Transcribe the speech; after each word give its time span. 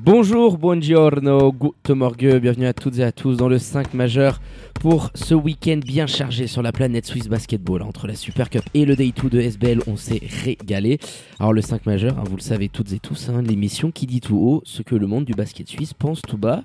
Bonjour, 0.00 0.58
buongiorno, 0.58 1.52
guten 1.52 1.96
morgue, 1.96 2.38
bienvenue 2.40 2.66
à 2.66 2.72
toutes 2.72 2.98
et 3.00 3.02
à 3.02 3.10
tous 3.10 3.36
dans 3.36 3.48
le 3.48 3.58
5 3.58 3.94
majeur 3.94 4.40
pour 4.74 5.10
ce 5.14 5.34
week-end 5.34 5.80
bien 5.84 6.06
chargé 6.06 6.46
sur 6.46 6.62
la 6.62 6.70
planète 6.70 7.04
Swiss 7.04 7.28
Basketball. 7.28 7.82
Entre 7.82 8.06
la 8.06 8.14
Super 8.14 8.48
Cup 8.48 8.62
et 8.74 8.84
le 8.84 8.94
Day 8.94 9.12
2 9.20 9.28
de 9.28 9.40
SBL, 9.40 9.82
on 9.88 9.96
s'est 9.96 10.22
régalé. 10.44 11.00
Alors 11.40 11.52
le 11.52 11.62
5 11.62 11.84
majeur, 11.84 12.16
hein, 12.16 12.24
vous 12.30 12.36
le 12.36 12.42
savez 12.42 12.68
toutes 12.68 12.92
et 12.92 13.00
tous, 13.00 13.28
hein, 13.28 13.42
l'émission 13.42 13.90
qui 13.90 14.06
dit 14.06 14.20
tout 14.20 14.38
haut 14.38 14.62
ce 14.64 14.82
que 14.82 14.94
le 14.94 15.08
monde 15.08 15.24
du 15.24 15.32
basket 15.32 15.68
suisse 15.68 15.94
pense 15.94 16.22
tout 16.22 16.38
bas. 16.38 16.62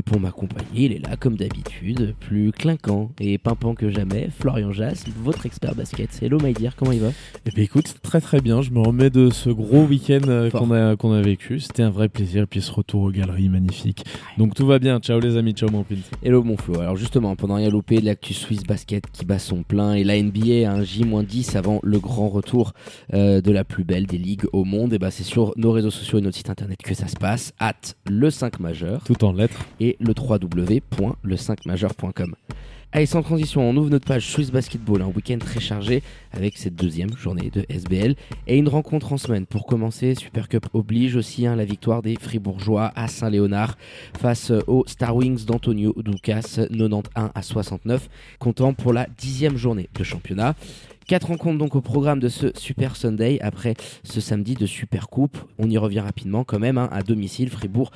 Et 0.00 0.02
pour 0.02 0.18
m'accompagner, 0.18 0.86
il 0.86 0.92
est 0.94 1.06
là 1.06 1.14
comme 1.16 1.36
d'habitude, 1.36 2.14
plus 2.20 2.52
clinquant 2.52 3.10
et 3.20 3.36
pimpant 3.36 3.74
que 3.74 3.90
jamais, 3.90 4.30
Florian 4.30 4.72
Jass, 4.72 5.04
votre 5.22 5.44
expert 5.44 5.74
basket. 5.74 6.08
Hello 6.22 6.38
my 6.42 6.54
dear, 6.54 6.74
comment 6.74 6.92
il 6.92 7.00
va? 7.00 7.10
Eh 7.44 7.50
bien 7.50 7.64
écoute, 7.64 7.96
très 8.02 8.22
très 8.22 8.40
bien, 8.40 8.62
je 8.62 8.70
me 8.70 8.80
remets 8.80 9.10
de 9.10 9.28
ce 9.28 9.50
gros 9.50 9.84
week-end 9.84 10.20
euh, 10.28 10.48
qu'on 10.48 10.70
a, 10.72 10.96
qu'on 10.96 11.12
a 11.12 11.20
vécu, 11.20 11.60
c'était 11.60 11.82
un 11.82 11.90
vrai 11.90 12.08
plaisir, 12.08 12.44
et 12.44 12.46
puis 12.46 12.62
ce 12.62 12.72
retour 12.72 13.02
aux 13.02 13.10
galeries 13.10 13.50
magnifique. 13.50 14.06
Donc 14.38 14.54
tout 14.54 14.64
va 14.64 14.78
bien, 14.78 15.00
ciao 15.00 15.20
les 15.20 15.36
amis, 15.36 15.52
ciao 15.52 15.68
mon 15.70 15.82
pins. 15.82 15.96
Hello 16.22 16.42
mon 16.42 16.56
Flo. 16.56 16.80
Alors 16.80 16.96
justement, 16.96 17.36
pendant 17.36 17.56
rien 17.56 17.68
loupé, 17.68 18.00
l'actu 18.00 18.32
Swiss 18.32 18.62
Basket 18.62 19.04
qui 19.12 19.26
bat 19.26 19.38
son 19.38 19.64
plein 19.64 19.92
et 19.92 20.02
la 20.04 20.18
NBA 20.22 20.66
à 20.66 20.72
un 20.72 20.82
J-10 20.82 21.58
avant 21.58 21.78
le 21.82 21.98
grand 21.98 22.30
retour 22.30 22.72
euh, 23.12 23.42
de 23.42 23.52
la 23.52 23.64
plus 23.64 23.84
belle 23.84 24.06
des 24.06 24.16
ligues 24.16 24.46
au 24.54 24.64
monde. 24.64 24.94
Et 24.94 24.98
bah 24.98 25.10
c'est 25.10 25.24
sur 25.24 25.52
nos 25.58 25.72
réseaux 25.72 25.90
sociaux 25.90 26.20
et 26.20 26.22
notre 26.22 26.38
site 26.38 26.48
internet 26.48 26.78
que 26.82 26.94
ça 26.94 27.06
se 27.06 27.16
passe, 27.16 27.52
at 27.58 27.74
le 28.08 28.30
5 28.30 28.60
majeur 28.60 29.02
Tout 29.04 29.22
en 29.26 29.34
lettres. 29.34 29.60
et 29.78 29.89
le 30.00 30.14
www.le5majeur.com. 30.16 32.34
Allez, 32.92 33.06
sans 33.06 33.22
transition, 33.22 33.62
on 33.62 33.76
ouvre 33.76 33.88
notre 33.88 34.06
page 34.06 34.26
Swiss 34.26 34.50
Basketball, 34.50 35.02
un 35.02 35.06
week-end 35.06 35.38
très 35.38 35.60
chargé 35.60 36.02
avec 36.32 36.58
cette 36.58 36.74
deuxième 36.74 37.16
journée 37.16 37.48
de 37.48 37.64
SBL 37.68 38.16
et 38.48 38.58
une 38.58 38.68
rencontre 38.68 39.12
en 39.12 39.16
semaine. 39.16 39.46
Pour 39.46 39.64
commencer, 39.64 40.16
Super 40.16 40.48
Cup 40.48 40.66
oblige 40.72 41.14
aussi 41.14 41.46
hein, 41.46 41.54
la 41.54 41.64
victoire 41.64 42.02
des 42.02 42.16
Fribourgeois 42.16 42.90
à 42.96 43.06
Saint-Léonard 43.06 43.78
face 44.18 44.50
aux 44.66 44.82
Star 44.88 45.14
Wings 45.14 45.44
d'Antonio 45.44 45.94
Ducas, 46.04 46.66
91 46.68 47.04
à 47.14 47.42
69, 47.42 48.08
comptant 48.40 48.74
pour 48.74 48.92
la 48.92 49.06
dixième 49.16 49.56
journée 49.56 49.88
de 49.94 50.02
championnat. 50.02 50.56
Quatre 51.06 51.28
rencontres 51.28 51.58
donc 51.58 51.76
au 51.76 51.80
programme 51.80 52.18
de 52.18 52.28
ce 52.28 52.50
Super 52.56 52.96
Sunday 52.96 53.38
après 53.40 53.74
ce 54.02 54.20
samedi 54.20 54.54
de 54.54 54.66
Super 54.66 55.08
Coupe. 55.08 55.38
On 55.58 55.70
y 55.70 55.78
revient 55.78 56.00
rapidement 56.00 56.42
quand 56.42 56.58
même 56.58 56.76
hein, 56.76 56.88
à 56.90 57.02
domicile. 57.02 57.50
Fribourg 57.50 57.92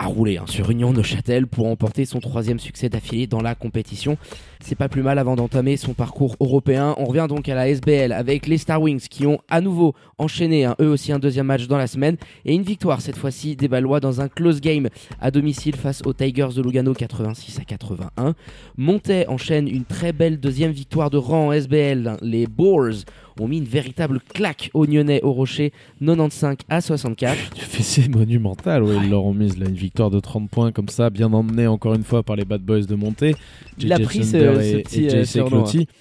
a 0.00 0.06
roulé 0.06 0.38
hein, 0.38 0.46
sur 0.46 0.70
Union 0.70 0.94
Neuchâtel 0.94 1.46
pour 1.46 1.66
emporter 1.66 2.06
son 2.06 2.20
troisième 2.20 2.58
succès 2.58 2.88
d'affilée 2.88 3.26
dans 3.26 3.42
la 3.42 3.54
compétition. 3.54 4.16
C'est 4.58 4.74
pas 4.74 4.88
plus 4.88 5.02
mal 5.02 5.18
avant 5.18 5.36
d'entamer 5.36 5.76
son 5.76 5.92
parcours 5.92 6.36
européen. 6.40 6.94
On 6.96 7.04
revient 7.04 7.26
donc 7.28 7.50
à 7.50 7.54
la 7.54 7.68
SBL 7.68 8.10
avec 8.12 8.46
les 8.46 8.56
Star 8.56 8.80
Wings 8.80 9.08
qui 9.08 9.26
ont 9.26 9.38
à 9.50 9.60
nouveau 9.60 9.94
enchaîné 10.16 10.64
hein, 10.64 10.74
eux 10.80 10.88
aussi 10.88 11.12
un 11.12 11.18
deuxième 11.18 11.46
match 11.46 11.66
dans 11.66 11.76
la 11.76 11.86
semaine 11.86 12.16
et 12.46 12.54
une 12.54 12.62
victoire 12.62 13.02
cette 13.02 13.16
fois-ci 13.16 13.56
des 13.56 13.68
Ballois 13.68 14.00
dans 14.00 14.22
un 14.22 14.28
close 14.28 14.62
game 14.62 14.88
à 15.20 15.30
domicile 15.30 15.76
face 15.76 16.00
aux 16.06 16.14
Tigers 16.14 16.54
de 16.56 16.62
Lugano 16.62 16.94
86 16.94 17.58
à 17.60 17.64
81. 17.64 18.34
Montet 18.78 19.26
enchaîne 19.28 19.68
une 19.68 19.84
très 19.84 20.14
belle 20.14 20.40
deuxième 20.40 20.72
victoire 20.72 21.10
de 21.10 21.18
rang 21.18 21.52
SBL. 21.52 22.16
Les 22.22 22.46
Boars 22.46 23.04
ont 23.38 23.48
mis 23.48 23.58
une 23.58 23.64
véritable 23.64 24.20
claque 24.34 24.70
aux 24.74 24.86
Nyonnais 24.86 25.22
au 25.22 25.32
Rocher 25.32 25.72
95 26.00 26.56
à 26.68 26.80
64. 26.80 27.54
Du 27.54 27.60
fessé 27.60 28.08
monumental, 28.08 28.82
ouais, 28.82 28.96
ils 29.04 29.10
leur 29.10 29.24
ont 29.24 29.34
mis 29.34 29.48
là, 29.56 29.66
une 29.68 29.74
victoire 29.74 30.10
de 30.10 30.20
30 30.20 30.50
points 30.50 30.72
comme 30.72 30.88
ça, 30.88 31.10
bien 31.10 31.32
emmenée 31.32 31.66
encore 31.66 31.94
une 31.94 32.04
fois 32.04 32.22
par 32.22 32.36
les 32.36 32.44
Bad 32.44 32.62
Boys 32.62 32.82
de 32.82 32.94
montée. 32.94 33.34
Il 33.78 33.92
a 33.92 33.98
pris 33.98 34.24
ce- 34.24 34.32
Thunder 34.32 34.62
ce 34.62 34.76
et, 34.76 34.82
petit, 34.82 35.04
et 35.04 35.14
euh, 35.14 35.24
JC 35.24 35.36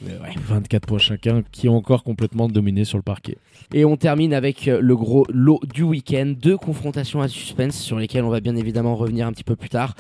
ouais. 0.02 0.36
24 0.48 0.86
points 0.86 0.98
chacun 0.98 1.44
qui 1.52 1.70
ont 1.70 1.76
encore 1.78 2.04
complètement 2.04 2.48
dominé 2.48 2.86
sur 2.86 2.98
le 2.98 3.04
parquet. 3.04 3.38
Et 3.74 3.86
on 3.86 3.98
termine 3.98 4.34
avec 4.34 4.68
euh, 4.68 4.80
le 4.82 4.96
gros 4.96 5.26
lot 5.30 5.60
du 5.74 5.84
week-end. 5.84 6.34
Deux 6.42 6.58
confrontations 6.58 7.22
à 7.22 7.28
suspense 7.28 7.78
sur 7.78 8.00
lesquelles 8.00 8.24
on 8.24 8.30
va 8.30 8.40
bien 8.40 8.56
évidemment 8.56 8.96
revenir 8.96 9.28
un 9.28 9.32
petit 9.32 9.44
peu 9.44 9.56
plus 9.56 9.70
tard. 9.70 9.96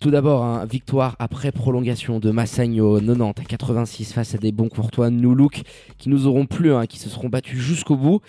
Tout 0.00 0.12
d'abord, 0.12 0.44
hein, 0.44 0.64
victoire 0.64 1.16
après 1.18 1.50
prolongation 1.50 2.20
de 2.20 2.30
Massagno 2.30 3.00
90 3.00 3.40
à 3.40 3.44
86 3.44 4.12
face 4.12 4.32
à 4.32 4.38
des 4.38 4.52
bons 4.52 4.68
courtois 4.68 5.10
New 5.10 5.34
Look 5.34 5.62
qui 5.98 6.08
nous 6.08 6.28
auront 6.28 6.46
plu, 6.46 6.72
hein, 6.72 6.86
qui 6.86 7.00
se 7.00 7.08
seront 7.08 7.28
battus 7.28 7.58
jusqu'au 7.58 7.96
bout. 7.96 8.20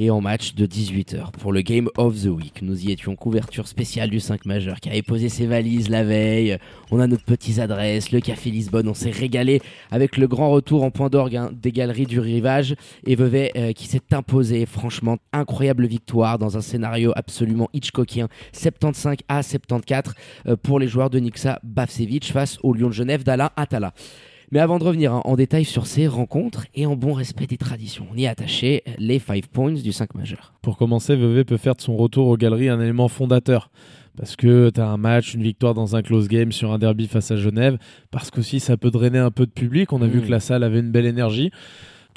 Et 0.00 0.10
en 0.10 0.20
match 0.20 0.54
de 0.54 0.64
18h 0.64 1.32
pour 1.32 1.52
le 1.52 1.60
Game 1.60 1.88
of 1.96 2.22
the 2.22 2.26
Week. 2.26 2.62
Nous 2.62 2.86
y 2.86 2.92
étions 2.92 3.16
couverture 3.16 3.66
spéciale 3.66 4.10
du 4.10 4.20
5 4.20 4.46
majeur 4.46 4.78
qui 4.78 4.88
avait 4.88 5.02
posé 5.02 5.28
ses 5.28 5.44
valises 5.44 5.90
la 5.90 6.04
veille. 6.04 6.56
On 6.92 7.00
a 7.00 7.08
notre 7.08 7.24
petite 7.24 7.58
adresse, 7.58 8.12
le 8.12 8.20
Café 8.20 8.50
Lisbonne. 8.50 8.88
On 8.88 8.94
s'est 8.94 9.10
régalé 9.10 9.60
avec 9.90 10.16
le 10.16 10.28
grand 10.28 10.50
retour 10.50 10.84
en 10.84 10.92
point 10.92 11.10
d'orgue 11.10 11.34
hein, 11.34 11.50
des 11.52 11.72
galeries 11.72 12.06
du 12.06 12.20
rivage 12.20 12.76
et 13.06 13.16
Vevey 13.16 13.50
euh, 13.56 13.72
qui 13.72 13.88
s'est 13.88 14.00
imposé. 14.12 14.66
Franchement, 14.66 15.18
incroyable 15.32 15.84
victoire 15.86 16.38
dans 16.38 16.56
un 16.56 16.60
scénario 16.60 17.12
absolument 17.16 17.68
Hitchcockien. 17.72 18.28
75 18.52 19.16
à 19.28 19.42
74 19.42 20.14
euh, 20.46 20.54
pour 20.54 20.78
les 20.78 20.86
joueurs 20.86 21.10
de 21.10 21.17
Nixa 21.20 21.58
Bavcevic 21.62 22.32
face 22.32 22.58
au 22.62 22.72
Lyon 22.74 22.88
de 22.88 22.92
Genève 22.94 23.24
d'Alain 23.24 23.50
Atala. 23.56 23.92
Mais 24.50 24.60
avant 24.60 24.78
de 24.78 24.84
revenir 24.84 25.12
hein, 25.12 25.20
en 25.24 25.36
détail 25.36 25.66
sur 25.66 25.86
ces 25.86 26.06
rencontres 26.06 26.64
et 26.74 26.86
en 26.86 26.96
bon 26.96 27.12
respect 27.12 27.46
des 27.46 27.58
traditions, 27.58 28.06
on 28.10 28.16
y 28.16 28.26
a 28.26 28.30
attaché 28.30 28.82
les 28.98 29.18
5 29.18 29.46
points 29.46 29.72
du 29.72 29.92
5 29.92 30.14
majeur. 30.14 30.54
Pour 30.62 30.78
commencer, 30.78 31.16
Vevey 31.16 31.44
peut 31.44 31.58
faire 31.58 31.74
de 31.74 31.82
son 31.82 31.96
retour 31.98 32.28
aux 32.28 32.36
galeries 32.38 32.70
un 32.70 32.80
élément 32.80 33.08
fondateur. 33.08 33.70
Parce 34.16 34.36
que 34.36 34.70
tu 34.70 34.80
as 34.80 34.88
un 34.88 34.96
match, 34.96 35.34
une 35.34 35.42
victoire 35.42 35.74
dans 35.74 35.94
un 35.96 36.02
close 36.02 36.28
game 36.28 36.50
sur 36.50 36.72
un 36.72 36.78
derby 36.78 37.06
face 37.06 37.30
à 37.30 37.36
Genève. 37.36 37.78
Parce 38.10 38.30
qu'aussi, 38.30 38.58
ça 38.58 38.76
peut 38.76 38.90
drainer 38.90 39.18
un 39.18 39.30
peu 39.30 39.44
de 39.46 39.50
public. 39.52 39.92
On 39.92 40.02
a 40.02 40.06
vu 40.06 40.18
Mm. 40.20 40.22
que 40.24 40.30
la 40.30 40.40
salle 40.40 40.64
avait 40.64 40.80
une 40.80 40.90
belle 40.90 41.06
énergie. 41.06 41.50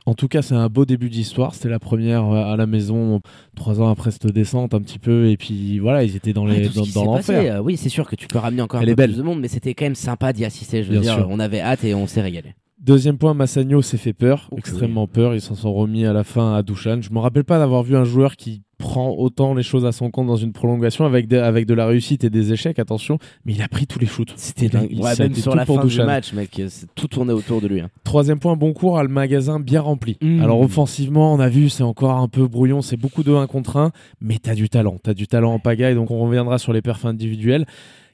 En 0.07 0.15
tout 0.15 0.27
cas, 0.27 0.41
c'est 0.41 0.55
un 0.55 0.67
beau 0.67 0.85
début 0.85 1.09
d'histoire. 1.09 1.53
C'était 1.53 1.69
la 1.69 1.79
première 1.79 2.25
euh, 2.25 2.51
à 2.53 2.57
la 2.57 2.65
maison, 2.65 3.21
trois 3.55 3.79
ans 3.81 3.89
après 3.89 4.09
cette 4.11 4.27
descente, 4.27 4.73
un 4.73 4.81
petit 4.81 4.97
peu. 4.99 5.27
Et 5.29 5.37
puis 5.37 5.77
voilà, 5.79 6.03
ils 6.03 6.15
étaient 6.15 6.33
dans 6.33 6.45
les 6.45 6.69
dans, 6.69 6.83
dans 6.93 7.05
l'enfer. 7.05 7.57
euh, 7.57 7.59
oui, 7.61 7.77
c'est 7.77 7.89
sûr 7.89 8.07
que 8.09 8.15
tu 8.15 8.27
peux 8.27 8.39
ramener 8.39 8.61
encore 8.63 8.81
un 8.81 8.85
peu 8.85 8.95
plus 8.95 9.17
de 9.17 9.21
monde, 9.23 9.39
mais 9.39 9.47
c'était 9.47 9.73
quand 9.75 9.85
même 9.85 9.95
sympa 9.95 10.33
d'y 10.33 10.43
assister. 10.43 10.83
Je 10.83 10.87
veux 10.91 10.99
Bien 10.99 11.01
dire, 11.01 11.13
sûr. 11.15 11.27
on 11.29 11.39
avait 11.39 11.61
hâte 11.61 11.83
et 11.83 11.93
on 11.93 12.07
s'est 12.07 12.21
régalé. 12.21 12.55
Deuxième 12.79 13.19
point, 13.19 13.35
Massagno 13.35 13.83
s'est 13.83 13.97
fait 13.97 14.13
peur, 14.13 14.49
extrêmement 14.57 15.05
peur. 15.05 15.35
Ils 15.35 15.41
s'en 15.41 15.53
sont 15.53 15.71
remis 15.71 16.03
à 16.03 16.13
la 16.13 16.23
fin 16.23 16.55
à 16.55 16.63
Dushan. 16.63 16.99
Je 17.01 17.11
me 17.13 17.19
rappelle 17.19 17.43
pas 17.43 17.59
d'avoir 17.59 17.83
vu 17.83 17.95
un 17.95 18.05
joueur 18.05 18.35
qui 18.37 18.63
prend 18.81 19.11
autant 19.11 19.53
les 19.53 19.63
choses 19.63 19.85
à 19.85 19.91
son 19.93 20.11
compte 20.11 20.27
dans 20.27 20.35
une 20.35 20.51
prolongation 20.51 21.05
avec 21.05 21.27
de, 21.27 21.37
avec 21.37 21.65
de 21.65 21.73
la 21.73 21.85
réussite 21.87 22.23
et 22.25 22.29
des 22.29 22.51
échecs, 22.51 22.79
attention, 22.79 23.17
mais 23.45 23.53
il 23.53 23.61
a 23.61 23.67
pris 23.69 23.87
tous 23.87 23.99
les 23.99 24.05
shoots. 24.05 24.33
C'était 24.35 24.67
dingue. 24.67 24.89
il- 24.91 24.99
Ouais, 25.01 25.13
même 25.17 25.33
sur 25.35 25.55
la 25.55 25.65
fin 25.65 25.85
du 25.85 25.97
match, 26.05 26.33
mec, 26.33 26.59
euh, 26.59 26.67
tout 26.95 27.07
tourné 27.07 27.31
autour 27.31 27.61
de 27.61 27.67
lui. 27.67 27.79
hein. 27.79 27.89
Troisième 28.03 28.39
point, 28.39 28.55
bon 28.57 28.73
cours 28.73 28.97
à 28.99 29.03
le 29.03 29.09
magasin 29.09 29.59
bien 29.59 29.79
rempli. 29.81 30.17
Mm. 30.21 30.41
Alors 30.41 30.59
offensivement, 30.59 31.33
on 31.33 31.39
a 31.39 31.47
vu, 31.47 31.69
c'est 31.69 31.83
encore 31.83 32.17
un 32.17 32.27
peu 32.27 32.47
brouillon, 32.47 32.81
c'est 32.81 32.97
beaucoup 32.97 33.23
de 33.23 33.31
1 33.33 33.47
contre 33.47 33.77
1, 33.77 33.91
mais 34.19 34.37
t'as 34.41 34.55
du 34.55 34.67
talent, 34.67 34.97
t'as 35.01 35.13
du 35.13 35.27
talent 35.27 35.53
en 35.53 35.59
pagaille, 35.59 35.95
donc 35.95 36.11
on 36.11 36.19
reviendra 36.19 36.57
sur 36.57 36.73
les 36.73 36.81
perfs 36.81 37.05
individuels. 37.05 37.65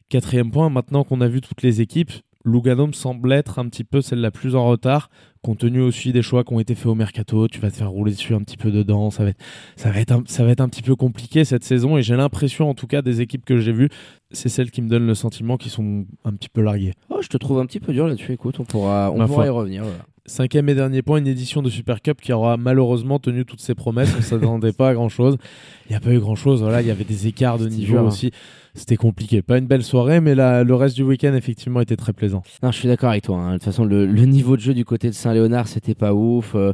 Quatrième 0.10 0.52
point, 0.52 0.70
maintenant 0.70 1.04
qu'on 1.04 1.20
a 1.20 1.28
vu 1.28 1.42
toutes 1.42 1.62
les 1.64 1.82
équipes, 1.82 2.12
Lugano 2.48 2.88
me 2.88 2.94
semble 2.94 3.32
être 3.34 3.60
un 3.60 3.68
petit 3.68 3.84
peu 3.84 4.02
celle 4.02 4.22
la 4.22 4.32
plus 4.32 4.56
en 4.56 4.66
retard, 4.66 5.10
compte 5.42 5.60
tenu 5.60 5.82
aussi 5.82 6.14
des 6.14 6.22
choix 6.22 6.44
qui 6.44 6.54
ont 6.54 6.60
été 6.60 6.76
faits 6.76 6.88
au 6.88 6.96
mercato. 6.96 7.48
Tu 7.48 7.60
vas 7.60 7.70
te 7.70 7.76
faire 7.76 7.90
rouler 7.92 8.12
dessus 8.14 8.34
un 8.34 8.40
petit 8.42 8.58
peu 8.58 8.72
dedans, 8.72 9.10
ça 9.12 9.24
va 9.24 9.32
être, 9.32 9.40
ça 9.76 9.92
va 9.92 10.00
être, 10.00 10.12
un, 10.14 10.24
ça 10.26 10.44
va 10.46 10.52
être 10.52 10.62
un 10.62 10.70
petit 10.70 10.82
peu 10.82 10.96
compliqué 10.96 11.44
cette 11.46 11.64
saison, 11.66 11.98
et 11.98 12.02
j'ai 12.04 12.16
l'impression, 12.16 12.70
en 12.70 12.74
tout 12.74 12.88
cas, 12.88 13.02
des 13.02 13.22
équipes 13.22 13.44
que 13.46 13.58
j'ai 13.58 13.74
vues, 13.74 13.90
c'est 14.32 14.50
celles 14.50 14.72
qui 14.72 14.82
me 14.82 14.90
donnent 14.90 15.08
le 15.08 15.16
sentiment 15.16 15.58
qu'ils 15.58 15.72
sont 15.72 16.06
un 16.24 16.34
petit 16.34 16.50
peu 16.50 16.62
larguées. 16.62 16.94
Oh, 17.10 17.18
je 17.22 17.28
te 17.28 17.38
trouve 17.38 17.60
un 17.60 17.66
petit 17.66 17.80
peu 17.80 17.92
dur 17.94 18.08
là-dessus. 18.08 18.32
Écoute, 18.34 18.60
on 18.60 18.66
pourra, 18.66 19.12
on 19.14 19.18
Ma 19.18 19.26
pourra 19.28 19.36
foi. 19.44 19.46
y 19.46 19.50
revenir. 19.50 19.84
voilà. 19.84 20.00
Cinquième 20.30 20.68
et 20.68 20.76
dernier 20.76 21.02
point, 21.02 21.20
une 21.20 21.28
édition 21.28 21.62
de 21.62 21.70
Super 21.70 22.02
Cup 22.02 22.20
qui 22.20 22.34
aura 22.34 22.58
malheureusement 22.58 23.18
tenu 23.18 23.46
toutes 23.46 23.62
ses 23.62 23.76
promesses. 23.76 24.14
On 24.18 24.22
s'attendait 24.22 24.74
pas 24.74 24.90
à 24.90 24.94
grand 24.94 25.08
chose. 25.08 25.38
Il 25.86 25.92
n'y 25.94 25.96
a 25.96 26.02
pas 26.02 26.12
eu 26.14 26.20
grand 26.20 26.36
chose. 26.36 26.62
Voilà, 26.62 26.82
il 26.82 26.88
y 26.88 26.92
avait 26.92 27.06
des 27.06 27.28
écarts 27.28 27.58
de 27.58 27.70
niveau 27.70 27.94
dur, 27.94 28.08
hein. 28.08 28.30
C'était 28.78 28.96
compliqué. 28.96 29.42
Pas 29.42 29.58
une 29.58 29.66
belle 29.66 29.84
soirée, 29.84 30.22
mais 30.22 30.36
la- 30.36 30.64
le 30.64 30.76
reste 30.76 30.96
du 30.96 31.04
week-end 31.04 31.34
effectivement 31.34 31.82
était 31.82 31.96
très 31.96 32.14
plaisant. 32.14 32.44
Non, 32.62 32.72
je 32.72 32.78
suis 32.78 32.88
d'accord 32.88 33.10
avec 33.10 33.24
toi. 33.24 33.38
hein. 33.38 33.48
De 33.50 33.54
toute 33.56 33.64
façon, 33.64 33.84
le, 33.86 34.06
niveau 34.06 34.56
de 34.56 34.62
jeu 34.62 34.74
du 34.76 34.86
côté 34.86 35.08
de 35.10 35.14
Saint-Léonard, 35.16 35.68
c'était 35.68 35.96
pas 35.96 36.14
ouf. 36.14 36.54
Euh, 36.56 36.74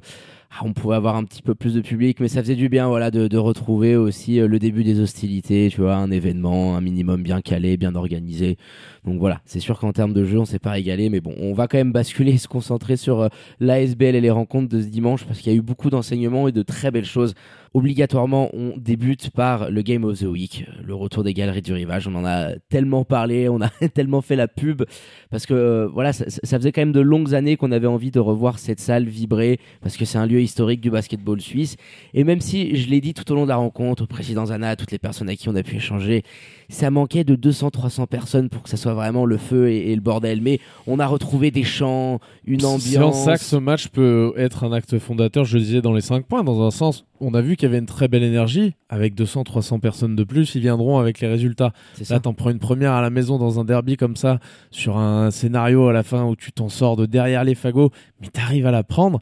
on 0.61 0.73
pouvait 0.73 0.95
avoir 0.95 1.15
un 1.15 1.23
petit 1.23 1.41
peu 1.41 1.55
plus 1.55 1.73
de 1.73 1.81
public, 1.81 2.19
mais 2.19 2.27
ça 2.27 2.41
faisait 2.41 2.55
du 2.55 2.69
bien 2.69 2.87
voilà, 2.87 3.11
de, 3.11 3.37
retrouver 3.37 3.95
aussi 3.95 4.39
euh, 4.39 4.47
le 4.47 4.59
début 4.59 4.83
des 4.83 4.99
hostilités, 4.99 5.69
tu 5.71 5.81
vois, 5.81 5.95
un 5.95 6.11
événement, 6.11 6.75
un 6.77 6.81
minimum 6.81 7.23
bien 7.23 7.41
calé, 7.41 7.77
bien 7.77 7.95
organisé. 7.95 8.57
Donc 9.03 9.19
voilà, 9.19 9.41
c'est 9.45 9.59
sûr 9.59 9.79
qu'en 9.79 9.91
termes 9.91 10.13
de 10.13 10.23
jeu, 10.23 10.39
on 10.39 10.45
s'est 10.45 10.59
pas 10.59 10.71
régalé, 10.71 11.09
mais 11.09 11.19
bon, 11.19 11.33
on 11.39 11.53
va 11.53 11.67
quand 11.67 11.77
même 11.77 11.91
basculer 11.91 12.33
et 12.33 12.37
se 12.37 12.47
concentrer 12.47 12.97
sur 12.97 13.21
euh, 13.21 13.27
l'ASBL 13.59 14.15
et 14.15 14.21
les 14.21 14.29
rencontres 14.29 14.69
de 14.69 14.81
ce 14.81 14.87
dimanche 14.87 15.25
parce 15.25 15.39
qu'il 15.39 15.51
y 15.51 15.55
a 15.55 15.57
eu 15.57 15.61
beaucoup 15.61 15.89
d'enseignements 15.89 16.47
et 16.47 16.51
de 16.51 16.61
très 16.61 16.91
belles 16.91 17.05
choses. 17.05 17.33
Obligatoirement, 17.73 18.51
on 18.53 18.77
débute 18.77 19.31
par 19.31 19.71
le 19.71 19.81
Game 19.81 20.03
of 20.03 20.19
the 20.19 20.25
Week, 20.25 20.67
le 20.85 20.93
retour 20.93 21.23
des 21.23 21.33
galeries 21.33 21.63
du 21.63 21.73
rivage. 21.73 22.07
On 22.07 22.13
en 22.13 22.23
a 22.23 22.51
tellement 22.69 23.03
parlé, 23.03 23.49
on 23.49 23.61
a 23.61 23.69
tellement 23.95 24.21
fait 24.21 24.35
la 24.35 24.47
pub 24.47 24.83
parce 25.31 25.47
que 25.47 25.55
euh, 25.55 25.87
voilà, 25.91 26.13
ça, 26.13 26.25
ça 26.29 26.59
faisait 26.59 26.71
quand 26.71 26.81
même 26.81 26.91
de 26.91 26.99
longues 26.99 27.33
années 27.33 27.57
qu'on 27.57 27.71
avait 27.71 27.87
envie 27.87 28.11
de 28.11 28.19
revoir 28.19 28.59
cette 28.59 28.79
salle 28.79 29.05
vibrer 29.05 29.59
parce 29.81 29.97
que 29.97 30.05
c'est 30.05 30.19
un 30.19 30.27
lieu 30.27 30.42
historique 30.43 30.81
du 30.81 30.89
basketball 30.91 31.39
suisse. 31.41 31.75
Et 32.13 32.23
même 32.23 32.41
si 32.41 32.75
je 32.75 32.89
l'ai 32.89 33.01
dit 33.01 33.13
tout 33.13 33.29
au 33.31 33.35
long 33.35 33.43
de 33.43 33.49
la 33.49 33.55
rencontre, 33.55 34.03
au 34.03 34.07
président 34.07 34.45
Zana, 34.45 34.69
à 34.69 34.75
toutes 34.75 34.91
les 34.91 34.99
personnes 34.99 35.29
à 35.29 35.35
qui 35.35 35.49
on 35.49 35.55
a 35.55 35.63
pu 35.63 35.75
échanger, 35.77 36.23
ça 36.69 36.89
manquait 36.91 37.23
de 37.23 37.35
200-300 37.35 38.07
personnes 38.07 38.49
pour 38.49 38.63
que 38.63 38.69
ça 38.69 38.77
soit 38.77 38.93
vraiment 38.93 39.25
le 39.25 39.37
feu 39.37 39.69
et, 39.69 39.91
et 39.91 39.95
le 39.95 40.01
bordel. 40.01 40.41
Mais 40.41 40.59
on 40.87 40.99
a 40.99 41.07
retrouvé 41.07 41.51
des 41.51 41.63
chants, 41.63 42.19
une 42.45 42.61
C'est 42.61 42.65
en 42.65 42.73
ambiance. 42.75 43.23
ça 43.25 43.37
que 43.37 43.43
ce 43.43 43.55
match 43.55 43.87
peut 43.89 44.33
être 44.37 44.63
un 44.63 44.71
acte 44.71 44.97
fondateur, 44.99 45.45
je 45.45 45.57
le 45.57 45.63
disais, 45.63 45.81
dans 45.81 45.93
les 45.93 46.01
5 46.01 46.25
points. 46.25 46.43
Dans 46.43 46.65
un 46.65 46.71
sens, 46.71 47.05
on 47.19 47.33
a 47.33 47.41
vu 47.41 47.55
qu'il 47.55 47.67
y 47.67 47.69
avait 47.69 47.79
une 47.79 47.85
très 47.85 48.07
belle 48.07 48.23
énergie. 48.23 48.73
Avec 48.89 49.15
200-300 49.15 49.79
personnes 49.79 50.15
de 50.15 50.23
plus, 50.23 50.55
ils 50.55 50.61
viendront 50.61 50.99
avec 50.99 51.19
les 51.19 51.27
résultats. 51.27 51.73
Là, 52.09 52.19
t'en 52.19 52.33
prends 52.33 52.49
une 52.49 52.59
première 52.59 52.91
à 52.93 53.01
la 53.01 53.09
maison 53.09 53.37
dans 53.37 53.59
un 53.59 53.65
derby 53.65 53.97
comme 53.97 54.15
ça, 54.15 54.39
sur 54.71 54.97
un 54.97 55.31
scénario 55.31 55.87
à 55.87 55.93
la 55.93 56.03
fin 56.03 56.25
où 56.25 56.35
tu 56.35 56.51
t'en 56.51 56.69
sors 56.69 56.95
de 56.95 57.05
derrière 57.05 57.43
les 57.43 57.55
fagots, 57.55 57.91
mais 58.21 58.27
t'arrives 58.27 58.65
à 58.67 58.71
la 58.71 58.83
prendre. 58.83 59.19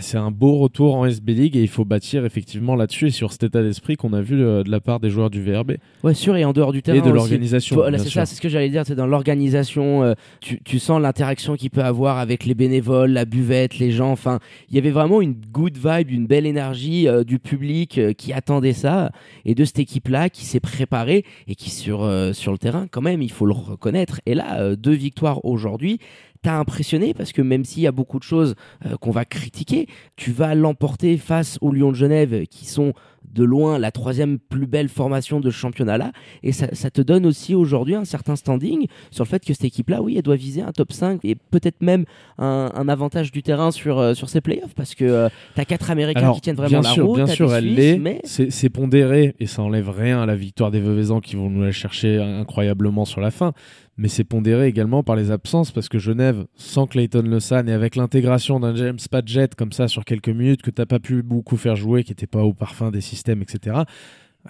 C'est 0.00 0.18
un 0.18 0.30
beau 0.30 0.58
retour 0.58 0.96
en 0.96 1.06
SB 1.06 1.34
League 1.34 1.56
et 1.56 1.62
il 1.62 1.68
faut 1.68 1.84
bâtir 1.84 2.24
effectivement 2.24 2.74
là-dessus 2.74 3.08
et 3.08 3.10
sur 3.10 3.32
cet 3.32 3.44
état 3.44 3.62
d'esprit 3.62 3.96
qu'on 3.96 4.12
a 4.12 4.20
vu 4.20 4.42
euh, 4.42 4.62
de 4.62 4.70
la 4.70 4.80
part 4.80 5.00
des 5.00 5.10
joueurs 5.10 5.30
du 5.30 5.42
VRB 5.42 5.76
Ouais, 6.02 6.14
sûr, 6.14 6.36
et 6.36 6.44
en 6.44 6.52
dehors 6.52 6.72
du 6.72 6.82
terrain. 6.82 6.98
et 6.98 7.00
de 7.00 7.10
l'organisation. 7.10 7.76
Voilà, 7.76 7.98
c'est 7.98 8.10
ça, 8.10 8.26
c'est 8.26 8.34
ce 8.34 8.40
que 8.40 8.48
j'allais 8.48 8.68
dire, 8.68 8.84
c'est 8.86 8.94
dans 8.94 9.06
l'organisation, 9.06 10.02
euh, 10.02 10.14
tu, 10.40 10.60
tu 10.62 10.78
sens 10.78 11.00
l'interaction 11.00 11.56
qu'il 11.56 11.70
peut 11.70 11.82
avoir 11.82 12.18
avec 12.18 12.44
les 12.44 12.54
bénévoles, 12.54 13.12
la 13.12 13.24
buvette, 13.24 13.78
les 13.78 13.90
gens, 13.90 14.10
enfin, 14.10 14.38
il 14.68 14.74
y 14.74 14.78
avait 14.78 14.90
vraiment 14.90 15.20
une 15.20 15.34
good 15.52 15.76
vibe, 15.76 16.10
une 16.10 16.26
belle 16.26 16.46
énergie 16.46 17.08
euh, 17.08 17.24
du 17.24 17.38
public 17.38 17.98
euh, 17.98 18.12
qui 18.12 18.32
attendait 18.32 18.72
ça, 18.72 19.12
et 19.44 19.54
de 19.54 19.64
cette 19.64 19.78
équipe-là 19.78 20.28
qui 20.28 20.44
s'est 20.44 20.60
préparée, 20.60 21.24
et 21.48 21.54
qui 21.54 21.70
sur, 21.70 22.08
sur 22.32 22.52
le 22.52 22.58
terrain, 22.58 22.86
quand 22.90 23.00
même, 23.00 23.22
il 23.22 23.30
faut 23.30 23.46
le 23.46 23.52
reconnaître, 23.52 24.20
et 24.26 24.34
là, 24.34 24.76
deux 24.76 24.92
victoires 24.92 25.44
aujourd'hui, 25.44 25.98
t'as 26.44 26.56
impressionné 26.58 27.14
parce 27.14 27.32
que 27.32 27.42
même 27.42 27.64
s'il 27.64 27.82
y 27.82 27.86
a 27.88 27.92
beaucoup 27.92 28.18
de 28.18 28.24
choses 28.24 28.54
euh, 28.86 28.96
qu'on 28.98 29.10
va 29.10 29.24
critiquer, 29.24 29.88
tu 30.14 30.30
vas 30.30 30.54
l'emporter 30.54 31.16
face 31.16 31.58
aux 31.60 31.72
Lions 31.72 31.90
de 31.90 31.96
Genève 31.96 32.44
qui 32.46 32.66
sont 32.66 32.92
de 33.32 33.42
loin 33.42 33.78
la 33.78 33.90
troisième 33.90 34.38
plus 34.38 34.66
belle 34.66 34.88
formation 34.90 35.40
de 35.40 35.50
ce 35.50 35.56
championnat-là. 35.56 36.12
Et 36.42 36.52
ça, 36.52 36.66
ça 36.72 36.90
te 36.90 37.00
donne 37.00 37.24
aussi 37.24 37.54
aujourd'hui 37.54 37.94
un 37.94 38.04
certain 38.04 38.36
standing 38.36 38.86
sur 39.10 39.24
le 39.24 39.28
fait 39.28 39.42
que 39.44 39.52
cette 39.54 39.64
équipe-là, 39.64 40.02
oui, 40.02 40.14
elle 40.16 40.22
doit 40.22 40.36
viser 40.36 40.60
un 40.60 40.70
top 40.72 40.92
5 40.92 41.20
et 41.24 41.34
peut-être 41.34 41.80
même 41.82 42.04
un, 42.38 42.70
un 42.74 42.88
avantage 42.88 43.32
du 43.32 43.42
terrain 43.42 43.70
sur, 43.70 43.98
euh, 43.98 44.12
sur 44.14 44.28
ses 44.28 44.42
playoffs 44.42 44.74
parce 44.76 44.94
que 44.94 45.04
euh, 45.06 45.28
t'as 45.54 45.64
quatre 45.64 45.90
Américains 45.90 46.20
Alors, 46.20 46.34
qui 46.36 46.42
tiennent 46.42 46.54
vraiment 46.56 46.80
bien 46.80 46.88
la 46.88 46.94
sûr, 46.94 47.06
route. 47.06 47.16
bien 47.16 47.26
sûr, 47.26 47.52
elle 47.54 47.74
l'est. 47.74 47.98
mais 47.98 48.20
C'est 48.24 48.50
c'est 48.52 48.68
pondéré 48.68 49.34
et 49.40 49.46
ça 49.46 49.62
enlève 49.62 49.88
rien 49.88 50.20
à 50.22 50.26
la 50.26 50.36
victoire 50.36 50.70
des 50.70 50.80
Veuvezans 50.80 51.20
qui 51.22 51.34
vont 51.36 51.48
nous 51.48 51.62
la 51.62 51.72
chercher 51.72 52.18
incroyablement 52.20 53.06
sur 53.06 53.22
la 53.22 53.30
fin. 53.30 53.52
Mais 53.96 54.08
c'est 54.08 54.24
pondéré 54.24 54.66
également 54.66 55.02
par 55.02 55.14
les 55.14 55.30
absences 55.30 55.70
parce 55.70 55.88
que 55.88 55.98
Genève, 55.98 56.46
sans 56.56 56.86
Clayton 56.86 57.22
Lesan 57.22 57.68
et 57.68 57.72
avec 57.72 57.94
l'intégration 57.94 58.58
d'un 58.58 58.74
James 58.74 58.98
Padgett 59.10 59.54
comme 59.54 59.72
ça 59.72 59.86
sur 59.86 60.04
quelques 60.04 60.28
minutes 60.28 60.62
que 60.62 60.70
t'as 60.70 60.86
pas 60.86 60.98
pu 60.98 61.22
beaucoup 61.22 61.56
faire 61.56 61.76
jouer, 61.76 62.02
qui 62.02 62.10
n'était 62.10 62.26
pas 62.26 62.42
au 62.42 62.52
parfum 62.52 62.90
des 62.90 63.00
systèmes, 63.00 63.42
etc. 63.42 63.82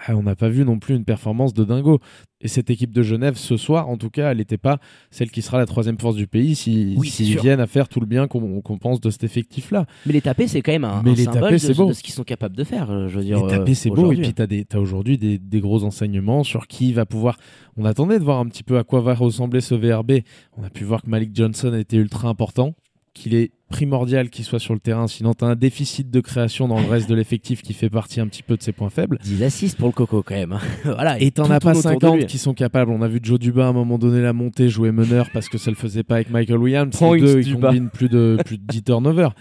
ah, 0.06 0.16
On 0.16 0.22
n'a 0.22 0.34
pas 0.36 0.48
vu 0.48 0.64
non 0.64 0.78
plus 0.78 0.94
une 0.96 1.04
performance 1.04 1.54
de 1.54 1.64
dingo. 1.64 2.00
Et 2.40 2.48
cette 2.48 2.68
équipe 2.68 2.92
de 2.92 3.02
Genève, 3.02 3.36
ce 3.36 3.56
soir, 3.56 3.88
en 3.88 3.96
tout 3.96 4.10
cas, 4.10 4.30
elle 4.30 4.36
n'était 4.36 4.58
pas 4.58 4.78
celle 5.10 5.30
qui 5.30 5.40
sera 5.40 5.56
la 5.56 5.64
troisième 5.64 5.98
force 5.98 6.14
du 6.14 6.26
pays 6.26 6.54
si- 6.54 6.94
Oui, 6.98 7.08
s'ils 7.08 7.38
viennent 7.40 7.60
à 7.60 7.66
faire 7.66 7.88
tout 7.88 8.00
le 8.00 8.06
bien 8.06 8.28
qu'on 8.28 8.60
pense 8.78 9.00
de 9.00 9.08
cet 9.08 9.24
effectif-là. 9.24 9.86
mais 10.04 10.12
les 10.12 10.20
taper, 10.20 10.46
c'est 10.46 10.60
quand 10.60 10.72
même 10.72 10.84
un, 10.84 11.02
Mais 11.02 11.12
un 11.12 11.14
les 11.14 11.24
symbole 11.24 11.52
de, 11.52 11.56
c'est 11.58 11.74
beau. 11.74 11.88
de 11.88 11.92
ce 11.94 12.02
qu'ils 12.02 12.12
sont 12.12 12.22
capables 12.24 12.54
de 12.56 12.64
faire. 12.64 12.90
euh, 12.90 13.08
Je 13.08 13.16
veux 13.18 13.24
dire, 13.24 13.38
Et 13.38 13.46
taper, 13.48 13.70
euh, 13.70 13.74
c'est 13.74 13.88
beau. 13.88 14.12
Et 14.12 14.16
puis, 14.16 14.34
tu 14.34 14.42
as, 14.76 14.80
aujourd'hui 14.80 15.16
des, 15.16 15.38
des 15.38 15.60
gros 15.60 15.84
enseignements 15.84 16.44
sur 16.44 16.66
qui 16.66 16.92
va 16.92 17.06
pouvoir. 17.06 17.38
On 17.78 17.86
attendait 17.86 18.18
de 18.18 18.24
voir 18.24 18.40
un 18.40 18.46
petit 18.46 18.62
peu 18.62 18.76
à 18.76 18.84
quoi 18.84 19.00
va 19.00 19.14
ressembler 19.14 19.62
ce 19.62 19.74
VRB. 19.74 20.20
On 20.58 20.64
a 20.64 20.70
pu 20.70 20.84
voir 20.84 21.00
que 21.02 21.08
Malik 21.08 21.30
Johnson 21.34 21.72
a 21.72 21.78
été 21.78 21.96
ultra 21.96 22.28
important, 22.28 22.74
qu'il 23.14 23.34
est 23.34 23.50
primordial 23.70 24.28
qu'il 24.30 24.44
soit 24.44 24.58
sur 24.58 24.74
le 24.74 24.80
terrain. 24.80 25.06
Sinon, 25.08 25.34
tu 25.34 25.44
as 25.44 25.48
un 25.48 25.54
déficit 25.56 26.10
de 26.10 26.20
création 26.20 26.68
dans 26.68 26.80
le 26.80 26.86
reste 26.86 27.08
de 27.08 27.14
l'effectif 27.14 27.62
qui 27.62 27.72
fait 27.72 27.88
partie 27.90 28.20
un 28.20 28.26
petit 28.28 28.42
peu 28.42 28.56
de 28.56 28.62
ses 28.62 28.72
points 28.72 28.90
faibles. 28.90 29.18
10 29.22 29.42
assists 29.42 29.76
pour 29.78 29.88
le 29.88 29.92
coco 29.92 30.22
quand 30.22 30.34
même. 30.34 30.52
hein. 30.52 30.60
voilà, 30.84 31.18
Et 31.20 31.30
t'en 31.30 31.44
as 31.50 31.58
pas 31.60 31.72
tourne 31.72 31.86
autour 31.86 31.98
de 31.98 32.00
50 32.06 32.16
lui. 32.18 32.26
qui 32.26 32.38
sont 32.38 32.54
capables. 32.54 32.90
On 32.92 33.02
a 33.02 33.08
vu 33.08 33.18
Joe 33.22 33.38
Duba 33.38 33.64
à 33.66 33.68
un 33.68 33.72
moment 33.72 33.98
donné 33.98 34.20
la 34.20 34.32
montée 34.32 34.68
jouer 34.68 34.92
meneur 34.92 35.30
parce 35.32 35.48
que 35.48 35.58
ça 35.58 35.70
le 35.70 35.76
faisait 35.76 36.02
pas 36.04 36.16
avec 36.16 36.30
Michael 36.30 36.58
Williams. 36.58 37.00
Les 37.00 37.20
deux, 37.20 37.40
ils 37.40 37.54
combinent 37.58 37.88
plus 37.90 38.08
de, 38.08 38.36
plus 38.44 38.58
de 38.58 38.64
10 38.66 38.82
turnovers. 38.84 39.34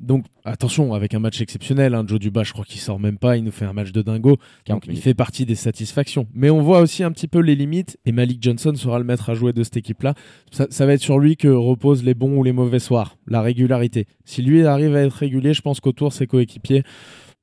Donc 0.00 0.24
attention, 0.44 0.94
avec 0.94 1.14
un 1.14 1.18
match 1.18 1.40
exceptionnel, 1.40 1.94
hein, 1.94 2.04
Joe 2.06 2.18
Duba, 2.18 2.42
je 2.42 2.52
crois 2.52 2.64
qu'il 2.64 2.80
sort 2.80 2.98
même 2.98 3.18
pas, 3.18 3.36
il 3.36 3.44
nous 3.44 3.50
fait 3.50 3.64
un 3.64 3.72
match 3.72 3.92
de 3.92 4.02
dingo. 4.02 4.36
40 4.64 4.86
Donc 4.86 4.94
il 4.94 5.00
fait 5.00 5.14
partie 5.14 5.44
des 5.44 5.54
satisfactions. 5.54 6.26
Mais 6.34 6.50
on 6.50 6.62
voit 6.62 6.80
aussi 6.80 7.02
un 7.02 7.10
petit 7.10 7.28
peu 7.28 7.40
les 7.40 7.54
limites 7.54 7.98
et 8.06 8.12
Malik 8.12 8.42
Johnson 8.42 8.74
sera 8.74 8.98
le 8.98 9.04
maître 9.04 9.30
à 9.30 9.34
jouer 9.34 9.52
de 9.52 9.62
cette 9.62 9.76
équipe-là. 9.76 10.14
Ça, 10.50 10.66
ça 10.70 10.86
va 10.86 10.94
être 10.94 11.00
sur 11.00 11.18
lui 11.18 11.36
que 11.36 11.48
reposent 11.48 12.04
les 12.04 12.14
bons 12.14 12.38
ou 12.38 12.42
les 12.42 12.52
mauvais 12.52 12.78
soirs, 12.78 13.16
la 13.26 13.42
régularité. 13.42 14.06
Si 14.24 14.42
lui 14.42 14.64
arrive 14.64 14.94
à 14.94 15.02
être 15.02 15.12
régulier, 15.12 15.54
je 15.54 15.62
pense 15.62 15.80
qu'autour 15.80 16.12
ses 16.12 16.26
coéquipiers, 16.26 16.84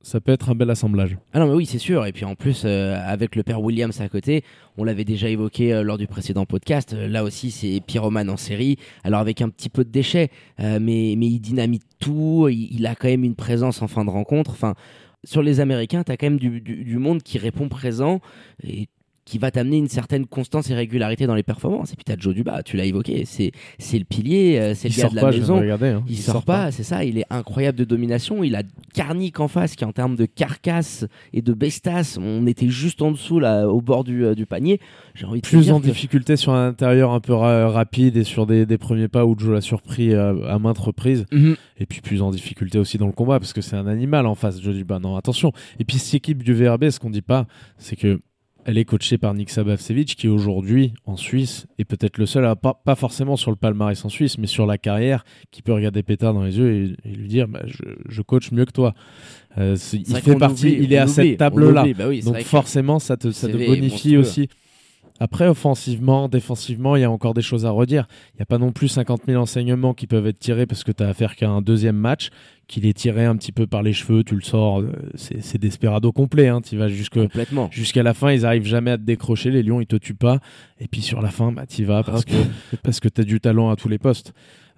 ça 0.06 0.22
peut 0.22 0.32
être 0.32 0.50
un 0.52 0.56
bel 0.56 0.70
assemblage. 0.70 1.18
Ah 1.34 1.40
non, 1.40 1.48
mais 1.48 1.54
oui, 1.54 1.66
c'est 1.66 1.80
sûr. 1.80 2.06
Et 2.06 2.12
puis 2.12 2.26
en 2.26 2.36
plus, 2.36 2.62
euh, 2.64 2.96
avec 3.04 3.36
le 3.36 3.42
père 3.42 3.60
Williams 3.60 4.00
à 4.02 4.08
côté, 4.08 4.44
on 4.78 4.84
l'avait 4.84 5.04
déjà 5.04 5.30
évoqué 5.30 5.74
euh, 5.74 5.82
lors 5.82 5.98
du 5.98 6.06
précédent 6.06 6.46
podcast. 6.46 6.94
euh, 6.94 7.08
là 7.08 7.24
aussi, 7.24 7.50
c'est 7.50 7.82
pyromane 7.86 8.30
en 8.30 8.38
série. 8.38 8.78
Alors 9.04 9.20
avec 9.20 9.42
un 9.42 9.50
petit 9.50 9.70
peu 9.70 9.84
de 9.84 9.90
déchets, 9.90 10.30
mais, 10.60 11.16
mais 11.18 11.26
il 11.28 11.40
dynamite 11.40 11.84
tout. 12.00 12.48
Il, 12.52 12.70
il 12.72 12.86
a 12.86 12.94
quand 12.94 13.08
même 13.08 13.24
une 13.24 13.36
présence 13.36 13.82
en 13.82 13.88
fin 13.88 14.06
de 14.06 14.12
rencontre. 14.12 14.52
Enfin, 14.52 14.76
sur 15.24 15.42
les 15.42 15.60
Américains, 15.60 16.04
tu 16.04 16.12
as 16.12 16.18
quand 16.18 16.28
même 16.28 16.38
du, 16.38 16.62
du- 16.62 16.84
du 16.84 16.98
monde 17.00 17.24
qui 17.24 17.40
répond 17.40 17.68
présent 17.68 18.22
et 18.64 18.88
qui 19.26 19.40
va 19.40 19.50
t'amener 19.52 19.78
une 19.78 19.88
certaine 19.90 20.28
constance 20.28 20.70
et 20.70 20.76
régularité 20.76 21.26
dans 21.26 21.34
les 21.36 21.42
performances. 21.44 21.92
Et 21.92 21.96
puis 21.96 22.04
tu 22.06 22.12
as 22.12 22.16
Joe 22.18 22.34
Duba, 22.36 22.62
tu 22.64 22.78
l'as 22.78 22.86
évoqué. 22.86 23.26
C'est 23.26 23.52
c'est 23.80 23.98
le 23.98 24.06
pilier, 24.06 24.60
euh, 24.60 24.74
c'est 24.76 24.88
Il 24.90 24.96
le 24.98 25.02
gars 25.02 25.10
de 25.10 25.16
la 25.16 25.22
pas, 25.22 25.32
maison. 25.32 25.60
regarder. 25.60 25.88
hein. 25.88 26.04
Il, 26.08 26.18
sort, 26.18 26.44
pas, 26.44 26.72
c'est 26.72 26.84
ça. 26.84 27.04
Il 27.04 27.18
est 27.18 27.26
incroyable 27.32 27.78
de 27.78 27.84
domination. 27.86 28.44
Il 28.44 28.56
a 28.56 28.62
Carnic 28.94 29.40
en 29.40 29.48
face, 29.48 29.76
qui 29.76 29.84
en 29.84 29.92
termes 29.92 30.16
de 30.16 30.26
carcasse 30.26 31.06
et 31.34 31.42
de 31.42 31.54
bestas, 31.54 32.18
on 32.22 32.46
était 32.48 32.70
juste 32.70 33.02
en 33.02 33.12
dessous 33.12 33.40
là, 33.40 33.68
au 33.68 33.82
bord 33.82 34.04
du, 34.04 34.24
euh, 34.24 34.36
du 34.36 34.46
panier. 34.46 34.80
J'ai 35.16 35.26
envie 35.26 35.42
de 35.42 35.46
te 35.46 35.50
plus 35.50 35.72
en 35.72 35.80
que- 35.80 35.86
difficulté 35.86 36.36
sur 36.38 36.54
un 36.54 36.68
intérieur 36.68 37.12
un 37.12 37.20
peu 37.20 37.34
ra- 37.34 37.70
rapide 37.70 38.18
et 38.18 38.24
sur 38.24 38.46
des, 38.46 38.66
des 38.66 38.78
premiers 38.78 39.08
pas 39.08 39.26
où 39.26 39.36
Joe 39.38 39.54
l'a 39.54 39.62
surpris 39.62 40.14
euh, 40.14 40.48
à 40.48 40.60
maintes 40.60 40.78
reprises. 40.78 41.26
Mhm. 41.32 41.56
Et 41.80 41.86
puis 41.86 42.02
plus 42.02 42.22
en 42.22 42.30
difficulté 42.32 42.78
aussi 42.78 42.98
dans 42.98 43.08
le 43.08 43.12
combat 43.12 43.40
parce 43.40 43.54
que 43.54 43.62
c'est 43.62 43.76
un 43.76 43.88
animal 43.88 44.28
en 44.28 44.36
face. 44.36 44.62
Joe 44.62 44.76
Duba, 44.76 45.00
non, 45.00 45.16
attention. 45.16 45.52
Et 45.80 45.84
puis 45.84 45.98
cette 45.98 46.14
équipe 46.14 46.44
du 46.44 46.54
VRB, 46.54 46.90
ce 46.90 47.00
qu'on 47.00 47.10
dit 47.10 47.22
pas, 47.24 47.48
c'est 47.78 47.96
que 47.96 48.20
elle 48.66 48.78
est 48.80 48.86
coachée 48.86 49.18
par 49.18 49.34
Nick 49.34 49.52
Sabavsevich 49.52 50.16
qui 50.16 50.28
aujourd'hui 50.28 50.94
en 51.06 51.16
Suisse 51.16 51.68
est 51.78 51.86
peut-être 51.86 52.18
le 52.18 52.26
seul, 52.26 52.46
à, 52.46 52.56
pas, 52.56 52.82
pas 52.84 52.96
forcément 52.96 53.36
sur 53.36 53.52
le 53.52 53.58
palmarès 53.58 54.04
en 54.04 54.10
Suisse, 54.10 54.38
mais 54.38 54.48
sur 54.48 54.66
la 54.66 54.78
carrière, 54.78 55.24
qui 55.52 55.62
peut 55.62 55.72
regarder 55.72 56.04
Pétard 56.04 56.34
dans 56.34 56.44
les 56.44 56.58
yeux 56.58 56.74
et, 57.06 57.10
et 57.10 57.14
lui 57.14 57.28
dire 57.28 57.48
bah, 57.48 57.62
je, 57.66 57.84
je 58.10 58.22
coach 58.22 58.52
mieux 58.52 58.66
que 58.66 58.72
toi. 58.72 58.96
Euh, 59.58 59.78
il 59.94 60.16
fait 60.18 60.36
partie, 60.36 60.68
oublie, 60.68 60.84
il 60.84 60.94
est 60.94 60.98
à 60.98 61.04
oublie, 61.04 61.14
cette 61.14 61.38
table-là. 61.38 61.86
Bah 61.96 62.08
oui, 62.08 62.22
Donc 62.22 62.42
forcément, 62.42 63.00
ça 63.00 63.16
te, 63.18 63.32
ça 63.32 63.48
bonifie 63.48 64.18
monstrueux. 64.18 64.48
Après, 65.20 65.48
offensivement, 65.48 66.28
défensivement, 66.28 66.98
il 66.98 67.02
y 67.02 67.06
a 67.06 67.12
encore 67.12 67.34
des 67.34 67.42
choses 67.42 67.66
à 67.66 67.72
redire. 67.72 68.06
Il 68.34 68.38
n'y 68.38 68.42
a 68.42 68.46
pas 68.46 68.58
non 68.58 68.74
plus 68.74 68.90
50 68.90 69.22
000 69.28 69.42
enseignements 69.42 69.94
qui 69.94 70.08
peuvent 70.08 70.28
être 70.28 70.40
tirés 70.40 70.66
parce 70.66 70.84
que 70.84 70.92
tu 70.92 71.04
as 71.04 71.08
affaire 71.08 71.38
qu'à 71.38 71.50
un 71.50 71.62
deuxième 71.62 71.96
match, 71.96 72.30
qu'il 72.68 72.86
est 72.86 72.94
tiré 72.94 73.24
un 73.24 73.38
petit 73.38 73.54
peu 73.54 73.66
par 73.66 73.82
les 73.82 73.94
cheveux, 73.94 74.26
tu 74.26 74.36
le 74.36 74.42
sors, 74.42 74.82
euh, 74.82 74.92
c'est 75.14 75.42
c'est 75.42 75.58
desperado 75.58 76.12
complet. 76.12 76.50
Hein, 76.50 76.62
tu 76.62 76.76
vas 76.76 76.90
jusque, 76.90 77.14
complètement. 77.20 77.70
jusqu'à 77.72 78.04
la 78.04 78.14
fin, 78.14 78.32
ils 78.32 78.46
arrivent 78.46 78.66
jamais 78.66 78.92
à 78.92 78.98
te 78.98 79.04
décrocher, 79.04 79.52
les 79.52 79.64
Lions, 79.64 79.80
ils 79.80 79.88
te 79.88 79.96
tuent 79.96 80.16
pas. 80.16 80.40
Et 80.80 80.88
puis 80.88 81.02
sur 81.02 81.22
la 81.22 81.30
fin, 81.30 81.54
bah, 81.54 81.66
tu 81.66 81.86
vas 81.86 82.04
parce 82.04 82.26
que, 82.26 82.36
parce 82.84 83.00
que 83.00 83.08
tu 83.08 83.22
as 83.22 83.24
du 83.24 83.40
talent 83.40 83.70
à 83.70 83.78
tous 83.78 83.88
les 83.88 84.00
postes. 84.00 84.34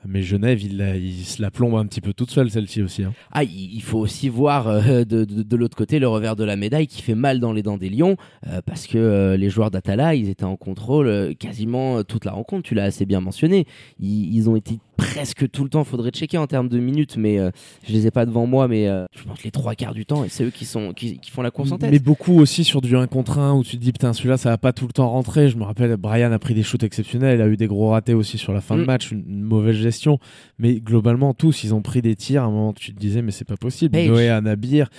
Mais 0.06 0.22
Genève, 0.22 0.62
il, 0.62 1.26
se 1.26 1.42
la 1.42 1.52
plombe 1.52 1.76
un 1.76 1.86
petit 1.86 2.02
peu 2.02 2.14
toute 2.14 2.30
seule, 2.32 2.50
celle-ci 2.50 2.82
aussi. 2.82 3.04
hein. 3.04 3.14
Ah, 3.32 3.44
il 3.44 3.82
faut 3.82 3.98
aussi 4.00 4.30
voir 4.30 4.68
euh, 4.68 5.04
de, 5.06 5.26
de- 5.26 5.56
l'autre 5.56 5.76
côté 5.76 6.00
le 6.00 6.08
revers 6.08 6.36
de 6.36 6.44
la 6.44 6.56
médaille 6.56 6.88
qui 6.88 7.02
fait 7.02 7.16
mal 7.16 7.40
dans 7.40 7.52
les 7.52 7.64
dents 7.64 7.78
des 7.78 7.90
Lions 7.90 8.16
euh, 8.48 8.62
parce 8.66 8.88
que 8.88 8.98
euh, 8.98 9.38
les 9.38 9.50
joueurs 9.50 9.72
d'Atala, 9.72 10.16
ils 10.16 10.30
étaient 10.30 10.44
en 10.46 10.56
contrôle 10.56 11.36
quasiment 11.40 12.04
toute 12.04 12.26
la 12.26 12.32
rencontre. 12.32 12.64
Tu 12.64 12.76
l'as 12.76 12.84
assez 12.86 13.06
bien 13.06 13.20
mentionné. 13.22 13.66
Ils 14.00 14.50
ont 14.50 14.56
été 14.56 14.80
presque 14.98 15.50
tout 15.52 15.64
le 15.64 15.70
temps. 15.70 15.84
Faudrait 15.84 16.12
checker 16.12 16.38
en 16.38 16.48
termes 16.48 16.68
de 16.70 16.80
minutes, 16.80 17.16
mais 17.18 17.40
euh, 17.40 17.52
je 17.88 17.94
les 17.94 18.08
ai 18.08 18.12
pas 18.12 18.26
devant 18.26 18.46
moi. 18.46 18.68
Mais 18.68 18.88
euh, 18.88 19.06
je 19.16 19.24
pense 19.24 19.44
les 19.44 19.52
trois 19.52 19.76
quarts 19.76 19.94
du 19.94 20.06
temps, 20.06 20.24
et 20.24 20.30
c'est 20.30 20.44
eux 20.44 20.50
qui 20.50 20.66
sont 20.66 20.94
qui, 20.94 21.20
qui 21.20 21.32
font 21.32 21.42
la 21.42 21.52
course 21.52 21.72
en 21.72 21.78
tête. 21.78 21.92
Mais 21.92 22.00
beaucoup 22.00 22.40
aussi 22.40 22.64
sur 22.64 22.82
du 22.82 22.96
1 22.96 23.08
contre 23.08 23.38
1 23.40 23.54
où 23.54 23.64
tu 23.64 23.78
te 23.78 23.82
dis 23.82 23.92
putain 23.92 24.14
celui-là 24.14 24.38
ça 24.38 24.50
va 24.50 24.58
pas 24.58 24.74
tout 24.74 24.88
le 24.88 24.94
temps 24.94 25.10
rentrer. 25.10 25.50
Je 25.50 25.58
me 25.58 25.64
rappelle 25.64 25.96
Brian 25.98 26.32
a 26.32 26.40
pris 26.40 26.54
des 26.54 26.64
shoots 26.64 26.84
exceptionnels, 26.84 27.40
il 27.40 27.42
a 27.42 27.48
eu 27.48 27.58
des 27.58 27.68
gros 27.68 27.90
ratés 27.90 28.14
aussi 28.14 28.38
sur 28.38 28.54
la 28.54 28.62
fin 28.62 28.76
de 28.76 28.82
Mm. 28.82 28.86
match, 28.86 29.12
une, 29.12 29.24
une 29.28 29.42
mauvaise 29.44 29.76
gestion. 29.76 30.20
Mais 30.60 30.76
globalement 30.80 31.34
tous 31.34 31.64
ils 31.64 31.74
ont 31.74 31.82
pris 31.82 32.02
des 32.02 32.16
tirs. 32.16 32.44
À 32.44 32.46
un 32.48 32.52
moment 32.52 32.74
tu 32.74 32.94
te 32.94 33.00
disais 33.00 33.22
mais 33.22 33.32
c'est 33.32 33.46
pas 33.46 33.58
possible. 33.58 33.92
Page. 33.94 34.08
Noé 34.10 34.30
Anabir, 34.30 34.90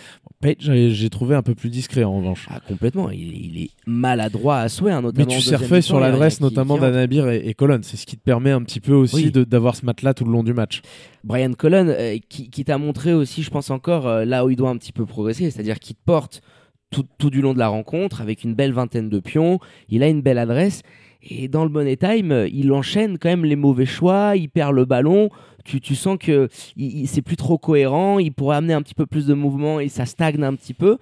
Page 0.40 0.56
j'ai 0.60 1.10
trouvé 1.10 1.34
un 1.34 1.42
peu 1.42 1.54
plus 1.54 1.70
discret 1.70 2.04
en 2.04 2.16
revanche. 2.18 2.46
Ah, 2.50 2.60
complètement. 2.66 3.10
Il, 3.10 3.20
il 3.56 3.62
est 3.64 3.70
maladroit 3.86 4.58
à 4.58 4.68
souhait, 4.68 4.92
hein, 4.92 5.00
Mais 5.00 5.06
notamment. 5.08 5.26
tu 5.26 5.34
en 5.34 5.38
deuxième 5.38 5.58
surfais 5.60 5.82
sur 5.82 5.98
l'adresse 6.00 6.40
notamment 6.40 6.78
d'Anabir 6.78 7.28
et, 7.28 7.48
et 7.48 7.54
Colon. 7.54 7.80
C'est 7.82 7.96
ce 7.96 8.06
qui 8.06 8.16
te 8.16 8.22
permet 8.22 8.50
un 8.50 8.62
petit 8.62 8.80
peu 8.80 8.92
aussi 8.94 9.30
Oui. 9.34 9.44
d'avoir 9.46 9.74
ce 9.76 9.84
match-là 9.88 10.14
tout 10.14 10.24
le 10.24 10.32
long 10.32 10.44
du 10.44 10.54
match. 10.54 10.80
Brian 11.24 11.52
Cullen, 11.54 11.88
euh, 11.88 12.18
qui, 12.28 12.50
qui 12.50 12.64
t'a 12.64 12.78
montré 12.78 13.12
aussi, 13.14 13.42
je 13.42 13.50
pense 13.50 13.70
encore, 13.70 14.06
euh, 14.06 14.24
là 14.24 14.44
où 14.44 14.50
il 14.50 14.56
doit 14.56 14.70
un 14.70 14.76
petit 14.76 14.92
peu 14.92 15.04
progresser, 15.06 15.50
c'est-à-dire 15.50 15.78
qu'il 15.78 15.96
te 15.96 16.02
porte 16.04 16.40
tout, 16.90 17.04
tout 17.18 17.30
du 17.30 17.40
long 17.42 17.52
de 17.54 17.58
la 17.58 17.68
rencontre 17.68 18.20
avec 18.20 18.44
une 18.44 18.54
belle 18.54 18.72
vingtaine 18.72 19.08
de 19.10 19.20
pions, 19.20 19.58
il 19.88 20.02
a 20.02 20.08
une 20.08 20.22
belle 20.22 20.38
adresse, 20.38 20.82
et 21.22 21.48
dans 21.48 21.64
le 21.64 21.70
money 21.70 21.96
time, 21.96 22.30
euh, 22.32 22.48
il 22.48 22.72
enchaîne 22.72 23.18
quand 23.18 23.28
même 23.28 23.44
les 23.44 23.56
mauvais 23.56 23.86
choix, 23.86 24.34
il 24.36 24.48
perd 24.48 24.72
le 24.74 24.84
ballon, 24.84 25.28
tu, 25.64 25.80
tu 25.80 25.94
sens 25.94 26.16
que 26.18 26.48
il, 26.76 27.00
il- 27.00 27.08
c'est 27.08 27.20
plus 27.22 27.36
trop 27.36 27.58
cohérent, 27.58 28.18
il 28.18 28.32
pourrait 28.32 28.56
amener 28.56 28.72
un 28.74 28.80
petit 28.82 28.94
peu 28.94 29.04
plus 29.06 29.26
de 29.26 29.34
mouvement 29.34 29.80
et 29.80 29.88
ça 29.88 30.06
stagne 30.06 30.42
un 30.42 30.54
petit 30.54 30.72
peu. 30.74 30.96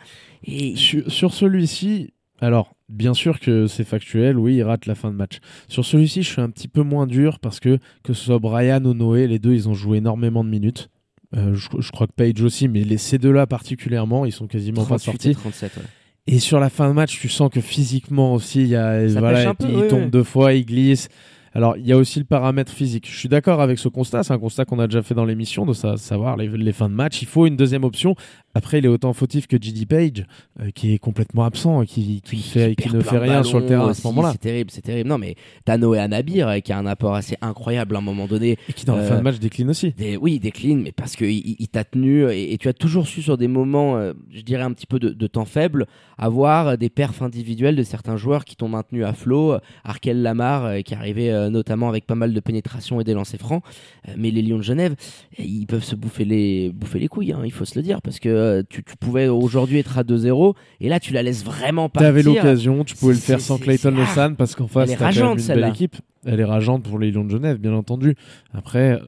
Et 0.44 0.74
Sur, 0.74 1.08
sur 1.10 1.32
celui-ci, 1.34 2.14
alors 2.40 2.74
bien 2.88 3.14
sûr 3.14 3.40
que 3.40 3.66
c'est 3.66 3.84
factuel, 3.84 4.38
oui, 4.38 4.56
il 4.56 4.62
rate 4.62 4.86
la 4.86 4.94
fin 4.94 5.10
de 5.10 5.16
match. 5.16 5.38
Sur 5.68 5.84
celui-ci, 5.84 6.22
je 6.22 6.30
suis 6.30 6.42
un 6.42 6.50
petit 6.50 6.68
peu 6.68 6.82
moins 6.82 7.06
dur 7.06 7.38
parce 7.40 7.60
que 7.60 7.78
que 8.02 8.12
ce 8.12 8.24
soit 8.26 8.38
Brian 8.38 8.84
ou 8.84 8.94
Noé, 8.94 9.26
les 9.26 9.38
deux, 9.38 9.54
ils 9.54 9.68
ont 9.68 9.74
joué 9.74 9.98
énormément 9.98 10.44
de 10.44 10.48
minutes. 10.50 10.88
Euh, 11.36 11.54
je, 11.54 11.68
je 11.80 11.90
crois 11.90 12.06
que 12.06 12.12
Page 12.12 12.40
aussi, 12.42 12.68
mais 12.68 12.84
les, 12.84 12.98
ces 12.98 13.18
deux-là 13.18 13.46
particulièrement, 13.46 14.24
ils 14.26 14.32
sont 14.32 14.46
quasiment 14.46 14.84
pas 14.84 14.98
38 14.98 15.30
et 15.30 15.32
sortis. 15.32 15.34
37, 15.34 15.76
ouais. 15.78 15.82
Et 16.28 16.38
sur 16.38 16.60
la 16.60 16.70
fin 16.70 16.88
de 16.88 16.92
match, 16.94 17.18
tu 17.20 17.28
sens 17.28 17.50
que 17.50 17.60
physiquement 17.60 18.34
aussi, 18.34 18.62
il 18.62 18.68
y 18.68 18.76
a, 18.76 19.06
voilà, 19.08 19.54
peu, 19.54 19.66
il 19.68 19.76
oui, 19.76 19.88
tombe 19.88 20.04
oui. 20.04 20.10
deux 20.10 20.24
fois, 20.24 20.52
il 20.54 20.64
glisse. 20.66 21.08
Alors, 21.52 21.76
il 21.78 21.86
y 21.86 21.92
a 21.92 21.96
aussi 21.96 22.18
le 22.18 22.26
paramètre 22.26 22.70
physique. 22.70 23.08
Je 23.10 23.16
suis 23.16 23.28
d'accord 23.30 23.62
avec 23.62 23.78
ce 23.78 23.88
constat. 23.88 24.22
C'est 24.24 24.34
un 24.34 24.38
constat 24.38 24.64
qu'on 24.66 24.78
a 24.78 24.86
déjà 24.88 25.02
fait 25.02 25.14
dans 25.14 25.24
l'émission 25.24 25.64
de 25.64 25.72
sa- 25.72 25.96
savoir 25.96 26.36
les, 26.36 26.48
les 26.48 26.72
fins 26.72 26.88
de 26.90 26.94
match. 26.94 27.22
Il 27.22 27.28
faut 27.28 27.46
une 27.46 27.56
deuxième 27.56 27.84
option. 27.84 28.14
Après, 28.56 28.78
il 28.78 28.84
est 28.84 28.88
autant 28.88 29.12
fautif 29.12 29.46
que 29.46 29.56
JD 29.60 29.86
Page, 29.86 30.24
euh, 30.60 30.70
qui 30.74 30.92
est 30.94 30.98
complètement 30.98 31.44
absent 31.44 31.84
qui, 31.84 32.22
fait, 32.24 32.74
ne 32.92 33.00
fait 33.00 33.18
rien 33.18 33.42
sur 33.42 33.60
le 33.60 33.66
terrain 33.66 33.88
à 33.88 33.94
ce 33.94 34.06
moment-là. 34.08 34.32
C'est 34.32 34.38
terrible, 34.38 34.70
c'est 34.70 34.82
terrible. 34.82 35.08
Non, 35.08 35.18
mais 35.18 35.34
t'as 35.64 35.76
Noé 35.78 35.98
Anabir 35.98 36.48
euh, 36.48 36.58
qui 36.60 36.72
a 36.72 36.78
un 36.78 36.86
apport 36.86 37.14
assez 37.14 37.36
incroyable 37.40 37.94
à 37.96 37.98
un 37.98 38.02
moment 38.02 38.26
donné. 38.26 38.58
Et 38.68 38.72
qui, 38.72 38.84
dans 38.86 38.96
la 38.96 39.02
Euh, 39.02 39.08
fin 39.08 39.16
de 39.18 39.22
match, 39.22 39.38
décline 39.38 39.70
aussi. 39.70 39.92
Des, 39.92 40.16
oui, 40.16 40.34
il 40.34 40.40
décline, 40.40 40.82
mais 40.82 40.92
parce 40.92 41.16
qu'il 41.16 41.30
il, 41.30 41.56
il 41.58 41.68
t'a 41.68 41.84
tenu 41.84 42.28
et, 42.30 42.52
et 42.52 42.58
tu 42.58 42.68
as 42.68 42.72
toujours 42.72 43.06
su 43.06 43.22
sur 43.22 43.36
des 43.36 43.48
moments, 43.48 43.96
euh, 43.96 44.12
je 44.32 44.40
dirais 44.40 44.62
un 44.62 44.72
petit 44.72 44.86
peu 44.86 44.98
de, 44.98 45.10
de 45.10 45.26
temps 45.26 45.44
faible, 45.44 45.86
avoir 46.18 46.68
euh, 46.68 46.76
des 46.76 46.88
perfs 46.88 47.22
individuels 47.22 47.76
de 47.76 47.82
certains 47.82 48.16
joueurs 48.16 48.44
qui 48.44 48.56
t'ont 48.56 48.68
maintenu 48.68 49.04
à 49.04 49.12
flot. 49.12 49.52
Euh, 49.52 49.58
Arkel 49.84 50.22
Lamar, 50.22 50.64
euh, 50.64 50.80
qui 50.80 50.94
arrivait 50.94 51.30
euh, 51.30 51.50
notamment 51.50 51.88
avec 51.88 52.06
pas 52.06 52.14
mal 52.14 52.32
de 52.32 52.40
pénétration 52.40 53.00
et 53.00 53.04
des 53.04 53.14
lancers 53.14 53.38
francs. 53.40 53.62
Euh, 54.08 54.12
mais 54.16 54.30
les 54.30 54.42
Lions 54.42 54.58
de 54.58 54.62
Genève, 54.62 54.94
euh, 55.38 55.42
ils 55.44 55.66
peuvent 55.66 55.84
se 55.84 55.94
bouffer 55.94 56.24
les, 56.24 56.70
bouffer 56.70 56.98
les 56.98 57.08
couilles, 57.08 57.32
hein, 57.32 57.42
il 57.44 57.52
faut 57.52 57.64
se 57.64 57.78
le 57.78 57.82
dire, 57.82 58.00
parce 58.02 58.18
que 58.18 58.28
euh, 58.46 58.62
tu, 58.68 58.82
tu 58.84 58.96
pouvais 58.96 59.28
aujourd'hui 59.28 59.78
être 59.78 59.98
à 59.98 60.02
2-0 60.04 60.54
et 60.80 60.88
là 60.88 61.00
tu 61.00 61.12
la 61.12 61.22
laisses 61.22 61.44
vraiment 61.44 61.88
Tu 61.88 61.92
partir. 61.94 62.08
avais 62.08 62.22
l'occasion, 62.22 62.84
tu 62.84 62.94
pouvais 62.96 63.14
le 63.14 63.18
faire 63.20 63.40
sans 63.40 63.58
Clayton 63.58 63.90
c'est- 63.94 64.00
Lausanne 64.00 64.36
parce 64.36 64.54
qu'en 64.54 64.66
face, 64.68 64.88
Elle 64.88 64.94
est 64.94 64.98
t'as 64.98 65.10
quand 65.12 65.14
même 65.14 65.24
rageante, 65.28 65.40
une 65.48 65.54
belle 65.54 65.68
équipe. 65.70 65.96
Elle 66.24 66.40
est 66.40 66.44
rageante 66.44 66.82
pour 66.84 66.98
les 66.98 67.10
Lions 67.10 67.24
de 67.24 67.30
Genève, 67.30 67.58
bien 67.58 67.72
entendu. 67.74 68.14
Après, 68.54 68.98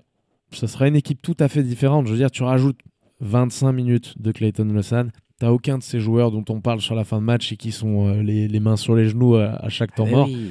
ça 0.52 0.66
sera 0.66 0.86
une 0.88 0.96
équipe 0.96 1.20
tout 1.22 1.36
à 1.40 1.48
fait 1.48 1.62
différente. 1.62 2.06
Je 2.06 2.12
veux 2.12 2.18
dire, 2.18 2.30
tu 2.30 2.42
rajoutes 2.42 2.78
25 3.20 3.72
minutes 3.72 4.14
de 4.20 4.30
Clayton 4.32 4.64
Lausanne. 4.66 5.10
T'as 5.40 5.50
aucun 5.50 5.78
de 5.78 5.82
ces 5.82 6.00
joueurs 6.00 6.30
dont 6.30 6.44
on 6.48 6.60
parle 6.60 6.80
sur 6.80 6.94
la 6.94 7.04
fin 7.04 7.18
de 7.18 7.24
match 7.24 7.52
et 7.52 7.56
qui 7.56 7.70
sont 7.72 8.08
euh, 8.08 8.22
les, 8.22 8.48
les 8.48 8.60
mains 8.60 8.76
sur 8.76 8.94
les 8.94 9.08
genoux 9.08 9.36
à, 9.36 9.50
à 9.64 9.68
chaque 9.68 9.94
temps 9.94 10.04
Ah, 10.08 10.10
mort. 10.10 10.28
oui. 10.28 10.48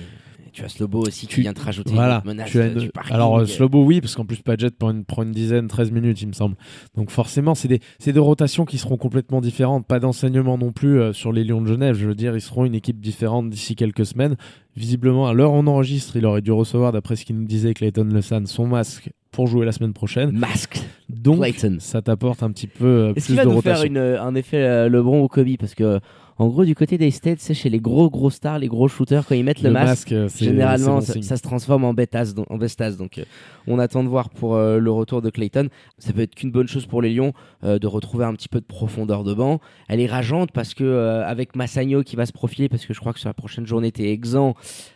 Tu 0.58 0.66
as 0.66 0.70
Slobo 0.70 1.02
aussi 1.06 1.28
qui 1.28 1.36
Tu- 1.36 1.42
vient 1.42 1.54
te 1.54 1.62
rajouter 1.62 1.94
Voilà, 1.94 2.14
une 2.14 2.18
autre 2.18 2.26
menace 2.28 2.50
tu 2.50 2.60
as 2.60 2.68
une- 2.68 2.74
du 2.80 2.90
parking. 2.90 3.14
Alors, 3.14 3.38
euh, 3.40 3.46
Slobo, 3.46 3.84
oui, 3.84 4.02
parce 4.02 4.16
qu'en 4.16 4.26
plus, 4.26 4.38
Paget 4.38 4.72
prend 4.72 4.90
une, 4.92 5.06
prend 5.06 5.22
une 5.24 5.32
dizaine, 5.32 5.68
13 5.68 5.92
minutes, 5.92 6.22
il 6.22 6.28
me 6.30 6.34
semble. 6.34 6.56
Donc, 6.96 7.12
forcément, 7.12 7.54
c'est 7.54 7.68
des, 7.68 7.80
c'est 8.00 8.12
des 8.14 8.20
rotations 8.20 8.66
qui 8.66 8.78
seront 8.80 8.98
complètement 8.98 9.40
différentes. 9.40 9.86
Pas 9.86 10.00
d'enseignement 10.00 10.58
non 10.58 10.72
plus 10.72 11.00
euh, 11.00 11.14
sur 11.14 11.32
les 11.32 11.44
Lions 11.44 11.62
de 11.62 11.68
Genève. 11.68 11.96
Je 11.96 12.08
veux 12.08 12.16
dire, 12.16 12.36
ils 12.36 12.42
seront 12.42 12.66
une 12.66 12.74
équipe 12.76 13.00
différente 13.00 13.50
d'ici 13.50 13.76
quelques 13.76 14.06
semaines. 14.06 14.36
Visiblement, 14.76 15.28
à 15.28 15.34
l'heure 15.34 15.52
où 15.54 15.58
on 15.58 15.68
enregistre, 15.68 16.16
il 16.18 16.26
aurait 16.26 16.42
dû 16.42 16.52
recevoir, 16.52 16.92
d'après 16.92 17.16
ce 17.16 17.26
qu'il 17.26 17.36
nous 17.38 17.46
disait, 17.46 17.74
Clayton 17.74 18.06
Lesan, 18.12 18.46
son 18.46 18.68
masque 18.68 19.10
pour 19.32 19.48
jouer 19.48 19.66
la 19.66 19.72
semaine 19.72 19.94
prochaine. 19.94 20.32
Masque 20.32 20.80
Donc, 21.10 21.38
Clayton. 21.42 21.78
ça 21.80 22.02
t'apporte 22.02 22.42
un 22.44 22.52
petit 22.52 22.68
peu 22.68 22.86
euh, 22.86 23.14
Est-ce 23.16 23.26
plus 23.26 23.34
qu'il 23.34 23.36
va 23.36 23.44
de 23.46 23.50
nous 23.50 23.56
rotation. 23.58 23.76
faire 23.82 23.86
une, 23.92 23.98
euh, 23.98 24.22
un 24.24 24.34
effet 24.36 24.58
euh, 24.64 24.90
LeBron 24.90 25.22
ou 25.24 25.28
Kobe? 25.28 25.58
Parce 25.60 25.76
que, 25.76 26.00
en 26.40 26.48
gros, 26.48 26.66
du 26.66 26.76
côté 26.76 26.98
des 26.98 27.12
States, 27.12 27.40
c'est 27.40 27.54
chez 27.54 27.70
les 27.70 27.80
gros 27.80 28.10
gros 28.10 28.30
stars, 28.30 28.60
les 28.60 28.68
gros 28.68 28.88
shooters, 28.88 29.26
quand 29.26 29.36
ils 29.36 29.44
mettent 29.44 29.64
le, 29.64 29.72
masque, 29.72 30.12
euh, 30.12 30.30
généralement, 30.30 31.00
bon 31.00 31.22
ça, 31.22 31.38
se 31.38 31.42
transforme 31.42 31.84
en 31.84 31.94
donc, 31.94 32.46
en 32.50 32.58
bestas. 32.58 32.92
Donc, 32.92 33.18
euh, 33.18 33.24
on 33.66 33.80
attend 33.80 34.04
de 34.04 34.10
voir 34.10 34.30
pour 34.30 34.56
euh, 34.56 34.80
le 34.80 34.92
retour 34.92 35.22
de 35.22 35.30
Clayton. 35.30 35.70
Ça 35.98 36.14
peut 36.14 36.22
être 36.22 36.36
qu'une 36.36 36.52
bonne 36.52 36.68
chose 36.68 36.86
pour 36.86 37.02
les 37.02 37.14
Lions 37.14 37.34
euh, 37.64 37.80
de 37.80 37.88
retrouver 37.88 38.26
un 38.26 38.34
petit 38.34 38.50
peu 38.50 38.60
de 38.60 38.66
profondeur 38.66 39.24
de 39.24 39.34
banc. 39.34 39.60
Elle 39.88 40.00
est 40.00 40.08
rageante 40.08 40.52
parce 40.52 40.74
que 40.74 40.84
euh, 40.84 41.26
avec 41.26 41.56
Massagno 41.56 42.04
qui 42.04 42.16
va 42.16 42.26
se 42.26 42.34
profiler, 42.34 42.70
parce 42.70 42.86
que 42.86 42.94
je 42.94 43.00
crois 43.00 43.14
que 43.14 43.20
sur 43.20 43.30
la 43.30 43.34
prochaine 43.34 43.66
journée, 43.66 43.92
t'es 43.92 44.12
exempt, 44.12 44.56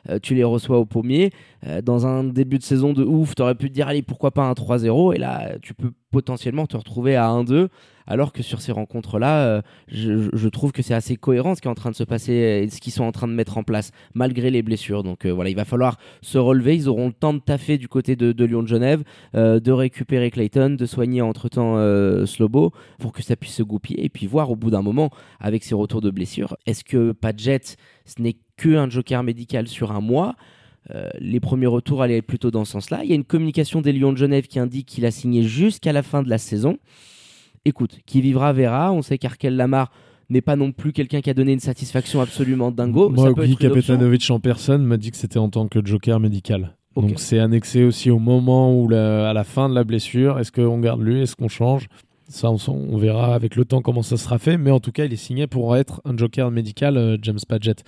euh, 0.10 0.20
tu 0.22 0.36
les 0.36 0.44
reçois 0.44 0.78
au 0.78 0.86
pommier. 0.86 1.32
Euh, 1.68 1.82
dans 1.82 2.08
un 2.08 2.24
début 2.24 2.58
de 2.58 2.64
saison 2.64 2.94
de 2.94 3.04
ouf, 3.04 3.36
t'aurais 3.36 3.56
pu 3.56 3.70
te 3.70 3.74
dire, 3.74 3.88
allez, 3.88 4.02
pourquoi 4.02 4.32
pas 4.32 4.44
un 4.44 4.54
3-0 4.54 5.16
Et 5.16 5.18
là, 5.18 5.58
tu 5.62 5.74
peux 5.74 5.92
potentiellement 6.12 6.68
te 6.68 6.77
retrouver 6.77 7.15
à 7.15 7.27
1-2. 7.27 7.70
Alors 8.08 8.34
que 8.34 8.44
sur 8.44 8.62
ces 8.62 8.72
rencontres-là, 8.72 9.46
euh, 9.46 9.62
je, 9.88 10.48
trouve 10.50 10.72
que 10.72 10.82
c'est 10.82 10.94
assez 10.94 11.15
cohérent 11.15 11.56
ce 11.56 11.62
qui 11.62 11.68
est 11.68 11.72
en 11.72 11.75
train 11.75 11.91
de 11.91 11.96
se 11.96 12.03
passer 12.03 12.34
et 12.34 12.70
ce 12.70 12.82
qu'ils 12.82 12.91
sont 12.91 13.03
en 13.03 13.12
train 13.12 13.27
de 13.27 13.34
mettre 13.34 13.58
en 13.58 13.63
place, 13.63 13.91
malgré 14.13 14.50
les 14.50 14.63
blessures. 14.63 15.03
Donc 15.03 15.25
euh, 15.25 15.30
voilà, 15.30 15.50
il 15.50 15.56
va 15.56 15.65
falloir 15.65 15.98
se 16.22 16.38
relever. 16.38 16.75
Ils 16.75 16.89
auront 16.89 17.08
le 17.08 17.13
temps 17.13 17.34
de 17.34 17.39
taffer 17.39 17.77
du 17.77 17.88
côté 17.88 18.15
de, 18.15 18.32
de 18.32 18.46
Lyon 18.46 18.63
de 18.63 18.68
Genève, 18.68 19.03
euh, 19.36 19.60
de 19.60 19.72
récupérer 19.72 20.30
Clayton, 20.32 20.75
de 20.77 20.86
soigner 20.86 21.22
entre-temps 21.22 21.62
Slobo 22.25 22.74
pour 23.00 23.13
que 23.13 23.24
ça 23.24 23.36
puisse 23.36 23.56
se 23.56 23.63
goupiller 23.63 24.03
et 24.03 24.10
puis 24.10 24.27
voir 24.27 24.51
au 24.51 24.56
bout 24.56 24.72
d'un 24.72 24.82
moment, 24.82 25.10
avec 25.39 25.63
ses 25.63 25.75
retours 25.75 26.01
de 26.01 26.10
blessures, 26.10 26.58
est-ce 26.65 26.84
que 26.84 27.12
Padgett, 27.12 27.77
ce 28.06 28.22
n'est 28.22 28.38
que 28.58 28.75
un 28.75 28.89
joker 28.89 29.24
médical 29.24 29.68
sur 29.68 29.91
un 29.91 30.01
mois 30.01 30.36
euh, 30.96 31.10
les 31.20 31.40
premiers 31.40 31.68
retours 31.68 32.02
allaient 32.02 32.22
plutôt 32.24 32.50
dans 32.52 32.66
ce 32.66 32.72
sens-là. 32.74 33.02
Il 33.04 33.10
y 33.10 33.14
a 33.14 33.16
une 33.16 33.24
communication 33.24 33.82
des 33.82 33.94
Lions 33.94 34.12
de 34.14 34.18
Genève 34.18 34.48
qui 34.48 34.58
indique 34.60 34.88
qu'il 34.88 35.06
a 35.06 35.12
signé 35.12 35.44
jusqu'à 35.44 35.94
la 35.94 36.02
fin 36.02 36.24
de 36.24 36.30
la 36.30 36.38
saison. 36.40 36.78
Écoute, 37.66 38.00
qui 38.06 38.22
vivra 38.22 38.54
verra. 38.54 38.92
On 38.92 39.02
sait 39.02 39.18
qu'Arkel 39.18 39.56
Lamar 39.56 39.92
n'est 40.30 40.42
pas 40.42 40.56
non 40.56 40.72
plus 40.72 40.94
quelqu'un 40.94 41.22
qui 41.22 41.30
a 41.30 41.34
donné 41.34 41.54
une 41.54 41.60
satisfaction 41.60 42.22
absolument 42.22 42.72
dingo. 42.72 43.10
Moi, 43.10 43.34
Guy. 43.34 43.56
Kapetanovic 43.58 44.30
en 44.32 44.40
personne 44.40 44.84
m'a 44.84 44.98
dit 44.98 45.12
que 45.12 45.18
c'était 45.18 45.38
en 45.40 45.50
tant 45.50 45.68
que 45.68 45.86
joker 45.86 46.20
médical. 46.20 46.76
Donc 46.96 47.20
c'est 47.20 47.40
annexé 47.40 47.84
aussi 47.84 48.10
au 48.10 48.20
moment 48.20 48.78
où 48.78 48.90
la- 48.90 49.30
à 49.30 49.34
la 49.34 49.44
fin 49.46 49.70
de 49.70 49.76
la 49.76 49.84
blessure, 49.84 50.40
est-ce 50.40 50.52
qu'on 50.52 50.80
garde 50.80 51.02
lui, 51.02 51.22
est-ce 51.22 51.36
qu'on 51.36 51.48
change? 51.48 51.88
Ça, 52.28 52.50
on 52.50 52.98
verra 52.98 53.36
avec 53.36 53.56
le 53.58 53.66
temps 53.66 53.82
comment 53.82 54.04
ça 54.04 54.16
sera 54.18 54.40
fait, 54.40 54.58
mais 54.58 54.72
en 54.72 54.80
tout 54.80 54.92
cas, 54.94 55.04
il 55.06 55.12
est 55.14 55.18
signé 55.18 55.48
pour 55.48 55.76
être 55.76 56.02
un 56.06 56.16
joker 56.18 56.50
médical, 56.50 56.96
euh, 56.98 57.18
James 57.22 57.40
Padgett. 57.48 57.84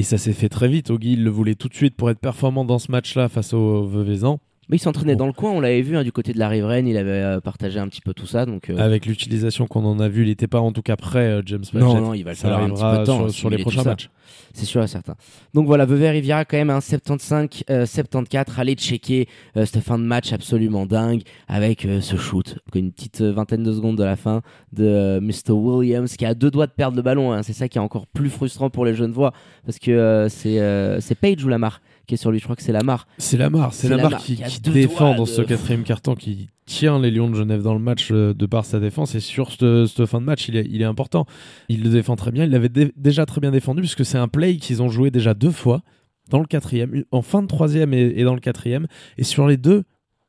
Et 0.00 0.02
ça 0.02 0.16
s'est 0.16 0.32
fait 0.32 0.48
très 0.48 0.66
vite. 0.66 0.88
Ogi, 0.88 1.12
il 1.12 1.24
le 1.24 1.28
voulait 1.28 1.56
tout 1.56 1.68
de 1.68 1.74
suite 1.74 1.94
pour 1.94 2.08
être 2.08 2.20
performant 2.20 2.64
dans 2.64 2.78
ce 2.78 2.90
match-là 2.90 3.28
face 3.28 3.52
au 3.52 3.84
Veuvezan. 3.84 4.40
Mais 4.70 4.76
il 4.76 4.80
s'entraînait 4.80 5.14
Bon. 5.14 5.18
dans 5.20 5.26
le 5.26 5.32
coin, 5.32 5.50
on 5.50 5.60
l'avait 5.60 5.82
vu 5.82 5.96
hein, 5.96 6.04
du 6.04 6.12
côté 6.12 6.32
de 6.32 6.38
la 6.38 6.48
riveraine, 6.48 6.86
il 6.86 6.96
avait 6.96 7.10
euh, 7.10 7.40
partagé 7.40 7.78
un 7.80 7.88
petit 7.88 8.00
peu 8.00 8.14
tout 8.14 8.26
ça. 8.26 8.46
Donc, 8.46 8.70
euh, 8.70 8.76
Avec 8.78 9.04
l'utilisation 9.06 9.66
qu'on 9.66 9.84
en 9.84 9.98
a 10.00 10.08
vu, 10.08 10.22
il 10.22 10.28
n'était 10.28 10.46
pas 10.46 10.60
en 10.60 10.72
tout 10.72 10.82
cas 10.82 10.96
prêt, 10.96 11.26
euh, 11.26 11.42
James 11.44 11.64
Padgett. 11.72 11.80
non, 11.88 12.00
non, 12.00 12.14
il 12.14 12.22
va 12.22 12.30
le 12.30 12.36
falloir 12.36 12.62
un 12.62 12.70
petit 12.70 12.82
peu 12.82 12.98
de 12.98 13.04
temps. 13.04 13.16
sur, 13.16 13.24
hein, 13.26 13.28
sur 13.30 13.50
les 13.50 13.58
prochains 13.58 13.82
matchs. 13.82 14.08
C'est 14.54 14.64
sûr 14.64 14.82
et 14.82 14.86
certain. 14.86 15.14
Donc 15.54 15.66
voilà, 15.66 15.84
Vevey 15.86 16.08
Riviera 16.10 16.44
quand 16.44 16.56
même 16.56 16.70
un 16.70 16.80
75, 16.80 17.48
euh, 17.68 17.84
74. 17.86 18.58
Allez 18.58 18.74
checker 18.74 19.28
euh, 19.56 19.66
cette 19.66 19.82
fin 19.82 19.98
de 19.98 20.04
match 20.04 20.32
absolument 20.32 20.86
dingue 20.86 21.22
avec 21.48 21.86
ce 22.00 22.16
shoot. 22.16 22.56
Une 22.74 22.92
petite 22.92 23.20
vingtaine 23.22 23.62
de 23.64 23.72
secondes 23.72 23.96
de 23.98 24.04
la 24.04 24.16
fin 24.16 24.42
de 24.72 25.18
Mr. 25.20 25.52
Williams 25.52 26.16
qui 26.16 26.24
a 26.26 26.34
deux 26.34 26.50
doigts 26.50 26.66
de 26.68 26.72
perdre 26.72 26.96
le 26.96 27.02
ballon. 27.02 27.32
hein. 27.32 27.42
C'est 27.42 27.52
ça 27.52 27.68
qui 27.68 27.78
est 27.78 27.80
encore 27.80 28.06
plus 28.06 28.30
frustrant 28.30 28.70
pour 28.70 28.84
les 28.84 28.94
jeunes 28.94 29.12
voix 29.12 29.32
parce 29.66 29.78
que 29.80 30.26
c'est 30.30 31.14
Page 31.20 31.44
ou 31.44 31.48
Lamar 31.48 31.80
qui 32.06 32.14
est 32.14 32.16
sur 32.16 32.30
lui. 32.32 32.38
Je 32.40 32.44
crois 32.44 32.56
que 32.56 32.62
c'est 32.62 32.72
Lamar. 32.72 33.06
C'est 33.18 33.36
Lamar, 33.36 33.72
c'est 33.72 33.88
Lamar 33.88 34.04
Lamar 34.10 34.20
qui, 34.24 34.36
qui 34.36 34.42
qui 34.42 34.59
défend 34.62 35.14
dans 35.14 35.24
de- 35.24 35.28
ce 35.28 35.42
quatrième 35.42 35.82
carton, 35.84 36.14
qui 36.14 36.48
tient 36.66 36.98
les 37.00 37.10
Lions 37.10 37.28
de 37.30 37.34
Genève 37.34 37.62
dans 37.62 37.74
le 37.74 37.80
match 37.80 38.08
euh, 38.12 38.32
de 38.34 38.46
par 38.46 38.64
sa 38.64 38.78
défense. 38.80 39.14
Et 39.14 39.20
sur 39.20 39.50
cette, 39.52 40.06
fin 40.06 40.20
de 40.20 40.24
match, 40.26 40.48
il 40.48 40.56
est, 40.56 40.66
il 40.70 40.80
est 40.82 40.84
important. 40.86 41.26
Il 41.68 41.82
le 41.82 41.90
défend 41.90 42.16
très 42.16 42.30
bien. 42.30 42.44
Il 42.44 42.50
l'avait 42.50 42.68
dé- 42.68 42.92
déjà 42.96 43.26
très 43.26 43.40
bien 43.40 43.50
défendu 43.50 43.80
puisque 43.80 44.04
c'est 44.04 44.18
un 44.18 44.28
play 44.28 44.56
qu'ils 44.56 44.82
ont 44.82 44.88
joué 44.88 45.10
déjà 45.10 45.34
deux 45.34 45.50
fois 45.50 45.82
dans 46.30 46.38
le 46.38 46.46
quatrième, 46.46 47.02
en 47.10 47.22
fin 47.22 47.42
de 47.42 47.48
troisième 47.48 47.92
et, 47.92 48.12
et 48.16 48.22
dans 48.24 48.34
le 48.34 48.40
quatrième. 48.40 48.86
Et 49.18 49.24
sur 49.24 49.48
les 49.48 49.56
deux, 49.56 49.82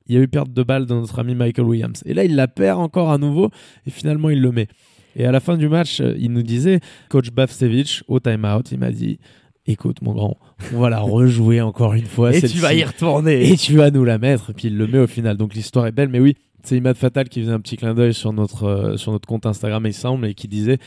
il 0.07 0.15
y 0.15 0.17
a 0.17 0.21
eu 0.21 0.27
perte 0.27 0.51
de 0.51 0.63
balle 0.63 0.88
de 0.88 0.93
notre 0.95 1.19
ami 1.19 1.35
Michael 1.35 1.65
Williams. 1.65 2.01
Et 2.07 2.13
là, 2.15 2.23
il 2.23 2.35
la 2.35 2.47
perd 2.47 2.79
encore 2.79 3.11
à 3.11 3.19
nouveau 3.19 3.51
et 3.85 3.91
finalement, 3.91 4.29
il 4.31 4.41
le 4.41 4.51
met. 4.51 4.67
Et 5.15 5.25
à 5.25 5.31
la 5.31 5.39
fin 5.41 5.57
du 5.57 5.69
match, 5.69 6.00
euh, 6.01 6.15
il 6.17 6.31
nous 6.31 6.41
disait, 6.41 6.79
coach 7.09 7.29
Bavsevich, 7.31 8.01
au 8.07 8.19
timeout, 8.19 8.63
il 8.71 8.79
m'a 8.79 8.91
dit 8.91 9.19
écoute 9.71 10.01
mon 10.01 10.13
grand, 10.13 10.37
on 10.73 10.79
va 10.79 10.89
la 10.89 10.99
rejouer 10.99 11.61
encore 11.61 11.93
une 11.93 12.05
fois. 12.05 12.35
Et 12.35 12.41
tu 12.41 12.59
vas 12.59 12.73
y 12.73 12.83
retourner. 12.83 13.49
Et 13.51 13.57
tu 13.57 13.75
vas 13.75 13.91
nous 13.91 14.03
la 14.03 14.17
mettre. 14.17 14.51
Et 14.51 14.53
puis 14.53 14.67
il 14.67 14.77
le 14.77 14.87
met 14.87 14.99
au 14.99 15.07
final. 15.07 15.37
Donc 15.37 15.53
l'histoire 15.53 15.87
est 15.87 15.91
belle. 15.91 16.09
Mais 16.09 16.19
oui, 16.19 16.35
c'est 16.63 16.77
Imad 16.77 16.95
Fatal 16.95 17.29
qui 17.29 17.41
faisait 17.41 17.51
un 17.51 17.59
petit 17.59 17.77
clin 17.77 17.93
d'œil 17.93 18.13
sur 18.13 18.33
notre, 18.33 18.65
euh, 18.65 18.97
sur 18.97 19.11
notre 19.11 19.27
compte 19.27 19.45
Instagram, 19.45 19.85
il 19.85 19.93
semble, 19.93 20.27
et 20.27 20.33
qui 20.33 20.47
disait 20.47 20.77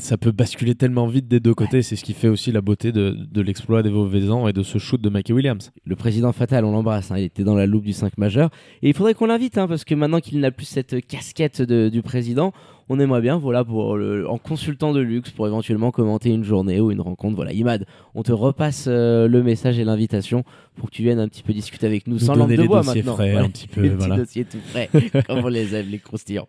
ça 0.00 0.16
peut 0.16 0.32
basculer 0.32 0.74
tellement 0.74 1.06
vite 1.06 1.28
des 1.28 1.38
deux 1.40 1.54
côtés. 1.54 1.82
C'est 1.82 1.96
ce 1.96 2.04
qui 2.04 2.14
fait 2.14 2.28
aussi 2.28 2.50
la 2.50 2.60
beauté 2.62 2.92
de, 2.92 3.14
de 3.30 3.40
l'exploit 3.42 3.82
des 3.82 3.90
Vauvezans 3.90 4.48
et 4.48 4.52
de 4.52 4.62
ce 4.62 4.78
shoot 4.78 5.00
de 5.00 5.10
Mikey 5.10 5.32
Williams. 5.32 5.70
Le 5.84 5.96
président 5.96 6.32
Fatal, 6.32 6.64
on 6.64 6.72
l'embrasse. 6.72 7.10
hein, 7.10 7.18
il 7.18 7.24
était 7.24 7.44
dans 7.44 7.54
la 7.54 7.66
loupe 7.66 7.84
du 7.84 7.92
5 7.92 8.16
majeur. 8.18 8.50
Et 8.82 8.88
il 8.88 8.94
faudrait 8.94 9.14
qu'on 9.14 9.26
l'invite, 9.26 9.58
hein, 9.58 9.68
parce 9.68 9.84
que 9.84 9.94
maintenant 9.94 10.20
qu'il 10.20 10.40
n'a 10.40 10.50
plus 10.50 10.64
cette 10.66 11.06
casquette 11.06 11.60
de- 11.60 11.88
du 11.90 12.00
président, 12.02 12.52
on 12.88 12.98
aimerait 13.00 13.20
bien, 13.20 13.36
voilà, 13.38 13.64
pour 13.64 13.96
le- 13.96 14.28
en 14.28 14.38
consultant 14.38 14.92
de 14.92 15.00
luxe, 15.00 15.30
pour 15.30 15.46
éventuellement 15.46 15.90
commenter 15.90 16.30
une 16.30 16.42
journée 16.44 16.80
ou 16.80 16.90
une 16.90 17.00
rencontre. 17.00 17.36
Voilà, 17.36 17.52
Imad, 17.52 17.86
on 18.14 18.22
te 18.22 18.32
repasse 18.32 18.86
euh, 18.88 19.28
le 19.28 19.42
message 19.42 19.78
et 19.78 19.84
l'invitation 19.84 20.42
pour 20.76 20.90
que 20.90 20.94
tu 20.96 21.02
viennes 21.02 21.20
un 21.20 21.28
petit 21.28 21.42
peu 21.42 21.52
discuter 21.52 21.86
avec 21.86 22.06
nous, 22.06 22.14
Nous 22.14 22.20
sans 22.20 22.34
donner 22.36 22.56
de 22.56 22.64
bois 22.64 22.82
maintenant. 22.82 23.14
frais, 23.14 23.32
Voilà. 23.32 23.46
un 23.46 23.50
petit 23.50 23.68
peu, 23.68 23.80
Les 23.82 23.88
voilà. 23.90 24.16
dossiers 24.16 24.44
tout 24.46 24.58
frais, 24.70 24.88
comme 25.26 25.44
on 25.44 25.48
les 25.48 25.74
aime, 25.74 25.86
les 25.90 25.98
croustillants. 25.98 26.48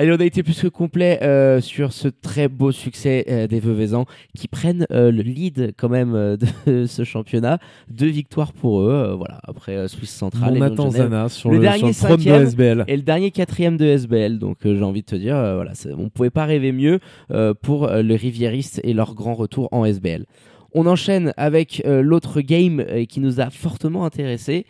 Allez, 0.00 0.12
on 0.12 0.20
a 0.20 0.24
été 0.24 0.44
plus 0.44 0.62
que 0.62 0.68
complet 0.68 1.18
euh, 1.22 1.60
sur 1.60 1.92
ce 1.92 2.06
très 2.06 2.46
beau 2.46 2.70
succès 2.70 3.24
euh, 3.28 3.48
des 3.48 3.58
Veuvezans 3.58 4.06
qui 4.32 4.46
prennent 4.46 4.86
euh, 4.92 5.10
le 5.10 5.22
lead 5.22 5.74
quand 5.76 5.88
même 5.88 6.14
euh, 6.14 6.36
de 6.64 6.86
ce 6.86 7.02
championnat. 7.02 7.58
Deux 7.90 8.06
victoires 8.06 8.52
pour 8.52 8.82
eux, 8.82 8.92
euh, 8.92 9.14
voilà, 9.16 9.40
après 9.42 9.74
euh, 9.74 9.88
Suisse 9.88 10.12
Centrale 10.12 10.56
et 10.56 10.60
Lyon 10.60 10.68
de 10.68 10.76
Genève. 10.76 10.92
Zana 10.92 11.28
sur 11.28 11.50
Le 11.50 11.56
le, 11.56 11.62
dernier 11.62 11.92
sur 11.92 12.10
le 12.10 12.16
de. 12.16 12.30
SBL. 12.30 12.84
Et 12.86 12.96
le 12.96 13.02
dernier 13.02 13.32
quatrième 13.32 13.76
de 13.76 13.86
SBL, 13.86 14.38
donc 14.38 14.58
euh, 14.66 14.76
j'ai 14.76 14.84
envie 14.84 15.00
de 15.00 15.06
te 15.06 15.16
dire, 15.16 15.34
euh, 15.34 15.56
voilà, 15.56 15.72
on 15.96 16.04
ne 16.04 16.08
pouvait 16.10 16.30
pas 16.30 16.44
rêver 16.44 16.70
mieux 16.70 17.00
euh, 17.32 17.52
pour 17.60 17.88
euh, 17.88 18.00
les 18.00 18.14
Rivieristes 18.14 18.80
et 18.84 18.92
leur 18.94 19.16
grand 19.16 19.34
retour 19.34 19.68
en 19.72 19.84
SBL. 19.84 20.26
On 20.74 20.86
enchaîne 20.86 21.32
avec 21.36 21.82
euh, 21.86 22.02
l'autre 22.02 22.40
game 22.40 22.78
euh, 22.78 23.04
qui 23.04 23.18
nous 23.18 23.40
a 23.40 23.50
fortement 23.50 24.04
intéressés. 24.04 24.64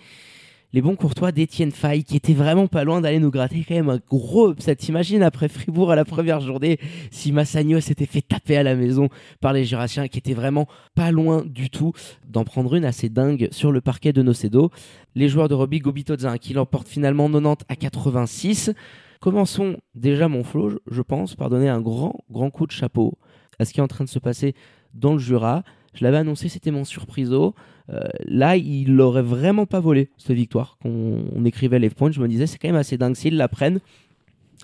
Les 0.74 0.82
bons 0.82 0.96
courtois 0.96 1.32
d'Étienne 1.32 1.72
Fay, 1.72 2.04
qui 2.04 2.14
était 2.14 2.34
vraiment 2.34 2.66
pas 2.66 2.84
loin 2.84 3.00
d'aller 3.00 3.20
nous 3.20 3.30
gratter 3.30 3.64
quand 3.66 3.74
même 3.74 3.88
un 3.88 4.00
gros 4.06 4.50
upset. 4.50 4.76
T'imagines 4.76 5.22
après 5.22 5.48
Fribourg 5.48 5.90
à 5.90 5.96
la 5.96 6.04
première 6.04 6.40
journée, 6.40 6.78
si 7.10 7.32
Massagno 7.32 7.80
s'était 7.80 8.04
fait 8.04 8.20
taper 8.20 8.58
à 8.58 8.62
la 8.62 8.74
maison 8.74 9.08
par 9.40 9.54
les 9.54 9.64
Jurassiens, 9.64 10.08
qui 10.08 10.18
étaient 10.18 10.34
vraiment 10.34 10.66
pas 10.94 11.10
loin 11.10 11.42
du 11.46 11.70
tout 11.70 11.94
d'en 12.28 12.44
prendre 12.44 12.74
une 12.74 12.84
assez 12.84 13.08
dingue 13.08 13.48
sur 13.50 13.72
le 13.72 13.80
parquet 13.80 14.12
de 14.12 14.20
Nocedo. 14.20 14.70
Les 15.14 15.30
joueurs 15.30 15.48
de 15.48 15.54
Robbie 15.54 15.78
Gobitozza 15.78 16.36
qui 16.36 16.52
l'emportent 16.52 16.88
finalement 16.88 17.30
90 17.30 17.64
à 17.70 17.74
86. 17.74 18.72
Commençons 19.20 19.78
déjà 19.94 20.28
mon 20.28 20.44
flow, 20.44 20.80
je 20.90 21.00
pense, 21.00 21.34
par 21.34 21.48
donner 21.48 21.70
un 21.70 21.80
grand, 21.80 22.14
grand 22.30 22.50
coup 22.50 22.66
de 22.66 22.72
chapeau 22.72 23.16
à 23.58 23.64
ce 23.64 23.72
qui 23.72 23.80
est 23.80 23.82
en 23.82 23.88
train 23.88 24.04
de 24.04 24.10
se 24.10 24.18
passer 24.18 24.54
dans 24.92 25.14
le 25.14 25.18
Jura. 25.18 25.62
Je 25.98 26.04
l'avais 26.04 26.18
annoncé, 26.18 26.48
c'était 26.48 26.70
mon 26.70 26.84
surpriso. 26.84 27.54
Euh, 27.92 28.00
là, 28.24 28.56
il 28.56 28.94
l'aurait 28.94 29.22
vraiment 29.22 29.66
pas 29.66 29.80
volé, 29.80 30.10
cette 30.16 30.36
victoire. 30.36 30.78
Qu'on 30.80 31.24
on 31.34 31.44
écrivait 31.44 31.78
les 31.78 31.90
points, 31.90 32.10
je 32.12 32.20
me 32.20 32.28
disais, 32.28 32.46
c'est 32.46 32.58
quand 32.58 32.68
même 32.68 32.76
assez 32.76 32.96
dingue 32.96 33.16
s'ils 33.16 33.36
la 33.36 33.48
prennent. 33.48 33.80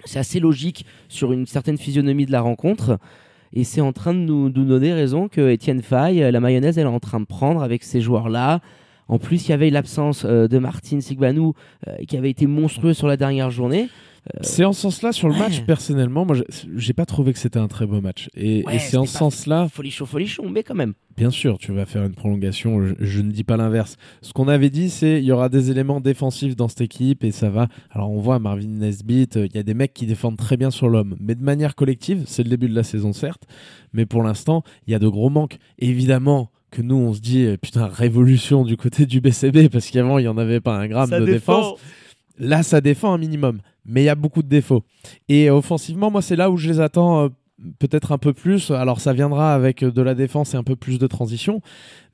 C'est 0.05 0.19
assez 0.19 0.39
logique 0.39 0.87
sur 1.09 1.33
une 1.33 1.47
certaine 1.47 1.79
physionomie 1.79 2.27
de 2.27 2.33
la 2.33 2.41
rencontre. 2.41 2.99
Et 3.53 3.65
c'est 3.65 3.81
en 3.81 3.93
train 3.93 4.15
de 4.15 4.19
nous, 4.19 4.49
nous 4.49 4.65
donner 4.65 4.93
raison 4.93 5.29
que 5.29 5.51
Étienne 5.51 5.83
Fay, 5.83 6.23
euh, 6.23 6.31
la 6.31 6.41
mayonnaise, 6.41 6.79
elle 6.79 6.87
est 6.87 6.89
en 6.89 7.01
train 7.01 7.21
de 7.21 7.25
prendre 7.25 7.63
avec 7.63 7.83
ces 7.83 8.01
joueurs-là. 8.01 8.61
En 9.09 9.19
plus, 9.19 9.47
il 9.47 9.51
y 9.51 9.53
avait 9.53 9.71
l'absence 9.71 10.25
euh, 10.25 10.49
de 10.49 10.59
Martin 10.59 11.01
Sigbanou 11.01 11.55
euh, 11.89 11.97
qui 12.09 12.17
avait 12.17 12.31
été 12.31 12.47
monstrueux 12.47 12.95
sur 12.95 13.07
la 13.07 13.17
dernière 13.17 13.51
journée. 13.51 13.89
C'est 14.41 14.65
en 14.65 14.73
ce 14.73 14.81
sens-là 14.83 15.13
sur 15.13 15.29
le 15.29 15.37
match, 15.37 15.61
personnellement, 15.67 16.25
moi 16.25 16.35
j'ai- 16.77 16.93
pas 16.95 17.05
trouvé 17.05 17.33
que 17.35 17.39
c'était 17.39 17.59
un 17.59 17.69
très 17.69 17.85
beau 17.87 18.01
match. 18.01 18.31
Et, 18.35 18.65
Ouais, 18.67 18.77
et 18.77 18.79
c'est 18.79 18.97
en 18.97 19.05
ce 19.05 19.19
sens-là, 19.19 19.69
Folichon, 19.69 20.07
folichon, 20.07 20.49
mais 20.49 20.63
quand 20.63 20.75
même. 20.75 20.95
bien 21.17 21.31
sûr, 21.31 21.59
tu 21.59 21.73
vas 21.73 21.85
faire 21.85 22.05
une 22.05 22.15
prolongation, 22.15 22.81
je, 22.87 22.95
je 23.01 23.21
ne 23.21 23.31
dis 23.31 23.45
pas 23.45 23.57
l'inverse. 23.59 23.97
Ce 24.23 24.33
qu'on 24.33 24.49
avait 24.49 24.71
dit, 24.71 24.89
c'est 24.89 25.19
il 25.19 25.25
y 25.25 25.33
aura 25.33 25.49
des 25.51 25.71
éléments 25.71 26.01
défensifs 26.01 26.57
dans 26.57 26.69
cette 26.69 26.81
équipe 26.81 27.23
et 27.23 27.33
ça 27.33 27.51
va. 27.51 27.69
Alors 27.91 28.11
on 28.11 28.19
voit 28.21 28.39
Marvin 28.39 28.67
Nesbitt, 28.69 29.37
euh, 29.37 29.47
il 29.47 29.55
y 29.55 29.59
a 29.59 29.63
des 29.63 29.75
mecs 29.75 29.93
qui 29.93 30.07
défendent 30.07 30.39
très 30.39 30.57
bien 30.57 30.71
sur 30.71 30.89
l'homme, 30.89 31.17
mais 31.21 31.35
de 31.35 31.43
manière 31.43 31.75
collective, 31.75 32.23
c'est 32.27 32.43
le 32.45 32.49
début 32.49 32.69
de 32.71 32.75
la 32.75 32.83
saison 32.85 33.13
certes, 33.13 33.43
mais 33.93 34.07
pour 34.07 34.23
l'instant, 34.23 34.63
il 34.87 34.93
y 34.93 34.95
a 34.95 34.99
de 34.99 35.09
gros 35.09 35.29
manques. 35.29 35.59
Évidemment 35.79 36.51
que 36.71 36.81
nous 36.83 36.97
on 36.97 37.13
se 37.13 37.21
dit 37.21 37.45
euh, 37.45 37.57
putain 37.57 37.87
révolution 37.87 38.65
du 38.65 38.77
côté 38.77 39.05
du 39.07 39.21
BCB 39.21 39.69
parce 39.69 39.91
qu'avant 39.91 40.19
il 40.19 40.25
y 40.25 40.29
en 40.29 40.39
avait 40.39 40.61
pas 40.61 40.77
un 40.77 40.89
gramme 40.89 41.11
de 41.11 41.25
défense. 41.27 41.75
Là, 42.39 42.63
ça 42.63 42.81
défend 42.81 43.13
un 43.13 43.19
minimum, 43.19 43.61
mais 43.85 44.03
il 44.03 44.07
y 44.07 44.11
a 44.11 44.15
beaucoup 44.15 44.43
de 44.43 44.49
défauts. 44.49 44.85
Et 45.29 45.51
offensivement, 45.51 46.11
moi, 46.11 46.23
c'est 46.23 46.37
là 46.37 46.51
où 46.51 46.57
je 46.57 46.69
les 46.69 46.81
attends 46.81 47.25
euh, 47.25 47.29
peut-être 47.79 48.13
un 48.13 48.19
peu 48.19 48.33
plus. 48.33 48.71
Alors, 48.71 49.01
ça 49.01 49.13
viendra 49.13 49.55
avec 49.55 49.83
euh, 49.83 49.91
de 49.91 50.03
la 50.03 50.15
défense 50.15 50.55
et 50.55 50.57
un 50.57 50.65
peu 50.65 50.77
plus 50.77 50.99
de 50.99 51.07
transition, 51.07 51.61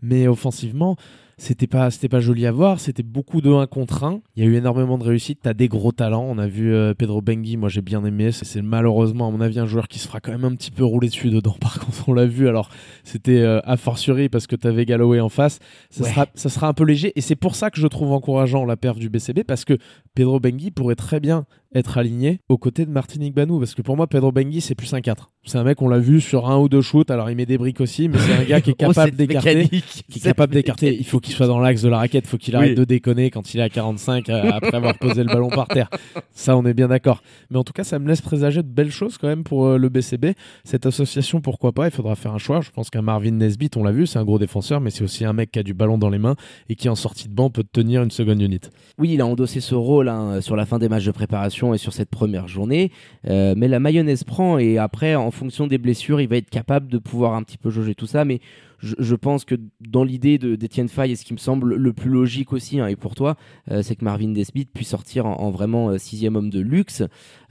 mais 0.03 0.29
offensivement, 0.29 0.97
c'était 1.43 1.67
pas, 1.67 1.91
c'était 1.91 2.11
pas 2.11 2.21
joli 2.21 2.45
à 2.47 2.53
voir. 2.53 2.81
C'était 2.81 3.03
beaucoup 3.03 3.41
de 3.41 3.51
1 3.51 3.67
contre 3.67 4.05
1. 4.05 4.21
Il 4.37 4.45
y 4.45 4.47
a 4.47 4.51
eu 4.51 4.57
énormément 4.57 4.99
de 4.99 5.05
réussite. 5.05 5.39
T'as 5.43 5.55
des 5.55 5.69
gros 5.69 5.91
talents. 5.91 6.27
On 6.29 6.37
a 6.37 6.47
vu 6.47 6.75
euh, 6.75 6.93
Pedro 6.93 7.23
Bengui, 7.23 7.57
moi 7.57 7.71
j'ai 7.71 7.81
bien 7.81 8.05
aimé. 8.05 8.31
C'est, 8.31 8.61
malheureusement, 8.61 9.27
à 9.27 9.31
mon 9.31 9.41
avis, 9.41 9.59
un 9.59 9.65
joueur 9.65 9.89
qui 9.89 9.99
se 9.99 10.07
fera 10.07 10.21
quand 10.21 10.33
même 10.33 10.45
un 10.45 10.55
petit 10.55 10.71
peu 10.71 10.85
rouler 10.85 11.09
dessus 11.09 11.31
dedans. 11.31 11.57
Par 11.61 11.81
contre, 11.81 12.09
on 12.11 12.13
l'a 12.13 12.27
vu. 12.27 12.47
Alors, 12.47 12.69
c'était 13.05 13.39
euh, 13.41 13.61
a 13.65 13.79
fortiori 13.79 14.29
parce 14.29 14.47
que 14.47 14.55
t'avais 14.55 14.85
Galloway 14.85 15.21
en 15.21 15.31
face. 15.31 15.61
Ça, 15.89 16.05
Ouais. 16.05 16.11
sera, 16.11 16.27
ça 16.35 16.51
sera 16.51 16.69
un 16.69 16.75
peu 16.75 16.85
léger. 16.85 17.13
Et 17.17 17.23
c'est 17.23 17.37
pour 17.37 17.55
ça 17.57 17.71
que 17.71 17.81
je 17.81 17.87
trouve 17.87 18.13
encourageant 18.13 18.67
la 18.67 18.77
perf 18.77 18.99
du 18.99 19.09
BCB 19.09 19.45
parce 19.45 19.65
que 19.65 19.79
Pedro 20.15 20.41
Bengui 20.41 20.71
pourrait 20.71 20.95
très 20.95 21.21
bien 21.21 21.47
être 21.75 21.99
aligné 21.99 22.41
aux 22.49 22.59
côtés 22.59 22.85
de 22.85 22.91
Martin 22.91 23.21
Igbanou 23.21 23.59
parce 23.59 23.75
que 23.75 23.83
pour 23.83 23.97
moi 23.97 24.07
Pedro 24.07 24.33
Bengui 24.33 24.61
c'est 24.61 24.75
plus 24.75 24.93
un 24.95 25.01
4 25.01 25.31
c'est 25.47 25.57
un 25.57 25.63
mec 25.65 25.81
on 25.83 25.89
l'a 25.89 25.99
vu 25.99 26.21
sur 26.21 26.51
un 26.51 26.59
ou 26.59 26.69
deux 26.69 26.83
shoots 26.83 27.11
alors 27.11 27.31
il 27.31 27.37
met 27.37 27.47
des 27.47 27.59
briques 27.59 27.81
aussi 27.81 28.09
mais 28.09 28.19
c'est 28.19 28.33
un 28.35 28.45
gars 28.45 28.61
qui 28.61 28.71
est 28.71 28.77
Oh, 28.83 28.89
capable 28.93 29.17
d'écarter 29.17 29.69
qui 29.69 30.19
est 30.19 30.23
capable 30.23 30.53
d'écarter. 30.55 30.97
Il 30.99 31.05
faut 31.07 31.21
qu'il 31.21 31.35
soit 31.35 31.47
dans 31.47 31.61
l'axe 31.61 31.83
de 31.83 31.89
la 31.89 31.99
raquette 31.99 32.25
il 32.25 32.29
faut 32.29 32.39
qu'il 32.39 32.57
arrête 32.57 32.71
Oui. 32.71 32.75
de 32.77 32.85
déconner 32.85 33.31
quand 33.31 33.55
il 33.55 33.61
est 33.61 33.63
à 33.63 33.69
45 33.69 34.29
euh, 34.29 34.51
après 34.53 34.75
avoir 34.75 34.99
posé 34.99 35.23
le 35.23 35.29
ballon 35.29 35.49
par 35.49 35.69
terre. 35.69 35.89
Ça 36.33 36.57
on 36.57 36.65
est 36.67 36.75
bien 36.75 36.89
d'accord. 36.89 37.23
Mais 37.51 37.57
en 37.59 37.65
tout 37.65 37.73
cas 37.73 37.85
ça 37.85 37.99
me 37.99 38.09
laisse 38.09 38.21
présager 38.21 38.63
de 38.63 38.69
belles 38.69 38.91
choses 38.91 39.17
quand 39.19 39.29
même 39.29 39.45
pour 39.45 39.67
euh, 39.67 39.79
le 39.79 39.89
BCB 39.89 40.35
cette 40.65 40.87
association 40.87 41.41
pourquoi 41.41 41.73
pas? 41.73 41.87
Il 41.87 41.91
faudra 41.93 42.17
faire 42.17 42.33
un 42.33 42.39
choix. 42.39 42.61
Je 42.63 42.71
pense 42.71 42.91
qu'un 42.91 43.03
Marvin 43.03 43.31
Nesbitt 43.31 43.77
on 43.77 43.85
l'a 43.85 43.93
vu 43.93 44.07
c'est 44.07 44.19
un 44.19 44.25
gros 44.25 44.39
défenseur 44.41 44.81
mais 44.81 44.91
c'est 44.91 45.05
aussi 45.05 45.25
un 45.25 45.33
mec 45.33 45.53
qui 45.53 45.59
a 45.59 45.63
du 45.63 45.75
ballon 45.75 45.99
dans 45.99 46.11
les 46.11 46.19
mains 46.19 46.35
et 46.69 46.75
qui 46.75 46.89
en 46.89 46.95
sortie 46.97 47.29
de 47.29 47.35
banc 47.35 47.51
peut 47.51 47.65
tenir 47.71 48.03
une 48.03 48.11
seconde 48.11 48.43
unit. 48.43 48.61
Oui, 48.99 49.11
il 49.15 49.21
a 49.21 49.27
endossé 49.27 49.61
ce 49.61 49.75
rôle 49.77 50.09
hein, 50.09 50.41
sur 50.41 50.57
la 50.57 50.67
fin 50.67 50.79
des 50.79 50.89
matchs 50.89 51.05
de 51.05 51.13
préparation 51.13 51.60
et 51.75 51.79
sur 51.79 51.93
cette 51.93 52.11
première 52.11 52.49
journée. 52.49 52.91
Euh, 53.29 53.55
mais 53.57 53.69
la 53.69 53.81
mayonnaise 53.81 54.25
prend 54.25 54.59
et 54.59 54.79
après, 54.79 55.15
en 55.15 55.31
fonction 55.31 55.67
des 55.67 55.79
blessures, 55.79 56.21
il 56.21 56.29
va 56.29 56.37
être 56.37 56.51
capable 56.51 56.89
de 56.89 56.99
pouvoir 56.99 57.35
un 57.35 57.43
petit 57.43 57.59
peu 57.59 57.71
jauger 57.71 57.95
tout 57.95 58.07
ça. 58.07 58.25
Mais 58.25 58.41
je, 58.83 58.95
je 58.99 59.15
pense 59.15 59.45
que 59.45 59.55
dans 59.81 60.05
l'idée 60.05 60.39
de- 60.39 60.57
d'Etienne 60.57 60.89
Fay, 60.89 61.13
et 61.13 61.17
ce 61.17 61.25
qui 61.25 61.33
me 61.33 61.39
semble 61.39 61.75
le 61.77 61.93
plus 61.93 62.11
logique 62.11 62.53
aussi, 62.53 62.81
hein, 62.81 62.87
et 62.87 62.97
pour 62.97 63.15
toi, 63.15 63.37
euh, 63.71 63.83
c'est 63.83 63.95
que 63.97 64.05
Marvin 64.05 64.29
Desmith 64.31 64.71
puisse 64.73 64.89
sortir 64.89 65.27
en, 65.27 65.35
en 65.41 65.51
vraiment 65.51 65.91
euh, 65.91 65.99
sixième 65.99 66.37
homme 66.37 66.51
de 66.51 66.61
luxe. 66.61 67.03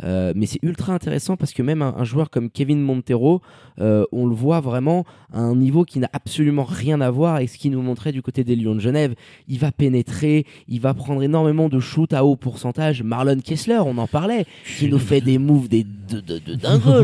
Euh, 0.03 0.33
mais 0.35 0.45
c'est 0.45 0.59
ultra 0.63 0.93
intéressant 0.93 1.37
parce 1.37 1.53
que 1.53 1.61
même 1.61 1.81
un, 1.81 1.93
un 1.97 2.03
joueur 2.03 2.29
comme 2.29 2.49
Kevin 2.49 2.81
Montero, 2.81 3.41
euh, 3.79 4.05
on 4.11 4.25
le 4.25 4.35
voit 4.35 4.59
vraiment 4.59 5.05
à 5.33 5.39
un 5.41 5.55
niveau 5.55 5.83
qui 5.85 5.99
n'a 5.99 6.09
absolument 6.13 6.63
rien 6.63 7.01
à 7.01 7.09
voir 7.11 7.35
avec 7.35 7.49
ce 7.49 7.57
qu'il 7.57 7.71
nous 7.71 7.81
montrait 7.81 8.11
du 8.11 8.21
côté 8.21 8.43
des 8.43 8.55
Lions 8.55 8.75
de 8.75 8.79
Genève. 8.79 9.13
Il 9.47 9.59
va 9.59 9.71
pénétrer, 9.71 10.45
il 10.67 10.79
va 10.81 10.93
prendre 10.93 11.21
énormément 11.21 11.69
de 11.69 11.79
shoots 11.79 12.13
à 12.13 12.23
haut 12.25 12.35
pourcentage. 12.35 13.03
Marlon 13.03 13.39
Kessler, 13.39 13.79
on 13.85 13.97
en 13.97 14.07
parlait, 14.07 14.45
qui 14.77 14.87
nous 14.89 14.99
fait 14.99 15.21
des 15.21 15.37
moves 15.37 15.67
des, 15.69 15.83
de, 15.83 16.19
de, 16.21 16.39
de 16.39 16.55
dingo. 16.55 17.03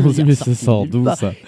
de 0.86 0.98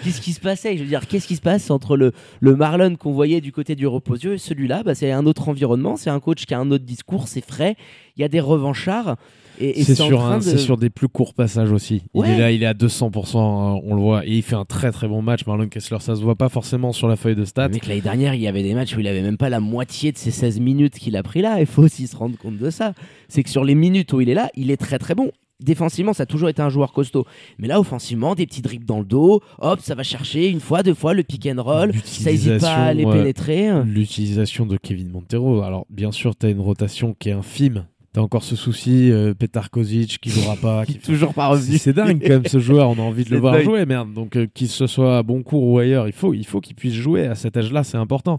Qu'est-ce 0.04 0.20
qui 0.20 0.32
se 0.32 0.40
passait? 0.40 0.76
Je 0.76 0.82
veux 0.82 0.88
dire, 0.88 1.06
qu'est-ce 1.06 1.26
qui 1.26 1.36
se 1.36 1.40
passe 1.40 1.70
entre 1.70 1.96
le, 1.96 2.12
le 2.40 2.54
Marlon 2.68 2.96
qu'on 2.96 3.12
voyait 3.12 3.40
du 3.40 3.50
côté 3.52 3.74
du 3.74 3.86
reposieux 3.86 4.34
et 4.34 4.38
celui-là 4.38 4.82
bah, 4.82 4.94
C'est 4.94 5.10
un 5.10 5.24
autre 5.26 5.48
environnement, 5.48 5.96
c'est 5.96 6.10
un 6.10 6.20
coach 6.20 6.44
qui 6.44 6.52
a 6.54 6.58
un 6.58 6.70
autre 6.70 6.84
discours, 6.84 7.26
c'est 7.28 7.44
frais, 7.44 7.76
il 8.16 8.20
y 8.20 8.24
a 8.24 8.28
des 8.28 8.40
revanchards. 8.40 9.16
Et, 9.60 9.80
et 9.80 9.84
C'est 9.84 9.96
sur, 9.96 10.18
train 10.18 10.32
un- 10.34 10.38
de- 10.38 10.42
c'est 10.44 10.56
sur 10.58 10.76
des 10.76 10.88
plus 10.90 11.08
courts 11.08 11.34
passages 11.34 11.72
aussi. 11.72 12.02
Ouais. 12.14 12.28
Il 12.28 12.34
est 12.34 12.38
là, 12.38 12.50
il 12.52 12.62
est 12.62 12.66
à 12.66 12.74
200%, 12.74 13.76
euh, 13.78 13.80
on 13.84 13.94
le 13.96 14.00
voit. 14.00 14.24
Et 14.24 14.30
il 14.36 14.42
fait 14.42 14.54
un 14.54 14.64
très 14.64 14.92
très 14.92 15.08
bon 15.08 15.20
match. 15.20 15.46
Marlon 15.46 15.66
Kessler, 15.66 15.98
ça 16.00 16.14
se 16.14 16.20
voit 16.22 16.36
pas 16.36 16.48
forcément 16.48 16.92
sur 16.92 17.08
la 17.08 17.16
feuille 17.16 17.34
de 17.34 17.44
stats. 17.44 17.68
Mec, 17.68 17.86
l'année 17.88 18.00
dernière, 18.00 18.34
il 18.34 18.40
y 18.40 18.46
avait 18.46 18.62
des 18.62 18.74
matchs 18.74 18.94
où 18.94 19.00
il 19.00 19.08
avait 19.08 19.22
même 19.22 19.36
pas 19.36 19.48
la 19.48 19.58
moitié 19.58 20.12
de 20.12 20.18
ses 20.18 20.30
16 20.30 20.60
minutes 20.60 20.94
qu'il 20.98 21.16
a 21.16 21.24
pris 21.24 21.40
là. 21.42 21.58
Il 21.58 21.66
faut 21.66 21.82
aussi 21.82 22.06
se 22.06 22.14
rendre 22.14 22.36
compte 22.38 22.56
de 22.58 22.70
ça. 22.70 22.92
C'est 23.28 23.42
que 23.42 23.50
sur 23.50 23.64
les 23.64 23.74
minutes 23.74 24.12
où 24.12 24.20
il 24.20 24.28
est 24.28 24.34
là, 24.34 24.48
il 24.54 24.70
est 24.70 24.76
très 24.76 24.98
très 25.00 25.16
bon. 25.16 25.32
Défensivement, 25.60 26.12
ça 26.12 26.22
a 26.22 26.26
toujours 26.26 26.48
été 26.48 26.62
un 26.62 26.68
joueur 26.68 26.92
costaud. 26.92 27.26
Mais 27.58 27.66
là, 27.66 27.80
offensivement, 27.80 28.34
des 28.34 28.46
petits 28.46 28.62
dribbles 28.62 28.86
dans 28.86 29.00
le 29.00 29.04
dos. 29.04 29.42
Hop, 29.58 29.80
ça 29.80 29.94
va 29.94 30.02
chercher 30.02 30.48
une 30.48 30.60
fois, 30.60 30.82
deux 30.82 30.94
fois 30.94 31.14
le 31.14 31.22
pick 31.22 31.46
and 31.46 31.62
roll. 31.62 31.92
Ça 32.04 32.30
hésite 32.30 32.60
pas 32.60 32.74
à 32.74 32.94
les 32.94 33.04
pénétrer. 33.04 33.70
L'utilisation 33.84 34.66
de 34.66 34.76
Kevin 34.76 35.10
Montero. 35.10 35.62
Alors, 35.62 35.86
bien 35.90 36.12
sûr, 36.12 36.36
tu 36.36 36.46
as 36.46 36.50
une 36.50 36.60
rotation 36.60 37.14
qui 37.18 37.30
est 37.30 37.32
infime 37.32 37.84
T'as 38.14 38.22
encore 38.22 38.42
ce 38.42 38.56
souci, 38.56 39.12
euh, 39.12 39.34
Petar 39.34 39.70
Kozic 39.70 40.18
qui 40.18 40.30
jouera 40.30 40.56
pas. 40.56 40.86
qui 40.86 40.98
toujours 40.98 41.34
pas 41.34 41.48
revenu. 41.48 41.76
C'est 41.76 41.92
dingue 41.92 42.20
quand 42.22 42.30
même 42.30 42.46
ce 42.46 42.58
joueur, 42.58 42.88
on 42.88 42.94
a 42.94 43.02
envie 43.02 43.24
de 43.24 43.30
le 43.30 43.38
voir 43.38 43.52
dingue. 43.54 43.64
jouer, 43.64 43.84
merde. 43.86 44.12
Donc 44.14 44.36
euh, 44.36 44.46
qu'il 44.52 44.68
se 44.68 44.86
soit 44.86 45.18
à 45.18 45.22
Boncourt 45.22 45.62
ou 45.62 45.78
ailleurs, 45.78 46.06
il 46.08 46.14
faut, 46.14 46.32
il 46.32 46.46
faut 46.46 46.60
qu'il 46.60 46.74
puisse 46.74 46.94
jouer 46.94 47.26
à 47.26 47.34
cet 47.34 47.56
âge-là, 47.58 47.84
c'est 47.84 47.98
important. 47.98 48.38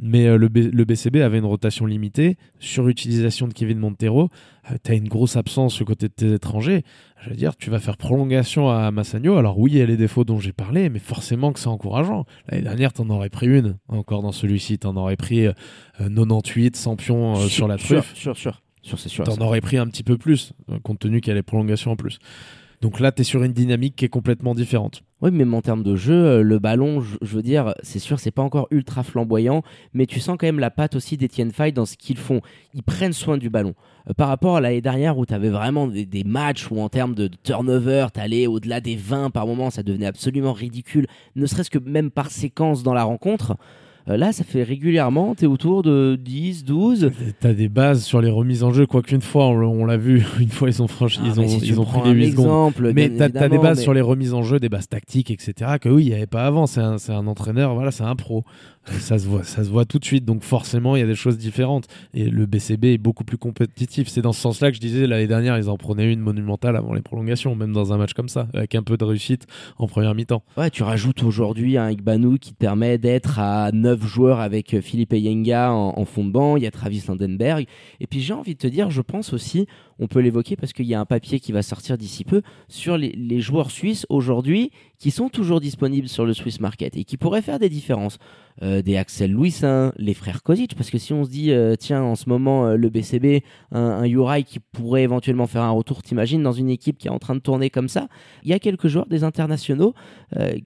Mais 0.00 0.26
euh, 0.26 0.36
le, 0.36 0.48
B- 0.48 0.70
le 0.70 0.84
BCB 0.84 1.16
avait 1.22 1.38
une 1.38 1.46
rotation 1.46 1.86
limitée, 1.86 2.36
surutilisation 2.60 3.48
de 3.48 3.54
Kevin 3.54 3.78
Montero. 3.78 4.28
Euh, 4.70 4.76
T'as 4.82 4.94
une 4.94 5.08
grosse 5.08 5.36
absence 5.36 5.76
du 5.78 5.84
côté 5.86 6.08
de 6.08 6.12
tes 6.12 6.32
étrangers. 6.34 6.82
Je 7.24 7.30
veux 7.30 7.36
dire, 7.36 7.56
tu 7.56 7.70
vas 7.70 7.80
faire 7.80 7.96
prolongation 7.96 8.68
à 8.70 8.90
Massagno. 8.90 9.36
Alors 9.38 9.58
oui, 9.58 9.72
il 9.72 9.78
y 9.78 9.82
a 9.82 9.86
les 9.86 9.96
défauts 9.96 10.24
dont 10.24 10.38
j'ai 10.38 10.52
parlé, 10.52 10.90
mais 10.90 10.98
forcément 11.00 11.52
que 11.52 11.58
c'est 11.58 11.66
encourageant. 11.68 12.26
L'année 12.48 12.62
dernière, 12.62 12.92
t'en 12.92 13.08
aurais 13.08 13.30
pris 13.30 13.46
une. 13.46 13.76
Encore 13.88 14.22
dans 14.22 14.32
celui-ci, 14.32 14.78
t'en 14.78 14.94
aurais 14.96 15.16
pris 15.16 15.46
euh, 15.46 15.52
98, 15.98 16.76
100 16.76 16.96
pions 16.96 17.36
euh, 17.36 17.48
sur 17.48 17.66
la 17.66 17.76
truffe. 17.78 18.14
Sûr, 18.14 18.36
sûr. 18.36 18.36
Sûr, 18.36 18.62
c'est 18.82 19.08
sûr. 19.08 19.24
T'en 19.24 19.44
aurais 19.44 19.60
pris 19.60 19.76
un 19.76 19.86
petit 19.86 20.02
peu 20.02 20.16
plus, 20.16 20.52
euh, 20.70 20.78
compte 20.80 20.98
tenu 20.98 21.20
qu'il 21.20 21.30
y 21.30 21.32
a 21.32 21.34
les 21.34 21.42
prolongations 21.42 21.92
en 21.92 21.96
plus. 21.96 22.18
Donc 22.80 23.00
là, 23.00 23.10
tu 23.10 23.22
es 23.22 23.24
sur 23.24 23.42
une 23.42 23.52
dynamique 23.52 23.96
qui 23.96 24.04
est 24.04 24.08
complètement 24.08 24.54
différente. 24.54 25.02
Oui, 25.20 25.32
même 25.32 25.52
en 25.52 25.62
termes 25.62 25.82
de 25.82 25.96
jeu, 25.96 26.14
euh, 26.14 26.42
le 26.42 26.60
ballon, 26.60 27.00
je, 27.00 27.16
je 27.22 27.34
veux 27.34 27.42
dire, 27.42 27.74
c'est 27.82 27.98
sûr, 27.98 28.20
c'est 28.20 28.30
pas 28.30 28.42
encore 28.42 28.68
ultra 28.70 29.02
flamboyant, 29.02 29.62
mais 29.94 30.06
tu 30.06 30.20
sens 30.20 30.36
quand 30.38 30.46
même 30.46 30.60
la 30.60 30.70
patte 30.70 30.94
aussi 30.94 31.16
d'Etienne 31.16 31.50
Fay 31.50 31.72
dans 31.72 31.86
ce 31.86 31.96
qu'ils 31.96 32.18
font. 32.18 32.40
Ils 32.74 32.84
prennent 32.84 33.12
soin 33.12 33.36
du 33.36 33.50
ballon. 33.50 33.74
Euh, 34.08 34.14
par 34.14 34.28
rapport 34.28 34.56
à 34.56 34.60
l'année 34.60 34.80
dernière 34.80 35.18
où 35.18 35.26
tu 35.26 35.34
avais 35.34 35.50
vraiment 35.50 35.88
des, 35.88 36.06
des 36.06 36.22
matchs 36.22 36.70
où 36.70 36.80
en 36.80 36.88
termes 36.88 37.16
de, 37.16 37.26
de 37.26 37.36
turnover, 37.42 38.06
tu 38.14 38.20
allais 38.20 38.46
au-delà 38.46 38.80
des 38.80 38.94
20 38.94 39.30
par 39.30 39.46
moment, 39.46 39.70
ça 39.70 39.82
devenait 39.82 40.06
absolument 40.06 40.52
ridicule, 40.52 41.08
ne 41.34 41.46
serait-ce 41.46 41.70
que 41.70 41.78
même 41.78 42.12
par 42.12 42.30
séquence 42.30 42.84
dans 42.84 42.94
la 42.94 43.02
rencontre. 43.02 43.56
Euh, 44.08 44.16
là, 44.16 44.32
ça 44.32 44.44
fait 44.44 44.62
régulièrement, 44.62 45.34
tu 45.34 45.44
es 45.44 45.46
autour 45.46 45.82
de 45.82 46.18
10, 46.20 46.64
12. 46.64 47.10
Tu 47.40 47.46
as 47.46 47.52
des 47.52 47.68
bases 47.68 48.02
sur 48.02 48.20
les 48.20 48.30
remises 48.30 48.62
en 48.62 48.72
jeu, 48.72 48.86
quoiqu'une 48.86 49.20
fois, 49.20 49.48
on, 49.48 49.84
l'a 49.84 49.96
vu, 49.96 50.24
une 50.40 50.48
fois, 50.48 50.68
ils 50.68 50.82
ont 50.82 50.86
franchi, 50.86 51.18
Ah, 51.22 51.26
ils 51.26 51.40
ont, 51.40 51.48
si 51.48 51.66
ils 51.66 51.80
ont 51.80 51.84
pris 51.84 52.00
les 52.04 52.10
un 52.10 52.12
8 52.12 52.30
secondes. 52.32 52.72
Mais 52.94 53.10
tu 53.10 53.22
as, 53.22 53.48
des 53.48 53.58
bases 53.58 53.78
mais- 53.78 53.82
sur 53.82 53.92
les 53.94 54.00
remises 54.00 54.34
en 54.34 54.42
jeu, 54.42 54.58
des 54.58 54.68
bases 54.68 54.88
tactiques, 54.88 55.30
etc. 55.30 55.72
que 55.80 55.88
oui, 55.88 56.04
il 56.04 56.08
n'y 56.08 56.14
avait 56.14 56.26
pas 56.26 56.46
avant. 56.46 56.66
C'est 56.66 56.80
un, 56.80 56.98
c'est 56.98 57.12
un 57.12 57.26
entraîneur, 57.26 57.74
voilà, 57.74 57.90
c'est 57.90 58.04
un 58.04 58.16
pro. 58.16 58.44
Ça 58.92 59.18
se 59.18 59.26
voit, 59.26 59.44
ça 59.44 59.64
se 59.64 59.70
voit 59.70 59.84
tout 59.84 59.98
de 59.98 60.04
suite. 60.04 60.24
Donc 60.24 60.42
forcément, 60.42 60.96
il 60.96 61.00
y 61.00 61.02
a 61.02 61.06
des 61.06 61.14
choses 61.14 61.38
différentes. 61.38 61.86
Et 62.14 62.28
le 62.28 62.46
BCB 62.46 62.84
est 62.86 62.98
beaucoup 62.98 63.24
plus 63.24 63.38
compétitif. 63.38 64.08
C'est 64.08 64.22
dans 64.22 64.32
ce 64.32 64.40
sens-là 64.40 64.70
que 64.70 64.76
je 64.76 64.80
disais 64.80 65.06
l'année 65.06 65.26
dernière, 65.26 65.58
ils 65.58 65.68
en 65.68 65.76
prenaient 65.76 66.12
une 66.12 66.20
monumentale 66.20 66.76
avant 66.76 66.94
les 66.94 67.02
prolongations, 67.02 67.54
même 67.54 67.72
dans 67.72 67.92
un 67.92 67.98
match 67.98 68.14
comme 68.14 68.28
ça, 68.28 68.48
avec 68.54 68.74
un 68.74 68.82
peu 68.82 68.96
de 68.96 69.04
réussite 69.04 69.46
en 69.78 69.86
première 69.86 70.14
mi-temps. 70.14 70.42
Ouais, 70.56 70.70
tu 70.70 70.82
rajoutes 70.82 71.22
aujourd'hui 71.22 71.76
un 71.76 71.90
Igbanou 71.90 72.38
qui 72.38 72.52
te 72.52 72.58
permet 72.58 72.98
d'être 72.98 73.38
à 73.38 73.70
9 73.72 74.04
joueurs 74.06 74.40
avec 74.40 74.80
Philippe 74.80 75.12
Yenga 75.12 75.72
en, 75.72 75.94
en 75.96 76.04
fond 76.04 76.24
de 76.24 76.30
banc, 76.30 76.56
il 76.56 76.62
y 76.62 76.66
a 76.66 76.70
Travis 76.70 77.04
Landenberg. 77.08 77.66
Et 78.00 78.06
puis 78.06 78.20
j'ai 78.20 78.34
envie 78.34 78.54
de 78.54 78.58
te 78.58 78.66
dire, 78.66 78.90
je 78.90 79.02
pense 79.02 79.32
aussi, 79.32 79.66
on 79.98 80.06
peut 80.06 80.20
l'évoquer 80.20 80.56
parce 80.56 80.72
qu'il 80.72 80.86
y 80.86 80.94
a 80.94 81.00
un 81.00 81.06
papier 81.06 81.40
qui 81.40 81.52
va 81.52 81.62
sortir 81.62 81.98
d'ici 81.98 82.24
peu 82.24 82.42
sur 82.68 82.96
les, 82.96 83.10
les 83.10 83.40
joueurs 83.40 83.70
suisses 83.70 84.06
aujourd'hui 84.08 84.70
qui 84.98 85.10
sont 85.10 85.28
toujours 85.28 85.60
disponibles 85.60 86.08
sur 86.08 86.24
le 86.24 86.34
Swiss 86.34 86.60
Market 86.60 86.96
et 86.96 87.04
qui 87.04 87.16
pourraient 87.16 87.42
faire 87.42 87.58
des 87.58 87.68
différences. 87.68 88.18
Euh, 88.60 88.82
des 88.82 88.96
Axel 88.96 89.30
Louisin, 89.30 89.92
les 89.98 90.14
frères 90.14 90.42
Kozic, 90.42 90.74
parce 90.74 90.90
que 90.90 90.98
si 90.98 91.12
on 91.12 91.24
se 91.24 91.30
dit, 91.30 91.52
euh, 91.52 91.76
tiens, 91.78 92.02
en 92.02 92.16
ce 92.16 92.28
moment, 92.28 92.66
euh, 92.66 92.74
le 92.74 92.88
BCB, 92.88 93.44
un, 93.70 93.80
un 93.80 94.04
Uri 94.04 94.42
qui 94.42 94.58
pourrait 94.58 95.04
éventuellement 95.04 95.46
faire 95.46 95.62
un 95.62 95.70
retour, 95.70 96.02
t'imagines, 96.02 96.42
dans 96.42 96.50
une 96.50 96.68
équipe 96.68 96.98
qui 96.98 97.06
est 97.06 97.10
en 97.10 97.20
train 97.20 97.36
de 97.36 97.40
tourner 97.40 97.70
comme 97.70 97.88
ça, 97.88 98.08
il 98.42 98.50
y 98.50 98.52
a 98.52 98.58
quelques 98.58 98.88
joueurs, 98.88 99.06
des 99.06 99.22
internationaux, 99.22 99.94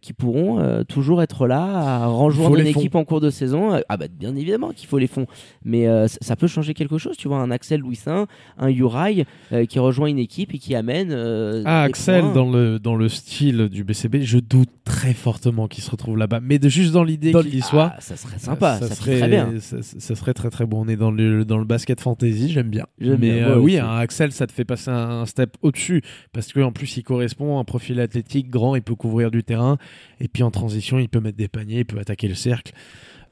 qui 0.01 0.13
pourront 0.13 0.85
toujours 0.85 1.23
être 1.23 1.47
là 1.47 1.63
à 1.63 2.07
rejoindre 2.07 2.57
une 2.59 2.67
équipe 2.67 2.95
en 2.95 3.05
cours 3.05 3.21
de 3.21 3.31
saison. 3.31 3.81
Ah 3.89 3.97
bah 3.97 4.07
bien 4.09 4.35
évidemment 4.35 4.71
qu'il 4.71 4.89
faut 4.89 4.99
les 4.99 5.07
fonds, 5.07 5.27
mais 5.65 5.87
ça, 6.09 6.19
ça 6.21 6.37
peut 6.37 6.47
changer 6.47 6.75
quelque 6.75 6.99
chose. 6.99 7.17
Tu 7.17 7.29
vois 7.29 7.39
un 7.39 7.51
Axel 7.51 7.81
Louisin, 7.81 8.27
un 8.59 8.69
Uri 8.69 9.22
euh, 9.53 9.65
qui 9.67 9.79
rejoint 9.79 10.09
une 10.09 10.19
équipe 10.19 10.55
et 10.55 10.59
qui 10.59 10.75
amène. 10.75 11.11
euh, 11.13 11.63
Ah, 11.65 11.83
Axel, 11.83 12.23
points. 12.23 12.33
dans 12.33 12.51
le, 12.51 12.79
dans 12.79 12.95
le 12.95 13.09
style 13.09 13.69
du 13.69 13.85
BCB, 13.85 14.23
je 14.23 14.39
doute 14.39 14.69
très 14.85 15.15
fortement 15.15 15.69
qu'il 15.69 15.83
se 15.85 15.91
retrouve 15.91 16.17
là-bas. 16.19 16.41
Mais 16.41 16.59
de, 16.59 16.69
juste 16.69 16.93
dans 16.93 17.05
l'idée 17.05 17.33
qu'il 17.33 17.55
y 17.55 17.61
soit, 17.63 17.93
Ah, 17.97 18.01
ça 18.01 18.17
serait 18.17 18.39
sympa, 18.39 18.79
ça, 18.79 18.87
serait 18.87 18.95
serait 18.97 19.19
très 19.19 19.29
bien. 19.29 19.53
Ça, 19.61 19.77
ça 19.83 20.15
serait 20.15 20.35
très 20.35 20.51
très 20.51 20.67
bon. 20.67 20.83
On 20.85 20.89
est 20.89 20.97
dans 20.97 21.11
le, 21.11 21.45
dans 21.45 21.59
le 21.59 21.65
basket 21.65 22.01
fantasy, 22.01 22.51
j'aime 22.51 22.69
bien. 22.71 22.87
Mais 22.99 23.17
bien, 23.17 23.49
euh, 23.49 23.59
oui, 23.59 23.79
un 23.79 23.97
Axel, 23.97 24.33
ça 24.33 24.47
te 24.47 24.53
fait 24.53 24.65
passer 24.65 24.91
un, 24.91 25.23
un 25.23 25.27
step 25.27 25.57
au-dessus. 25.63 26.03
Parce 26.33 26.53
qu'en 26.53 26.73
plus, 26.73 26.97
il 26.97 27.03
correspond 27.03 27.57
à 27.59 27.61
un 27.61 27.65
profil 27.65 28.01
athlétique 28.01 28.51
grand, 28.51 28.75
il 28.77 28.83
peut 28.83 28.95
couvrir 28.95 29.31
du 29.31 29.43
terrain. 29.45 29.79
Et 30.21 30.29
puis 30.29 30.43
en 30.43 30.51
transition, 30.51 30.99
il 30.99 31.09
peut 31.09 31.21
mettre 31.21 31.37
des 31.39 31.49
paniers, 31.49 31.81
il 31.81 31.85
peut 31.85 31.99
attaquer 31.99 32.29
le 32.29 32.35
cercle. 32.35 32.73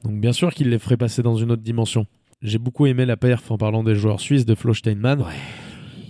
Donc 0.03 0.19
bien 0.19 0.33
sûr 0.33 0.51
qu'il 0.53 0.69
les 0.69 0.79
ferait 0.79 0.97
passer 0.97 1.21
dans 1.21 1.35
une 1.35 1.51
autre 1.51 1.61
dimension. 1.61 2.05
J'ai 2.41 2.57
beaucoup 2.57 2.87
aimé 2.87 3.05
la 3.05 3.17
perf 3.17 3.51
en 3.51 3.57
parlant 3.59 3.83
des 3.83 3.93
joueurs 3.93 4.19
suisses 4.19 4.45
de 4.47 4.55
Flo 4.55 4.73
Steinmann. 4.73 5.19
Ouais. 5.19 5.25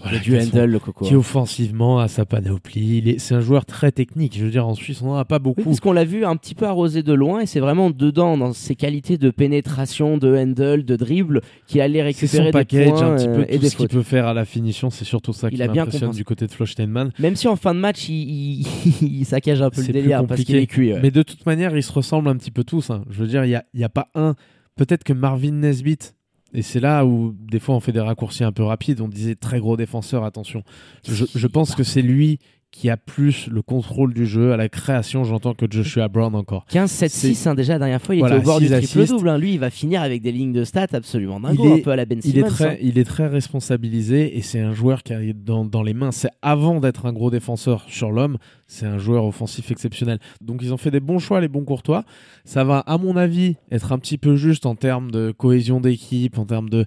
Voilà, 0.03 0.17
Il 0.25 0.35
a 0.35 0.41
handle, 0.43 0.65
le 0.71 0.79
coco. 0.79 1.05
qui 1.05 1.15
offensivement 1.15 1.99
a 1.99 2.07
sa 2.07 2.25
panoplie. 2.25 2.97
Il 2.99 3.07
est- 3.09 3.19
C'est 3.19 3.35
un 3.35 3.41
joueur 3.41 3.65
très 3.65 3.91
technique. 3.91 4.35
Je 4.37 4.43
veux 4.45 4.51
dire, 4.51 4.67
en 4.67 4.73
Suisse, 4.75 5.01
on 5.01 5.07
n'en 5.07 5.15
a 5.15 5.25
pas 5.25 5.35
Oui, 5.37 5.41
beaucoup. 5.43 5.63
parce 5.63 5.79
qu'on 5.79 5.91
l'a 5.93 6.05
vu 6.05 6.25
un 6.25 6.35
petit 6.37 6.55
peu 6.55 6.65
arrosé 6.65 7.03
de 7.03 7.13
loin 7.13 7.41
et 7.41 7.45
c'est 7.45 7.59
vraiment 7.59 7.89
dedans, 7.91 8.37
dans 8.37 8.53
ses 8.53 8.75
qualités 8.75 9.17
de 9.17 9.29
pénétration, 9.29 10.17
de 10.17 10.35
handle, 10.35 10.83
de 10.85 10.95
dribble, 10.95 11.41
qu'il 11.67 11.81
allait 11.81 12.11
C'est 12.13 12.27
son 12.27 12.43
récupérer 12.43 12.45
des 12.45 12.51
package, 12.51 12.89
points 12.99 13.11
un 13.11 13.15
petit 13.15 13.27
euh, 13.27 13.35
peu 13.35 13.45
et 13.47 13.55
tout 13.55 13.61
des 13.61 13.69
ce 13.69 13.75
qu'il 13.77 13.87
peut 13.89 14.01
faire 14.03 14.25
à 14.27 14.33
la 14.33 14.45
finition. 14.45 14.89
C'est 14.89 15.05
surtout 15.05 15.33
ça 15.33 15.49
Il 15.51 15.57
qui 15.59 15.63
m'impressionne 15.67 16.11
du 16.11 16.23
côté 16.25 16.47
de 16.47 16.51
Flo 16.51 16.65
Steinman. 16.65 17.11
Même 17.19 17.35
si 17.35 17.47
en 17.47 17.55
fin 17.55 17.73
de 17.75 17.79
match, 17.79 18.09
il, 18.09 18.61
il, 18.61 18.67
il 19.19 19.25
saccage 19.25 19.61
un 19.61 19.69
peu 19.69 19.81
le 19.81 19.85
C'est 19.85 19.91
plus 19.93 20.01
délire 20.01 20.25
parce 20.25 20.41
qu'il 20.43 20.55
est 20.55 20.61
compliqué. 20.65 20.73
cuit. 20.73 20.93
ouais. 20.93 20.99
Mais 21.01 21.11
de 21.11 21.21
toute 21.23 21.45
manière, 21.45 21.75
ils 21.77 21.83
se 21.83 21.91
ressemblent 21.91 22.29
un 22.29 22.35
petit 22.37 22.51
peu 22.51 22.63
tous. 22.63 22.89
hein. 22.89 23.03
Je 23.09 23.19
veux 23.21 23.27
dire, 23.27 23.45
il 23.45 23.49
n'y 23.49 23.55
a, 23.55 23.63
y 23.73 23.83
a 23.83 23.89
pas 23.89 24.07
un. 24.15 24.35
Peut-être 24.77 25.03
que 25.03 25.13
Marvin 25.13 25.51
Nesbitt. 25.51 26.15
Et 26.53 26.61
c'est 26.61 26.79
là 26.79 27.05
où 27.05 27.33
des 27.33 27.59
fois 27.59 27.75
on 27.75 27.79
fait 27.79 27.91
des 27.91 27.99
raccourcis 27.99 28.43
un 28.43 28.51
peu 28.51 28.63
rapides. 28.63 29.01
On 29.01 29.07
disait 29.07 29.35
très 29.35 29.59
gros 29.59 29.77
défenseur, 29.77 30.23
attention. 30.23 30.63
Je, 31.07 31.25
je 31.33 31.47
pense 31.47 31.75
que 31.75 31.83
c'est 31.83 32.01
lui 32.01 32.39
qui 32.71 32.89
a 32.89 32.95
plus 32.95 33.47
le 33.47 33.61
contrôle 33.61 34.13
du 34.13 34.25
jeu 34.25 34.53
à 34.53 34.57
la 34.57 34.69
création. 34.69 35.23
J'entends 35.25 35.53
que 35.53 35.65
Joshua 35.69 36.07
Brown 36.07 36.33
encore. 36.35 36.65
15, 36.69 36.89
7, 36.89 37.11
6, 37.11 37.47
hein, 37.47 37.53
déjà 37.55 37.73
la 37.73 37.79
dernière 37.79 38.01
fois, 38.01 38.15
il 38.15 38.19
Voilà, 38.19 38.37
était 38.37 38.45
au 38.45 38.47
bord 38.47 38.59
du 38.59 38.67
six 38.67 38.71
triple 38.71 38.99
assists. 39.01 39.11
double. 39.13 39.29
hein. 39.29 39.37
Lui, 39.37 39.53
il 39.53 39.59
va 39.59 39.69
finir 39.69 40.01
avec 40.01 40.21
des 40.21 40.31
lignes 40.31 40.53
de 40.53 40.63
stats 40.63 40.87
absolument 40.93 41.39
dingo, 41.41 41.63
Il 41.65 41.69
est- 41.69 41.73
un 41.81 41.83
peu 41.83 41.91
à 41.91 41.95
la 41.97 42.05
Ben 42.05 42.19
Il 42.23 42.37
est, 42.39 42.43
très, 42.43 42.65
hein. 42.73 42.77
il 42.81 42.97
est 42.97 43.03
très 43.03 43.27
responsabilisé 43.27 44.37
et 44.37 44.41
c'est 44.41 44.59
un 44.61 44.73
joueur 44.73 45.03
qui 45.03 45.13
a 45.13 45.19
dans, 45.33 45.65
dans 45.65 45.83
les 45.83 45.93
mains. 45.93 46.11
C'est 46.11 46.29
avant 46.41 46.79
d'être 46.79 47.05
un 47.05 47.13
gros 47.13 47.29
défenseur 47.29 47.85
sur 47.89 48.11
l'homme, 48.11 48.37
c'est 48.67 48.85
un 48.85 48.97
joueur 48.97 49.25
offensif 49.25 49.69
exceptionnel. 49.71 50.19
Donc 50.41 50.61
ils 50.63 50.73
ont 50.73 50.77
fait 50.77 50.91
des 50.91 50.99
bons 51.01 51.19
choix, 51.19 51.41
les 51.41 51.49
bons 51.49 51.65
courtois. 51.65 52.05
Ça 52.45 52.63
va, 52.63 52.79
à 52.79 52.97
mon 52.97 53.17
avis, 53.17 53.55
être 53.71 53.91
un 53.91 53.99
petit 53.99 54.17
peu 54.17 54.35
juste 54.37 54.65
en 54.65 54.75
termes 54.75 55.11
de 55.11 55.31
cohésion 55.31 55.81
d'équipe, 55.81 56.37
en 56.37 56.45
termes 56.45 56.69
de. 56.69 56.85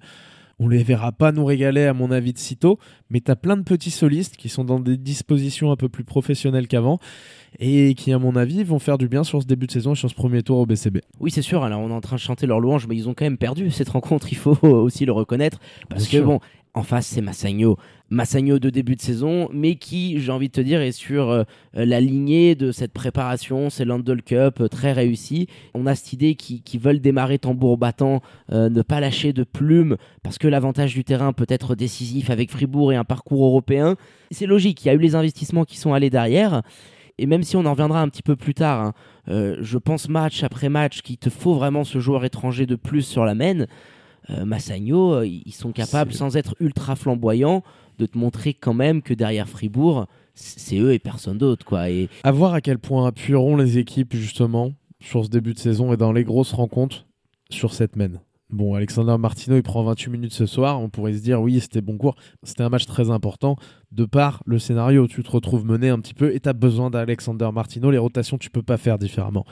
On 0.59 0.69
les 0.69 0.83
verra 0.83 1.11
pas 1.11 1.31
nous 1.33 1.43
régaler, 1.43 1.83
à 1.85 1.93
mon 1.93 2.11
avis, 2.11 2.31
de 2.31 2.37
sitôt. 2.37 2.79
Mais 3.09 3.19
tu 3.19 3.29
as 3.29 3.35
plein 3.35 3.57
de 3.57 3.63
petits 3.63 3.91
solistes 3.91 4.37
qui 4.37 4.47
sont 4.47 4.63
dans 4.63 4.79
des 4.79 4.95
dispositions 4.97 5.71
un 5.71 5.75
peu 5.75 5.89
plus 5.89 6.03
professionnelles 6.05 6.67
qu'avant 6.67 6.99
et 7.59 7.93
qui, 7.95 8.13
à 8.13 8.19
mon 8.19 8.35
avis, 8.35 8.63
vont 8.63 8.79
faire 8.79 8.97
du 8.97 9.07
bien 9.09 9.23
sur 9.23 9.41
ce 9.41 9.47
début 9.47 9.67
de 9.67 9.71
saison 9.71 9.93
et 9.93 9.95
sur 9.95 10.09
ce 10.09 10.15
premier 10.15 10.43
tour 10.43 10.57
au 10.59 10.65
BCB. 10.65 10.99
Oui, 11.19 11.31
c'est 11.31 11.41
sûr. 11.41 11.63
Alors, 11.63 11.81
on 11.81 11.89
est 11.89 11.93
en 11.93 12.01
train 12.01 12.15
de 12.15 12.21
chanter 12.21 12.47
leur 12.47 12.59
louange, 12.59 12.87
mais 12.87 12.95
ils 12.95 13.09
ont 13.09 13.13
quand 13.13 13.25
même 13.25 13.37
perdu 13.37 13.69
cette 13.71 13.89
rencontre. 13.89 14.31
Il 14.31 14.37
faut 14.37 14.57
aussi 14.65 15.05
le 15.05 15.11
reconnaître. 15.11 15.59
Parce 15.89 16.03
Bien 16.03 16.11
que, 16.11 16.17
sûr. 16.17 16.25
bon, 16.25 16.39
en 16.73 16.83
face, 16.83 17.07
c'est 17.07 17.21
Massagno. 17.21 17.77
Massagno 18.11 18.59
de 18.59 18.69
début 18.69 18.95
de 18.95 19.01
saison, 19.01 19.49
mais 19.51 19.75
qui, 19.75 20.19
j'ai 20.19 20.31
envie 20.31 20.47
de 20.47 20.53
te 20.53 20.61
dire, 20.61 20.79
est 20.79 20.91
sur 20.91 21.31
euh, 21.31 21.43
la 21.73 21.99
lignée 21.99 22.53
de 22.53 22.71
cette 22.71 22.93
préparation. 22.93 23.71
C'est 23.71 23.83
l'Handle 23.83 24.21
Cup, 24.21 24.61
euh, 24.61 24.67
très 24.67 24.93
réussi. 24.93 25.47
On 25.73 25.87
a 25.87 25.95
cette 25.95 26.13
idée 26.13 26.35
qui, 26.35 26.61
qui 26.61 26.77
veulent 26.77 26.99
démarrer 26.99 27.39
tambour 27.39 27.77
battant, 27.77 28.21
euh, 28.51 28.69
ne 28.69 28.81
pas 28.83 28.99
lâcher 28.99 29.33
de 29.33 29.43
plume, 29.43 29.97
parce 30.21 30.37
que 30.37 30.47
l'avantage 30.47 30.93
du 30.93 31.03
terrain 31.03 31.33
peut 31.33 31.47
être 31.49 31.73
décisif 31.73 32.29
avec 32.29 32.51
Fribourg 32.51 32.93
et 32.93 32.95
un 32.95 33.03
parcours 33.03 33.43
européen. 33.43 33.95
C'est 34.29 34.45
logique. 34.45 34.85
Il 34.85 34.87
y 34.87 34.91
a 34.91 34.93
eu 34.93 34.99
les 34.99 35.15
investissements 35.15 35.65
qui 35.65 35.77
sont 35.77 35.93
allés 35.93 36.11
derrière. 36.11 36.61
Et 37.17 37.25
même 37.25 37.41
si 37.43 37.55
on 37.55 37.65
en 37.65 37.71
reviendra 37.71 38.01
un 38.01 38.09
petit 38.09 38.21
peu 38.21 38.35
plus 38.35 38.53
tard, 38.53 38.93
hein, 39.27 39.55
je 39.61 39.77
pense 39.77 40.09
match 40.09 40.43
après 40.43 40.67
match 40.67 41.01
qu'il 41.01 41.17
te 41.17 41.29
faut 41.29 41.53
vraiment 41.53 41.85
ce 41.85 41.99
joueur 41.99 42.25
étranger 42.25 42.65
de 42.65 42.75
plus 42.75 43.03
sur 43.03 43.23
la 43.23 43.35
main. 43.35 43.65
Massagno, 44.43 45.23
ils 45.23 45.53
sont 45.53 45.71
capables, 45.71 46.11
sans 46.11 46.35
être 46.35 46.55
ultra 46.59 46.97
flamboyants, 46.97 47.63
de 47.97 48.05
te 48.05 48.17
montrer 48.17 48.53
quand 48.53 48.73
même 48.73 49.01
que 49.01 49.13
derrière 49.13 49.47
Fribourg, 49.47 50.07
c'est 50.33 50.77
eux 50.77 50.93
et 50.93 50.99
personne 50.99 51.37
d'autre. 51.37 51.73
Et 51.87 52.09
À 52.23 52.31
voir 52.31 52.53
à 52.53 52.61
quel 52.61 52.79
point 52.79 53.07
appuieront 53.07 53.57
les 53.57 53.77
équipes 53.77 54.15
justement 54.15 54.73
sur 54.99 55.25
ce 55.25 55.29
début 55.29 55.53
de 55.53 55.59
saison 55.59 55.93
et 55.93 55.97
dans 55.97 56.11
les 56.11 56.23
grosses 56.23 56.53
rencontres 56.53 57.05
sur 57.49 57.73
cette 57.73 57.95
mène. 57.95 58.19
Bon, 58.51 58.75
Alexander 58.75 59.17
Martino, 59.17 59.55
il 59.57 59.63
prend 59.63 59.83
28 59.83 60.11
minutes 60.11 60.33
ce 60.33 60.45
soir. 60.45 60.79
On 60.79 60.89
pourrait 60.89 61.13
se 61.13 61.19
dire, 61.21 61.41
oui, 61.41 61.59
c'était 61.59 61.81
bon 61.81 61.97
cours. 61.97 62.15
C'était 62.43 62.61
un 62.61 62.69
match 62.69 62.85
très 62.85 63.09
important. 63.09 63.55
De 63.91 64.05
par 64.05 64.43
le 64.45 64.59
scénario, 64.59 65.07
tu 65.07 65.23
te 65.23 65.31
retrouves 65.31 65.65
mené 65.65 65.89
un 65.89 65.99
petit 65.99 66.13
peu 66.13 66.33
et 66.33 66.39
tu 66.39 66.47
as 66.47 66.53
besoin 66.53 66.91
d'Alexander 66.91 67.49
Martino. 67.51 67.89
Les 67.89 67.97
rotations, 67.97 68.37
tu 68.37 68.51
peux 68.51 68.61
pas 68.61 68.77
faire 68.77 68.99
différemment. 68.99 69.45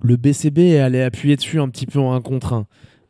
Le 0.00 0.16
BCB 0.16 0.58
est 0.58 0.78
allé 0.78 1.02
appuyer 1.02 1.36
dessus 1.36 1.60
un 1.60 1.68
petit 1.68 1.86
peu 1.86 1.98
en 1.98 2.14
1 2.14 2.22
contre 2.22 2.54
1. 2.54 2.66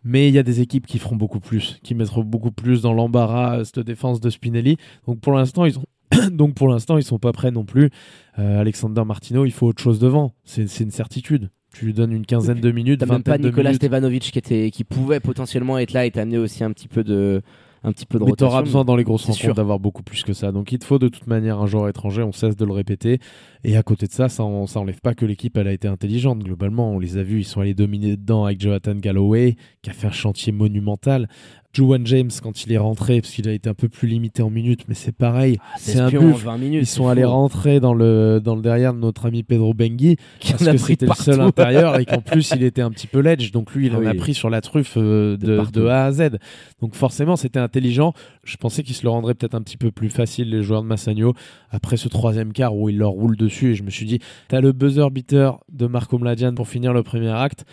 Mais 0.09 0.29
il 0.29 0.35
y 0.35 0.39
a 0.39 0.45
des 0.45 0.61
équipes 0.61 0.87
qui 0.87 1.01
feront 1.01 1.17
beaucoup 1.17 1.41
plus, 1.41 1.81
qui 1.83 1.97
mettront 1.97 2.23
beaucoup 2.23 2.53
plus 2.53 2.83
dans 2.83 2.93
l'embarras 2.93 3.65
cette 3.65 3.81
défense 3.81 4.21
de 4.21 4.31
Spinelli. 4.31 4.77
Donc 5.09 5.19
pour 5.19 5.33
l'instant, 5.33 5.65
ils 5.65 5.81
ont 5.81 5.85
donc 6.31 6.55
pour 6.55 6.69
l'instant, 6.69 6.97
ils 6.97 7.03
sont 7.03 7.19
pas 7.19 7.33
prêts 7.33 7.51
non 7.51 7.65
plus. 7.65 7.91
Euh, 8.39 8.61
Alexander 8.61 9.03
Martino, 9.05 9.45
il 9.45 9.51
faut 9.51 9.67
autre 9.67 9.83
chose 9.83 9.99
devant. 9.99 10.33
C'est 10.45 10.81
une 10.81 10.93
certitude. 10.93 11.51
Tu 11.75 11.87
lui 11.87 11.93
donnes 11.93 12.13
une 12.13 12.25
quinzaine 12.25 12.61
de 12.61 12.71
minutes, 12.71 13.01
t'as 13.01 13.07
même 13.07 13.25
pas 13.25 13.37
Nicolas. 13.37 13.75
Stevanovic 13.75 14.31
qui, 14.31 14.39
était, 14.39 14.71
qui 14.71 14.85
pouvait 14.85 15.21
potentiellement 15.21 15.77
être 15.77 15.93
là 15.93 16.07
et 16.07 16.11
t'amener 16.13 16.39
aussi 16.39 16.63
un 16.63 16.71
petit 16.71 16.89
peu 16.89 17.03
de 17.03 17.43
un 17.87 17.93
petit 17.93 18.05
peu 18.05 18.19
de 18.19 18.25
Mais 18.25 18.31
rotation. 18.31 18.49
t'auras 18.51 18.63
besoin 18.63 18.85
dans 18.85 18.97
les 18.97 19.05
grosses 19.05 19.25
rencontres 19.25 19.55
d'avoir 19.55 19.79
beaucoup 19.79 20.03
plus 20.03 20.23
que 20.25 20.33
ça. 20.33 20.51
Donc 20.53 20.73
il 20.73 20.79
te 20.81 20.85
faut 20.85 20.99
de 20.99 21.09
toute 21.09 21.27
manière 21.29 21.61
un 21.61 21.67
joueur 21.67 21.89
étranger, 21.89 22.23
on 22.23 22.33
cesse 22.33 22.57
de 22.57 22.65
le 22.65 22.73
répéter. 22.73 23.21
Et 23.65 23.77
à 23.77 23.83
côté 23.83 24.07
de 24.07 24.13
ça, 24.13 24.29
ça, 24.29 24.43
en- 24.45 24.67
ça 24.67 24.81
enlève 24.81 25.01
pas 25.01 25.15
que 25.15 25.25
l'équipe 25.25 25.57
elle 25.57 25.69
a 25.69 25.73
été 25.73 25.87
intelligente. 25.89 26.41
Globalement, 26.41 26.91
on 26.91 26.99
les 26.99 27.17
a 27.17 27.23
vus, 27.23 27.41
ils 27.41 27.45
sont 27.45 27.61
allés 27.61 27.75
dominer 27.75 28.17
dedans 28.17 28.45
avec 28.45 28.61
Jonathan 28.61 28.95
Galloway, 28.97 29.57
qui 29.83 29.91
a 29.91 29.93
fait 29.93 30.09
un 30.09 30.13
chantier 30.13 30.53
monumental. 30.53 31.29
Juwan 31.77 32.07
James, 32.07 32.31
quand 32.43 32.65
il 32.65 32.73
est 32.73 32.79
rentré, 32.79 33.21
parce 33.21 33.35
qu'il 33.35 33.47
a 33.51 33.53
été 33.53 33.69
un 33.69 33.75
peu 33.75 33.91
plus 33.91 34.09
limité 34.09 34.43
en 34.43 34.49
minutes, 34.49 34.85
mais 34.89 34.95
c'est 34.95 35.13
pareil. 35.13 35.59
Ah, 35.61 35.75
c'est 35.79 36.01
un 36.01 36.09
pions 36.09 36.23
en 36.23 36.31
buff. 36.31 36.43
20 36.43 36.57
minutes. 36.57 36.83
Ils 36.83 36.87
sont 36.87 37.07
allés 37.09 37.25
rentrer 37.25 37.81
dans 37.81 37.93
le, 37.93 38.41
dans 38.43 38.57
le 38.57 38.63
derrière 38.63 38.95
de 38.95 38.99
notre 38.99 39.27
ami 39.27 39.43
Pedro 39.43 39.75
Bengui 39.75 40.17
Qui 40.41 40.55
en 40.55 40.57
parce 40.57 40.69
a 40.69 40.73
que 40.73 40.79
pris 40.79 40.93
c'était 40.95 41.05
le 41.05 41.13
seul 41.13 41.41
intérieur 41.43 41.99
et 42.01 42.07
qu'en 42.07 42.23
plus 42.23 42.51
il 42.57 42.63
était 42.63 42.81
un 42.81 42.91
petit 42.91 43.07
peu 43.07 43.21
ledge. 43.21 43.53
Donc 43.53 43.75
lui 43.75 43.89
il 43.89 43.93
Ah 43.95 43.99
en 43.99 44.07
a 44.07 44.15
pris 44.15 44.33
sur 44.33 44.49
la 44.49 44.63
truffe 44.63 44.95
euh, 44.97 45.37
De 45.37 45.59
de, 45.59 45.71
de 45.71 45.87
A 45.87 46.07
à 46.07 46.13
Z. 46.13 46.39
Donc 46.81 46.95
forcément 46.95 47.37
c'était 47.37 47.59
intelligent. 47.59 48.15
Je 48.43 48.57
pensais 48.57 48.83
qu'il 48.83 48.95
se 48.95 49.03
le 49.03 49.11
rendrait 49.11 49.35
peut-être 49.35 49.55
un 49.55 49.61
petit 49.61 49.77
peu 49.77 49.91
plus 49.91 50.09
facile 50.09 50.49
les 50.49 50.63
joueurs 50.63 50.83
de 50.83 50.89
Massagno 50.89 51.35
après 51.71 51.99
ce 51.99 52.09
troisième 52.09 52.55
quart 52.55 52.75
où 52.75 52.89
il 52.89 52.97
leur 52.97 53.11
roule 53.11 53.37
dessus. 53.37 53.73
Et 53.73 53.75
je 53.75 53.83
me 53.83 53.91
suis 53.91 54.07
dit 54.07 54.19
t'as 54.49 54.63
le 54.63 54.73
buzzer 54.73 55.11
beater 55.11 55.59
de 55.71 55.87
Marco 55.87 56.19
Mladian 56.19 56.55
pour 56.55 56.69
finir 56.69 56.95
le 56.95 57.03
premier 57.03 57.33
acte 57.33 57.67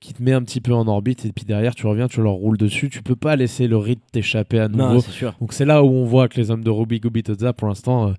qui 0.00 0.14
te 0.14 0.22
met 0.22 0.32
un 0.32 0.42
petit 0.42 0.60
peu 0.60 0.72
en 0.74 0.86
orbite 0.86 1.24
et 1.24 1.32
puis 1.32 1.44
derrière 1.44 1.74
tu 1.74 1.86
reviens 1.86 2.06
tu 2.08 2.22
leur 2.22 2.34
roules 2.34 2.58
dessus 2.58 2.88
tu 2.88 3.02
peux 3.02 3.16
pas 3.16 3.34
laisser 3.36 3.66
le 3.66 3.76
rythme 3.76 4.02
t'échapper 4.12 4.60
à 4.60 4.68
nouveau 4.68 4.94
Non, 4.94 5.00
c'est 5.00 5.10
sûr. 5.10 5.34
donc 5.40 5.52
c'est 5.52 5.64
là 5.64 5.82
où 5.82 5.88
on 5.88 6.04
voit 6.04 6.28
que 6.28 6.36
les 6.40 6.50
hommes 6.50 6.62
de 6.64 6.70
Ruby 6.70 7.00
Gubitoza 7.00 7.52
pour 7.52 7.68
l'instant 7.68 8.08
euh, 8.08 8.12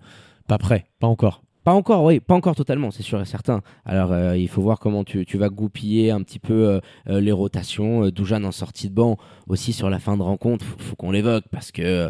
pas 0.48 0.58
prêts 0.58 0.86
pas 1.00 1.08
encore 1.08 1.42
Pas 1.64 1.74
encore, 1.74 2.04
oui, 2.06 2.20
pas 2.20 2.34
encore 2.36 2.56
totalement, 2.56 2.90
c'est 2.90 3.04
sûr 3.04 3.22
et 3.22 3.26
certain. 3.26 3.62
Alors, 3.86 4.12
euh, 4.14 4.36
il 4.38 4.48
faut 4.48 4.62
voir 4.62 4.80
comment 4.80 5.04
tu, 5.04 5.26
tu 5.26 5.38
vas 5.38 5.50
goupiller 5.50 6.10
un 6.10 6.24
petit 6.24 6.40
peu 6.40 6.80
euh, 7.08 7.20
les 7.22 7.34
rotations. 7.34 8.06
Euh, 8.06 8.12
Doujan 8.12 8.44
en 8.46 8.52
sortie 8.54 8.90
de 8.90 8.96
banc 8.96 9.18
aussi 9.48 9.74
sur 9.74 9.90
la 9.90 10.00
fin 10.00 10.18
de 10.18 10.24
rencontre, 10.24 10.66
faut, 10.66 10.80
faut 10.80 10.96
qu'on 10.96 11.12
l'évoque 11.12 11.44
parce 11.52 11.72
que 11.72 11.82
euh, 11.84 12.10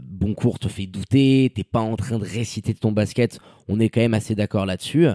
Boncourt 0.00 0.58
te 0.60 0.68
fait 0.68 0.86
douter, 0.86 1.52
t'es 1.54 1.64
pas 1.64 1.80
en 1.80 1.96
train 1.96 2.18
de 2.18 2.24
réciter 2.24 2.72
de 2.72 2.78
ton 2.78 2.92
basket. 2.92 3.40
On 3.68 3.78
est 3.80 3.90
quand 3.90 4.00
même 4.00 4.14
assez 4.14 4.34
d'accord 4.36 4.64
là-dessus. 4.64 5.06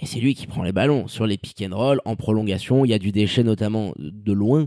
Et 0.00 0.06
c'est 0.06 0.18
lui 0.18 0.34
qui 0.34 0.46
prend 0.46 0.62
les 0.62 0.72
ballons 0.72 1.06
sur 1.08 1.26
les 1.26 1.36
pick 1.36 1.62
and 1.62 1.76
roll 1.76 2.00
en 2.06 2.16
prolongation. 2.16 2.84
Il 2.84 2.88
y 2.88 2.94
a 2.94 2.98
du 2.98 3.12
déchet 3.12 3.44
notamment 3.44 3.92
de 3.98 4.32
loin. 4.32 4.66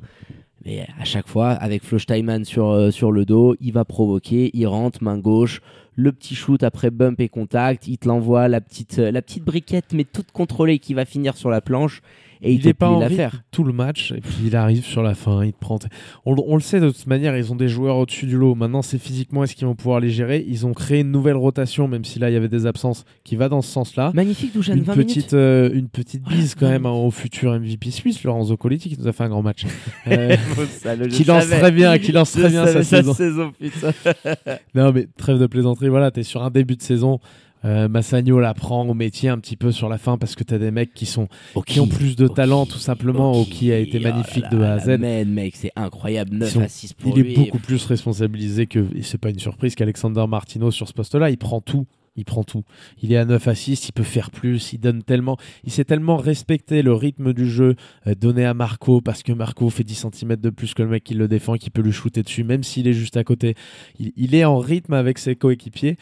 Mais 0.63 0.87
à 0.97 1.03
chaque 1.03 1.27
fois, 1.27 1.49
avec 1.49 1.83
Flo 1.83 1.99
Steinman 1.99 2.45
sur, 2.45 2.69
euh, 2.69 2.91
sur 2.91 3.11
le 3.11 3.25
dos, 3.25 3.55
il 3.59 3.73
va 3.73 3.83
provoquer, 3.83 4.49
il 4.53 4.65
rentre, 4.65 5.03
main 5.03 5.17
gauche, 5.17 5.61
le 5.95 6.11
petit 6.13 6.35
shoot 6.35 6.63
après 6.63 6.89
bump 6.89 7.19
et 7.19 7.27
contact, 7.27 7.87
il 7.87 7.97
te 7.97 8.07
l'envoie, 8.07 8.47
la 8.47 8.61
petite, 8.61 8.99
euh, 8.99 9.11
la 9.11 9.21
petite 9.21 9.43
briquette, 9.43 9.91
mais 9.91 10.05
toute 10.05 10.31
contrôlée 10.31 10.79
qui 10.79 10.93
va 10.93 11.03
finir 11.03 11.35
sur 11.35 11.49
la 11.49 11.59
planche, 11.59 12.01
et 12.43 12.53
il, 12.53 12.59
il 12.59 12.67
est 12.67 12.73
pas 12.73 12.89
en 12.89 12.99
l'affaire. 12.99 13.41
tout 13.51 13.63
le 13.63 13.73
match 13.73 14.11
et 14.11 14.21
puis 14.21 14.35
il 14.45 14.55
arrive 14.55 14.83
sur 14.85 15.01
la 15.01 15.15
fin, 15.15 15.43
il 15.43 15.53
te 15.53 15.59
prend. 15.59 15.79
On, 16.25 16.35
on 16.45 16.55
le 16.55 16.61
sait 16.61 16.79
de 16.79 16.89
toute 16.89 17.07
manière, 17.07 17.35
ils 17.37 17.51
ont 17.51 17.55
des 17.55 17.67
joueurs 17.69 17.97
au-dessus 17.97 18.25
du 18.25 18.37
lot. 18.37 18.53
Maintenant, 18.53 18.81
c'est 18.81 18.97
physiquement 18.99 19.43
est-ce 19.43 19.55
qu'ils 19.55 19.65
vont 19.67 19.75
pouvoir 19.75 19.99
les 19.99 20.09
gérer? 20.09 20.45
Ils 20.47 20.65
ont 20.65 20.73
créé 20.73 20.99
une 21.01 21.11
nouvelle 21.11 21.37
rotation, 21.37 21.87
même 21.87 22.03
si 22.05 22.19
là 22.19 22.29
il 22.29 22.33
y 22.33 22.35
avait 22.35 22.49
des 22.49 22.65
absences, 22.65 23.05
qui 23.23 23.35
va 23.35 23.49
dans 23.49 23.61
ce 23.61 23.71
sens-là. 23.71 24.11
Magnifique, 24.13 24.53
Doujan, 24.53 24.75
Une 24.75 24.83
20 24.83 24.93
petite, 24.93 25.33
euh, 25.33 25.69
une 25.73 25.87
petite 25.87 26.23
bise 26.23 26.55
quand 26.55 26.69
même 26.69 26.85
hein, 26.85 26.91
au 26.91 27.11
futur 27.11 27.53
MVP 27.59 27.91
suisse, 27.91 28.23
Lorenzo 28.23 28.57
Colletti, 28.57 28.89
qui 28.89 28.99
nous 28.99 29.07
a 29.07 29.13
fait 29.13 29.23
un 29.23 29.29
grand 29.29 29.41
match. 29.41 29.65
Euh, 30.07 30.35
qui 31.09 31.23
lance 31.23 31.47
très 31.47 31.71
bien, 31.71 31.97
qui 31.97 32.11
lance 32.11 32.31
très 32.31 32.49
bien 32.49 32.65
sa 32.67 32.83
saison. 32.83 33.53
putain. 33.57 33.91
Non, 34.75 34.91
mais 34.91 35.07
trêve 35.17 35.39
de 35.39 35.47
plaisanterie, 35.47 35.87
voilà, 35.89 36.11
t'es 36.11 36.23
sur 36.23 36.43
un 36.43 36.49
début 36.49 36.75
de 36.75 36.81
saison. 36.81 37.19
Euh, 37.65 37.87
Massagno 37.87 38.39
la 38.39 38.53
prend 38.53 38.85
au 38.87 38.93
métier 38.93 39.29
un 39.29 39.37
petit 39.39 39.55
peu 39.57 39.71
sur 39.71 39.89
la 39.89 39.97
fin 39.97 40.17
parce 40.17 40.35
que 40.35 40.43
t'as 40.43 40.57
des 40.57 40.71
mecs 40.71 40.93
qui 40.93 41.05
sont 41.05 41.27
qui 41.65 41.79
ont 41.79 41.87
plus 41.87 42.15
de 42.15 42.27
talent 42.27 42.65
tout 42.65 42.77
simplement. 42.77 43.31
Oki 43.39 43.71
a 43.71 43.79
été 43.79 43.99
magnifique 43.99 44.45
de 44.51 44.61
A 44.61 44.73
à 44.73 44.79
Z. 44.79 44.87
Man, 44.99 45.29
mec, 45.29 45.55
c'est 45.55 45.71
incroyable. 45.75 46.35
9 46.35 46.49
sont- 46.51 46.61
à 46.61 46.67
6 46.67 46.93
pour 46.93 47.17
Il 47.17 47.23
lui. 47.23 47.33
est 47.33 47.35
beaucoup 47.37 47.59
plus 47.59 47.85
responsabilisé 47.85 48.67
que 48.67 48.85
et 48.95 49.01
c'est 49.01 49.17
pas 49.17 49.29
une 49.29 49.39
surprise 49.39 49.75
qu'Alexander 49.75 50.25
Martino 50.27 50.71
sur 50.71 50.87
ce 50.87 50.93
poste-là. 50.93 51.29
Il 51.29 51.37
prend 51.37 51.61
tout. 51.61 51.85
Il 52.15 52.25
prend 52.25 52.43
tout. 52.43 52.61
Il 53.01 53.11
est 53.11 53.17
à 53.17 53.25
9 53.25 53.47
assists, 53.47 53.89
il 53.89 53.91
peut 53.91 54.03
faire 54.03 54.29
plus, 54.29 54.71
il 54.73 54.77
donne 54.77 55.01
tellement, 55.01 55.35
il 55.63 55.71
sait 55.71 55.83
tellement 55.83 56.15
respecter 56.15 56.83
le 56.83 56.93
rythme 56.93 57.33
du 57.33 57.49
jeu 57.49 57.75
euh, 58.05 58.13
donné 58.13 58.45
à 58.45 58.53
Marco 58.53 59.01
parce 59.01 59.23
que 59.23 59.31
Marco 59.33 59.67
fait 59.71 59.83
10 59.83 60.05
cm 60.11 60.35
de 60.35 60.51
plus 60.51 60.75
que 60.75 60.83
le 60.83 60.89
mec 60.89 61.03
qui 61.03 61.15
le 61.15 61.27
défend, 61.27 61.55
qui 61.55 61.71
peut 61.71 61.81
lui 61.81 61.91
shooter 61.91 62.21
dessus, 62.21 62.43
même 62.43 62.61
s'il 62.61 62.87
est 62.87 62.93
juste 62.93 63.17
à 63.17 63.23
côté. 63.23 63.55
Il, 63.99 64.11
il 64.15 64.35
est 64.35 64.45
en 64.45 64.59
rythme 64.59 64.93
avec 64.93 65.17
ses 65.17 65.35
coéquipiers. 65.35 65.97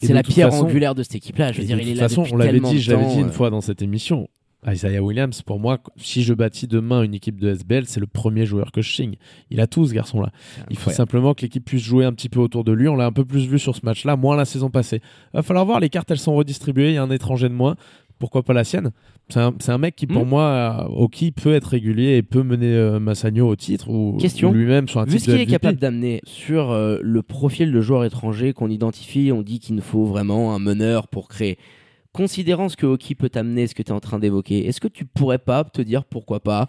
C'est 0.00 0.12
la 0.12 0.22
pierre 0.22 0.50
façon- 0.50 0.64
angulaire 0.64 0.94
de 0.94 1.02
cette 1.02 1.16
équipe-là. 1.16 1.52
Je 1.52 1.60
veux 1.60 1.66
dire, 1.66 1.76
de 1.76 1.82
il 1.82 1.88
est 1.88 1.92
toute 1.92 2.00
là 2.00 2.08
façon, 2.08 2.22
depuis 2.22 2.34
on 2.34 2.36
l'avait 2.36 2.60
dit, 2.60 3.18
une 3.18 3.28
euh, 3.28 3.30
fois 3.30 3.50
dans 3.50 3.60
cette 3.60 3.82
émission. 3.82 4.28
Isaiah 4.66 5.00
Williams, 5.02 5.42
pour 5.42 5.60
moi, 5.60 5.78
si 5.96 6.22
je 6.24 6.34
bâtis 6.34 6.66
demain 6.66 7.02
une 7.02 7.14
équipe 7.14 7.38
de 7.38 7.48
SBL, 7.48 7.84
c'est 7.86 8.00
le 8.00 8.08
premier 8.08 8.44
joueur 8.44 8.72
que 8.72 8.82
je 8.82 8.92
signe. 8.92 9.14
Il 9.50 9.60
a 9.60 9.68
tout 9.68 9.86
ce 9.86 9.94
garçon-là. 9.94 10.32
Il 10.68 10.76
faut 10.76 10.90
simplement 10.90 11.32
que 11.34 11.42
l'équipe 11.42 11.64
puisse 11.64 11.82
jouer 11.82 12.04
un 12.04 12.12
petit 12.12 12.28
peu 12.28 12.40
autour 12.40 12.64
de 12.64 12.72
lui. 12.72 12.88
On 12.88 12.96
l'a 12.96 13.06
un 13.06 13.12
peu 13.12 13.24
plus 13.24 13.46
vu 13.46 13.60
sur 13.60 13.76
ce 13.76 13.80
match-là, 13.84 14.16
moins 14.16 14.36
la 14.36 14.44
saison 14.44 14.68
passée. 14.68 15.00
Va 15.32 15.42
falloir 15.42 15.64
voir, 15.64 15.78
les 15.78 15.88
cartes 15.88 16.10
elles 16.10 16.18
sont 16.18 16.34
redistribuées, 16.34 16.88
il 16.88 16.94
y 16.94 16.98
a 16.98 17.02
un 17.04 17.10
étranger 17.10 17.48
de 17.48 17.54
moins. 17.54 17.76
Pourquoi 18.18 18.42
pas 18.42 18.52
la 18.52 18.64
sienne? 18.64 18.90
C'est 19.28 19.70
un, 19.70 19.78
mec 19.78 19.94
qui, 19.94 20.06
pour 20.06 20.24
Mm. 20.24 20.28
moi, 20.28 20.42
euh, 20.42 21.02
Oki 21.02 21.32
peut 21.32 21.54
être 21.54 21.66
régulier 21.66 22.16
et 22.16 22.22
peut 22.22 22.42
mener 22.42 22.74
euh, 22.74 22.98
Massagno 22.98 23.46
au 23.46 23.56
titre 23.56 23.90
ou, 23.90 24.18
lui-même 24.50 24.88
sur 24.88 25.00
un 25.00 25.04
Vu 25.04 25.12
titre 25.18 25.26
ce 25.26 25.30
qu'il 25.32 25.40
est 25.40 25.46
capable 25.46 25.78
d'amener 25.78 26.20
sur 26.24 26.70
euh, 26.70 26.98
le 27.02 27.22
profil 27.22 27.70
de 27.70 27.80
joueur 27.80 28.04
étranger 28.04 28.52
qu'on 28.52 28.70
identifie, 28.70 29.30
on 29.32 29.42
dit 29.42 29.60
qu'il 29.60 29.76
nous 29.76 29.82
faut 29.82 30.04
vraiment 30.04 30.54
un 30.54 30.58
meneur 30.58 31.08
pour 31.08 31.28
créer. 31.28 31.58
Considérant 32.12 32.68
ce 32.68 32.76
que 32.76 32.86
Hockey 32.86 33.14
peut 33.14 33.28
t'amener, 33.28 33.66
ce 33.66 33.74
que 33.74 33.82
tu 33.82 33.90
es 33.90 33.94
en 33.94 34.00
train 34.00 34.18
d'évoquer, 34.18 34.66
est-ce 34.66 34.80
que 34.80 34.88
tu 34.88 35.04
pourrais 35.04 35.38
pas 35.38 35.62
te 35.64 35.82
dire 35.82 36.04
pourquoi 36.04 36.40
pas 36.40 36.66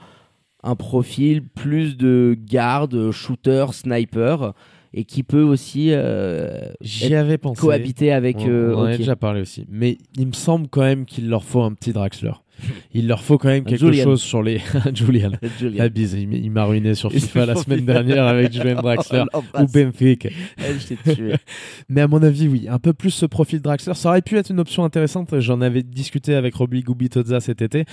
un 0.61 0.75
profil 0.75 1.47
plus 1.47 1.97
de 1.97 2.37
garde, 2.37 3.11
shooter, 3.11 3.67
sniper 3.71 4.53
et 4.93 5.03
qui 5.03 5.23
peut 5.23 5.43
aussi 5.43 5.89
euh, 5.91 6.59
J'y 6.81 7.05
être- 7.05 7.13
avais 7.19 7.37
pensé. 7.37 7.61
cohabiter 7.61 8.11
avec 8.11 8.37
On, 8.39 8.47
euh, 8.49 8.73
on 8.75 8.79
en 8.79 8.83
a 8.85 8.97
déjà 8.97 9.15
parlé 9.15 9.41
aussi. 9.41 9.65
Mais 9.69 9.97
il 10.17 10.27
me 10.27 10.33
semble 10.33 10.67
quand 10.67 10.81
même 10.81 11.05
qu'il 11.05 11.29
leur 11.29 11.43
faut 11.43 11.61
un 11.61 11.73
petit 11.73 11.93
Draxler. 11.93 12.31
Il 12.93 13.07
leur 13.07 13.21
faut 13.21 13.37
quand 13.37 13.49
même 13.49 13.63
quelque 13.63 13.79
Julian. 13.79 14.03
chose 14.03 14.21
sur 14.21 14.41
les. 14.41 14.59
Julian. 14.93 15.31
Julian. 15.59 15.77
La 15.83 15.89
bise, 15.89 16.13
il, 16.13 16.51
m'a 16.51 16.65
ruiné 16.65 16.95
sur 16.95 17.11
FIFA 17.13 17.45
la 17.45 17.55
semaine 17.55 17.85
dernière 17.85 18.25
avec 18.25 18.51
Julian 18.51 18.81
Draxler 18.81 19.23
On 19.53 19.63
ou. 19.63 19.67
Benfica. 19.67 20.29
Mais 21.89 22.01
à 22.01 22.07
mon 22.07 22.21
avis, 22.23 22.47
oui, 22.47 22.67
un 22.69 22.79
peu 22.79 22.93
plus 22.93 23.11
ce 23.11 23.25
profil 23.25 23.61
Draxler, 23.61 23.93
ça 23.93 24.09
aurait 24.09 24.21
pu 24.21 24.37
être 24.37 24.49
une 24.49 24.59
option 24.59 24.83
intéressante. 24.83 25.39
J'en 25.39 25.61
avais 25.61 25.83
discuté 25.83 26.35
avec 26.35 26.55
Robbie 26.55 26.81
Gubitoza 26.81 27.39
cet 27.39 27.61
été, 27.61 27.85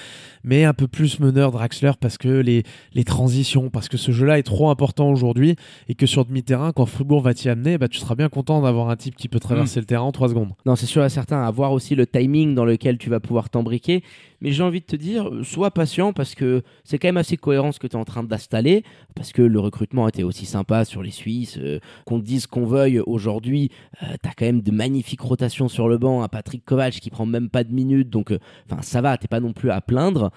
mais 0.45 0.65
un 0.65 0.75
peu 0.75 0.89
plus 0.89 1.21
meneur 1.21 1.53
Draxler 1.53 1.93
parce 2.01 2.19
que 2.19 2.29
les, 2.29 2.63
les 2.95 3.05
transitions, 3.05 3.71
parce 3.71 3.89
que 3.89 3.97
ce 3.97 4.13
jeu-là 4.13 4.39
est 4.39 4.43
trop 4.43 4.71
important 4.71 5.11
aujourd'hui 5.11 5.57
et 5.89 5.95
que 5.95 6.07
sur 6.07 6.25
demi-terrain, 6.25 6.73
quand 6.73 6.87
Fribourg 6.87 7.23
va 7.23 7.35
t'y 7.35 7.49
amener, 7.49 7.79
bah, 7.79 7.89
tu 7.89 7.99
seras 7.99 8.15
bien 8.15 8.29
content 8.29 8.63
d'avoir 8.63 8.91
un 8.91 8.97
type 8.97 9.17
qui 9.17 9.29
peut 9.29 9.41
traverser 9.41 9.81
le 9.81 9.87
terrain 9.87 10.05
en 10.05 10.13
3 10.13 10.29
secondes. 10.31 10.53
Non, 10.65 10.77
c'est 10.77 10.87
sûr 10.87 11.05
et 11.05 11.09
certain, 11.09 11.43
à 11.43 11.51
voir 11.51 11.73
aussi 11.73 11.95
le 11.95 12.07
timing 12.07 12.55
dans 12.55 12.65
lequel 12.65 12.99
tu 12.99 13.11
vas 13.11 13.21
pouvoir 13.21 13.51
t'embriquer. 13.51 14.03
Mais 14.41 14.53
j'ai 14.57 14.63
envie 14.63 14.81
de 14.81 14.87
te 14.87 14.97
dire, 14.97 15.29
euh, 15.29 15.45
sois 15.45 15.71
patient 15.71 16.13
parce 16.13 16.35
que 16.35 16.63
c'est 16.85 16.99
quand 16.99 17.09
même 17.09 17.17
assez 17.17 17.37
cohérent 17.37 17.73
ce 17.73 17.79
que 17.79 17.87
tu 17.87 17.95
es 17.95 17.99
en 17.99 18.05
train 18.05 18.25
d'installer. 18.25 18.83
Parce 19.15 19.33
que 19.33 19.43
le 19.43 19.61
recrutement 19.61 20.09
était 20.09 20.23
aussi 20.25 20.47
sympa 20.47 20.85
sur 20.85 21.03
les 21.03 21.11
Suisses. 21.11 21.59
euh, 21.59 21.79
qu'on 22.05 22.19
te 22.21 22.25
dise 22.25 22.47
qu'on 22.47 22.67
veuille 22.67 23.01
aujourd'hui, 23.01 23.71
tu 24.01 24.29
as 24.29 24.33
quand 24.37 24.47
même 24.47 24.63
de 24.63 24.71
magnifiques 24.73 25.21
rotations 25.21 25.69
sur 25.69 25.89
le 25.89 25.99
banc. 25.99 26.23
Un 26.23 26.29
Patrick 26.29 26.65
Kovac 26.65 26.95
qui 26.95 27.11
prend 27.11 27.27
même 27.27 27.49
pas 27.51 27.65
de 27.65 27.73
minutes. 27.73 28.11
Donc, 28.11 28.33
euh, 28.33 28.39
enfin, 28.71 28.83
ça 28.83 29.01
va, 29.01 29.17
t'es 29.19 29.29
pas 29.29 29.41
non 29.41 29.53
plus 29.53 29.71
à 29.71 29.81
plaindre. 29.81 30.31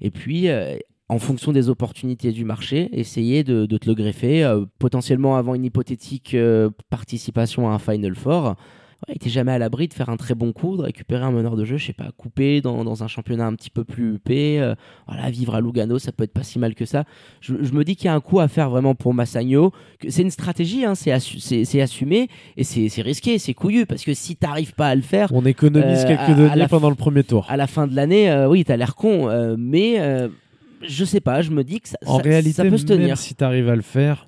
Et 0.00 0.10
puis. 0.10 0.48
euh, 0.48 0.76
en 1.08 1.20
fonction 1.20 1.52
des 1.52 1.68
opportunités 1.68 2.32
du 2.32 2.44
marché, 2.44 2.88
essayer 2.90 3.44
de, 3.44 3.64
de 3.66 3.78
te 3.78 3.86
le 3.86 3.94
greffer, 3.94 4.42
euh, 4.42 4.64
potentiellement 4.80 5.36
avant 5.36 5.54
une 5.54 5.64
hypothétique 5.64 6.34
euh, 6.34 6.68
participation 6.90 7.70
à 7.70 7.74
un 7.74 7.78
Final 7.78 8.16
Four. 8.16 8.56
Ouais, 9.06 9.12
il 9.12 9.16
était 9.16 9.28
jamais 9.30 9.52
à 9.52 9.58
l'abri 9.58 9.88
de 9.88 9.92
faire 9.94 10.08
un 10.08 10.16
très 10.16 10.34
bon 10.34 10.52
coup, 10.52 10.78
de 10.78 10.82
récupérer 10.82 11.22
un 11.22 11.30
meneur 11.30 11.54
de 11.54 11.66
jeu, 11.66 11.76
je 11.76 11.84
sais 11.86 11.92
pas, 11.92 12.08
coupé 12.16 12.62
dans, 12.62 12.82
dans 12.82 13.02
un 13.04 13.08
championnat 13.08 13.46
un 13.46 13.54
petit 13.54 13.68
peu 13.68 13.84
plus 13.84 14.14
huppé. 14.14 14.58
euh, 14.58 14.74
voilà, 15.06 15.28
vivre 15.30 15.54
à 15.54 15.60
Lugano, 15.60 15.98
ça 15.98 16.12
peut 16.12 16.24
être 16.24 16.32
pas 16.32 16.42
si 16.42 16.58
mal 16.58 16.74
que 16.74 16.86
ça. 16.86 17.04
Je, 17.42 17.54
je 17.60 17.72
me 17.72 17.84
dis 17.84 17.94
qu'il 17.94 18.06
y 18.06 18.08
a 18.08 18.14
un 18.14 18.20
coup 18.20 18.40
à 18.40 18.48
faire 18.48 18.70
vraiment 18.70 18.94
pour 18.94 19.12
Massagno. 19.12 19.70
C'est 20.08 20.22
une 20.22 20.30
stratégie, 20.30 20.84
hein, 20.86 20.94
c'est 20.94 21.10
assu- 21.10 21.80
assumé 21.82 22.28
et 22.56 22.64
c'est 22.64 23.02
risqué, 23.02 23.38
c'est 23.38 23.52
couillu 23.54 23.84
parce 23.84 24.02
que 24.02 24.14
si 24.14 24.34
t'arrives 24.34 24.72
pas 24.74 24.88
à 24.88 24.94
le 24.94 25.02
faire 25.02 25.28
On 25.34 25.44
économise 25.44 26.04
Euh, 26.04 26.08
quelques 26.08 26.38
deniers 26.38 26.66
pendant 26.68 26.88
le 26.88 26.96
premier 26.96 27.22
tour. 27.22 27.44
à 27.50 27.58
la 27.58 27.66
fin 27.66 27.86
de 27.86 27.94
l'année, 27.94 28.30
euh, 28.30 28.48
oui, 28.48 28.64
t'as 28.64 28.76
l'air 28.76 28.94
con, 28.94 29.28
euh, 29.28 29.56
mais 29.58 30.00
euh, 30.00 30.28
je 30.88 31.04
sais 31.04 31.20
pas, 31.20 31.42
je 31.42 31.50
me 31.50 31.64
dis 31.64 31.80
que 31.80 31.88
ça, 31.90 31.98
En 32.06 32.16
ça- 32.16 32.22
réalité, 32.22 32.52
ça 32.54 32.62
peut 32.64 32.78
se 32.78 32.86
même 32.86 32.98
tenir. 32.98 33.18
si 33.18 33.34
tu 33.34 33.44
arrives 33.44 33.68
à 33.68 33.76
le 33.76 33.82
faire, 33.82 34.26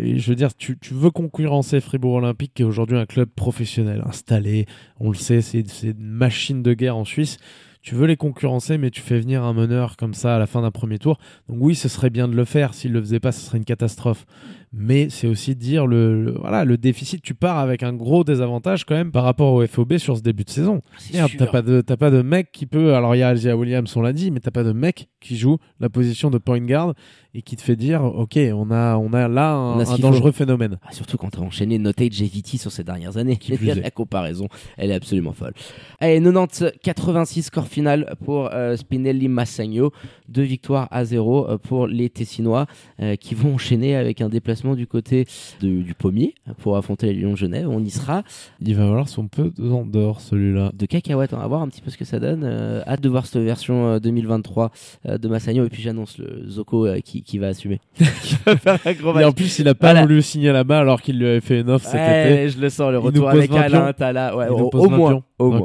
et 0.00 0.18
je 0.18 0.28
veux 0.28 0.36
dire, 0.36 0.54
tu, 0.54 0.78
tu 0.78 0.94
veux 0.94 1.10
concurrencer 1.10 1.80
Fribourg 1.80 2.14
Olympique, 2.14 2.52
qui 2.54 2.62
est 2.62 2.66
aujourd'hui 2.66 2.98
un 2.98 3.06
club 3.06 3.28
professionnel, 3.34 4.02
installé, 4.06 4.66
on 4.98 5.08
le 5.10 5.16
sait, 5.16 5.40
c'est 5.40 5.64
une 5.82 5.94
machine 5.98 6.62
de 6.62 6.74
guerre 6.74 6.96
en 6.96 7.04
Suisse. 7.04 7.38
Tu 7.82 7.94
veux 7.94 8.06
les 8.06 8.18
concurrencer, 8.18 8.76
mais 8.76 8.90
tu 8.90 9.00
fais 9.00 9.18
venir 9.18 9.42
un 9.42 9.54
meneur 9.54 9.96
comme 9.96 10.12
ça 10.12 10.36
à 10.36 10.38
la 10.38 10.46
fin 10.46 10.60
d'un 10.60 10.70
premier 10.70 10.98
tour. 10.98 11.16
Donc 11.48 11.56
oui, 11.60 11.74
ce 11.74 11.88
serait 11.88 12.10
bien 12.10 12.28
de 12.28 12.34
le 12.36 12.44
faire. 12.44 12.74
S'il 12.74 12.92
le 12.92 13.00
faisait 13.00 13.20
pas, 13.20 13.32
ce 13.32 13.40
serait 13.40 13.56
une 13.56 13.64
catastrophe. 13.64 14.26
mais 14.70 15.08
c'est 15.08 15.26
aussi 15.26 15.56
dire 15.56 15.86
le, 15.86 16.24
le- 16.24 16.32
voilà, 16.32 16.66
le 16.66 16.76
déficit. 16.76 17.22
Tu 17.22 17.32
pars 17.32 17.56
avec 17.58 17.82
un 17.82 17.94
gros 17.94 18.22
désavantage 18.22 18.84
quand 18.84 18.94
même 18.94 19.10
par 19.10 19.24
rapport 19.24 19.54
au 19.54 19.66
FOB 19.66 19.96
sur 19.96 20.14
ce 20.14 20.20
début 20.22 20.44
de 20.44 20.50
saison. 20.50 20.82
C'est 20.98 21.14
Merde, 21.14 21.30
t'as 21.38 21.46
pas 21.46 21.62
de 21.62 21.80
pas 21.80 22.10
de 22.10 22.20
mec 22.20 22.52
qui 22.52 22.66
peut. 22.66 22.94
Alors 22.94 23.16
il 23.16 23.20
y 23.20 23.22
a 23.22 23.28
Algia 23.28 23.56
Williams, 23.56 23.96
on 23.96 24.02
l'a 24.02 24.12
dit, 24.12 24.30
mais 24.30 24.40
t'as 24.40 24.50
pas 24.50 24.62
de 24.62 24.72
mec 24.72 25.08
qui 25.18 25.38
joue 25.38 25.56
la 25.80 25.88
position 25.88 26.28
de 26.30 26.36
point 26.36 26.60
guard 26.60 26.92
et 27.34 27.42
qui 27.42 27.56
te 27.56 27.62
fait 27.62 27.76
dire, 27.76 28.02
ok, 28.02 28.38
on 28.54 28.70
a 28.70 28.96
on 28.96 29.12
a 29.12 29.28
là 29.28 29.52
un, 29.52 29.80
a 29.80 29.98
dangereux 29.98 30.32
phénomène. 30.32 30.78
Ah, 30.84 30.92
surtout 30.92 31.16
quand 31.16 31.30
t'as 31.30 31.40
enchaîné 31.40 31.78
Notage 31.78 32.20
et 32.22 32.26
Viti 32.26 32.58
sur 32.58 32.72
ces 32.72 32.84
dernières 32.84 33.16
années. 33.16 33.36
Qui 33.36 33.56
la 33.56 33.90
comparaison, 33.90 34.48
elle 34.76 34.90
est 34.90 34.94
absolument 34.94 35.32
folle. 35.32 35.52
Allez, 36.00 36.20
90-86 36.20 37.42
score 37.42 37.66
final 37.66 38.14
pour 38.24 38.50
euh, 38.52 38.76
Spinelli 38.76 39.28
Massagno. 39.28 39.92
Deux 40.28 40.42
victoires 40.42 40.88
à 40.90 41.04
zéro 41.04 41.48
euh, 41.48 41.58
pour 41.58 41.86
les 41.86 42.08
Tessinois 42.10 42.66
euh, 43.00 43.16
qui 43.16 43.34
vont 43.34 43.54
enchaîner 43.54 43.96
avec 43.96 44.20
un 44.20 44.28
déplacement 44.28 44.74
du 44.74 44.86
côté 44.86 45.26
de- 45.60 45.82
du 45.82 45.94
pommier 45.94 46.34
pour 46.58 46.76
affronter 46.76 47.06
les 47.12 47.14
Lions 47.20 47.32
de 47.32 47.36
Genève. 47.36 47.68
On 47.68 47.82
y 47.84 47.90
sera. 47.90 48.22
Il 48.60 48.74
va 48.74 48.82
falloir 48.86 49.08
son 49.08 49.28
peu 49.28 49.52
en 49.60 49.84
dehors 49.84 50.20
celui-là. 50.20 50.70
De 50.74 50.86
cacahuètes, 50.86 51.32
on 51.34 51.38
va 51.38 51.46
voir 51.46 51.62
un 51.62 51.68
petit 51.68 51.80
peu 51.80 51.90
ce 51.90 51.96
que 51.98 52.04
ça 52.04 52.18
donne. 52.20 52.42
Euh, 52.44 52.82
hâte 52.86 53.00
de 53.00 53.08
voir 53.08 53.26
cette 53.26 53.42
version 53.42 53.86
euh, 53.94 53.98
2023 53.98 54.70
euh, 55.06 55.18
de 55.18 55.28
Massagno. 55.28 55.64
Et 55.64 55.68
puis 55.68 55.82
j'annonce 55.82 56.18
le 56.18 56.48
Zoko 56.48 56.86
euh, 56.86 57.00
qui, 57.20 57.30
qui 57.32 57.38
va 57.38 57.48
assumer. 57.48 57.80
qui 58.22 58.36
va 58.46 58.56
faire 58.56 58.78
un 58.84 58.92
gros 58.92 59.18
Et 59.18 59.24
en 59.24 59.32
plus, 59.32 59.58
il 59.58 59.68
a 59.68 59.74
pas 59.74 59.88
Voilà. 59.92 60.02
voulu 60.02 60.22
signer 60.22 60.52
là-bas 60.52 60.80
alors 60.80 61.02
qu'il 61.02 61.18
lui 61.18 61.26
avait 61.26 61.40
fait 61.40 61.60
une 61.60 61.70
offre 61.70 61.88
cet 61.88 62.00
été. 62.00 62.48
Je 62.48 62.60
le 62.60 62.68
sens, 62.68 62.90
le 62.90 62.98
retour 62.98 63.28
avec 63.28 63.50
20 63.50 63.60
Alain. 63.60 63.92
Tala. 63.92 64.36
Ouais, 64.36 64.48
au, 64.48 64.68
pose 64.70 64.86
au 64.86 64.90
20 64.90 64.96
moins. 64.96 65.22
Au 65.38 65.50
moins. 65.50 65.64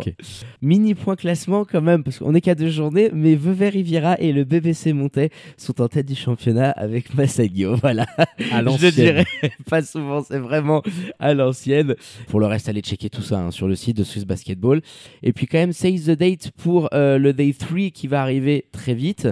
Mini 0.61 0.95
point 0.95 1.15
classement 1.15 1.65
quand 1.65 1.81
même, 1.81 2.03
parce 2.03 2.19
qu'on 2.19 2.33
est 2.33 2.41
qu'à 2.41 2.55
deux 2.55 2.69
journées, 2.69 3.09
mais 3.13 3.35
Vevey 3.35 3.69
Riviera 3.69 4.15
et 4.19 4.31
le 4.31 4.43
BBC 4.45 4.93
Montais 4.93 5.29
sont 5.57 5.81
en 5.81 5.87
tête 5.87 6.05
du 6.05 6.15
championnat 6.15 6.71
avec 6.71 7.13
Massagno. 7.13 7.75
Voilà, 7.81 8.05
À 8.51 8.63
je 8.63 8.89
dirais 8.89 9.25
pas 9.69 9.81
souvent, 9.81 10.23
c'est 10.23 10.39
vraiment 10.39 10.81
à 11.19 11.33
l'ancienne. 11.33 11.95
Pour 12.29 12.39
le 12.39 12.47
reste, 12.47 12.69
allez 12.69 12.81
checker 12.81 13.09
tout 13.09 13.21
ça 13.21 13.37
hein, 13.39 13.51
sur 13.51 13.67
le 13.67 13.75
site 13.75 13.97
de 13.97 14.03
Swiss 14.03 14.25
Basketball. 14.25 14.81
Et 15.23 15.33
puis 15.33 15.45
quand 15.45 15.57
même, 15.57 15.73
save 15.73 15.99
the 16.05 16.17
date 16.17 16.51
pour 16.51 16.89
euh, 16.93 17.17
le 17.17 17.33
Day 17.33 17.53
3 17.57 17.89
qui 17.93 18.07
va 18.07 18.21
arriver 18.21 18.65
très 18.71 18.93
vite. 18.93 19.27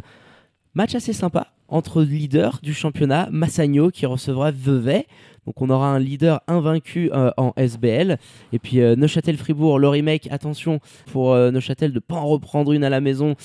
Match 0.75 0.93
assez 0.95 1.13
sympa 1.13 1.47
entre 1.73 2.03
leaders 2.03 2.59
du 2.61 2.73
championnat, 2.73 3.27
Massagno 3.31 3.89
qui 3.89 4.05
recevra 4.05 4.51
Vevey. 4.51 5.07
Donc 5.45 5.61
on 5.61 5.69
aura 5.69 5.87
un 5.87 5.99
leader 5.99 6.41
invaincu 6.47 7.09
euh, 7.13 7.31
en 7.37 7.53
SBL. 7.57 8.17
Et 8.51 8.59
puis 8.59 8.79
euh, 8.79 8.95
Neuchâtel-Fribourg, 8.95 9.79
le 9.79 9.87
remake, 9.87 10.27
attention 10.31 10.79
pour 11.11 11.33
euh, 11.33 11.51
Neuchâtel 11.51 11.91
de 11.93 11.99
pas 11.99 12.15
en 12.15 12.27
reprendre 12.27 12.71
une 12.73 12.83
à 12.83 12.89
la 12.89 13.01
maison, 13.01 13.35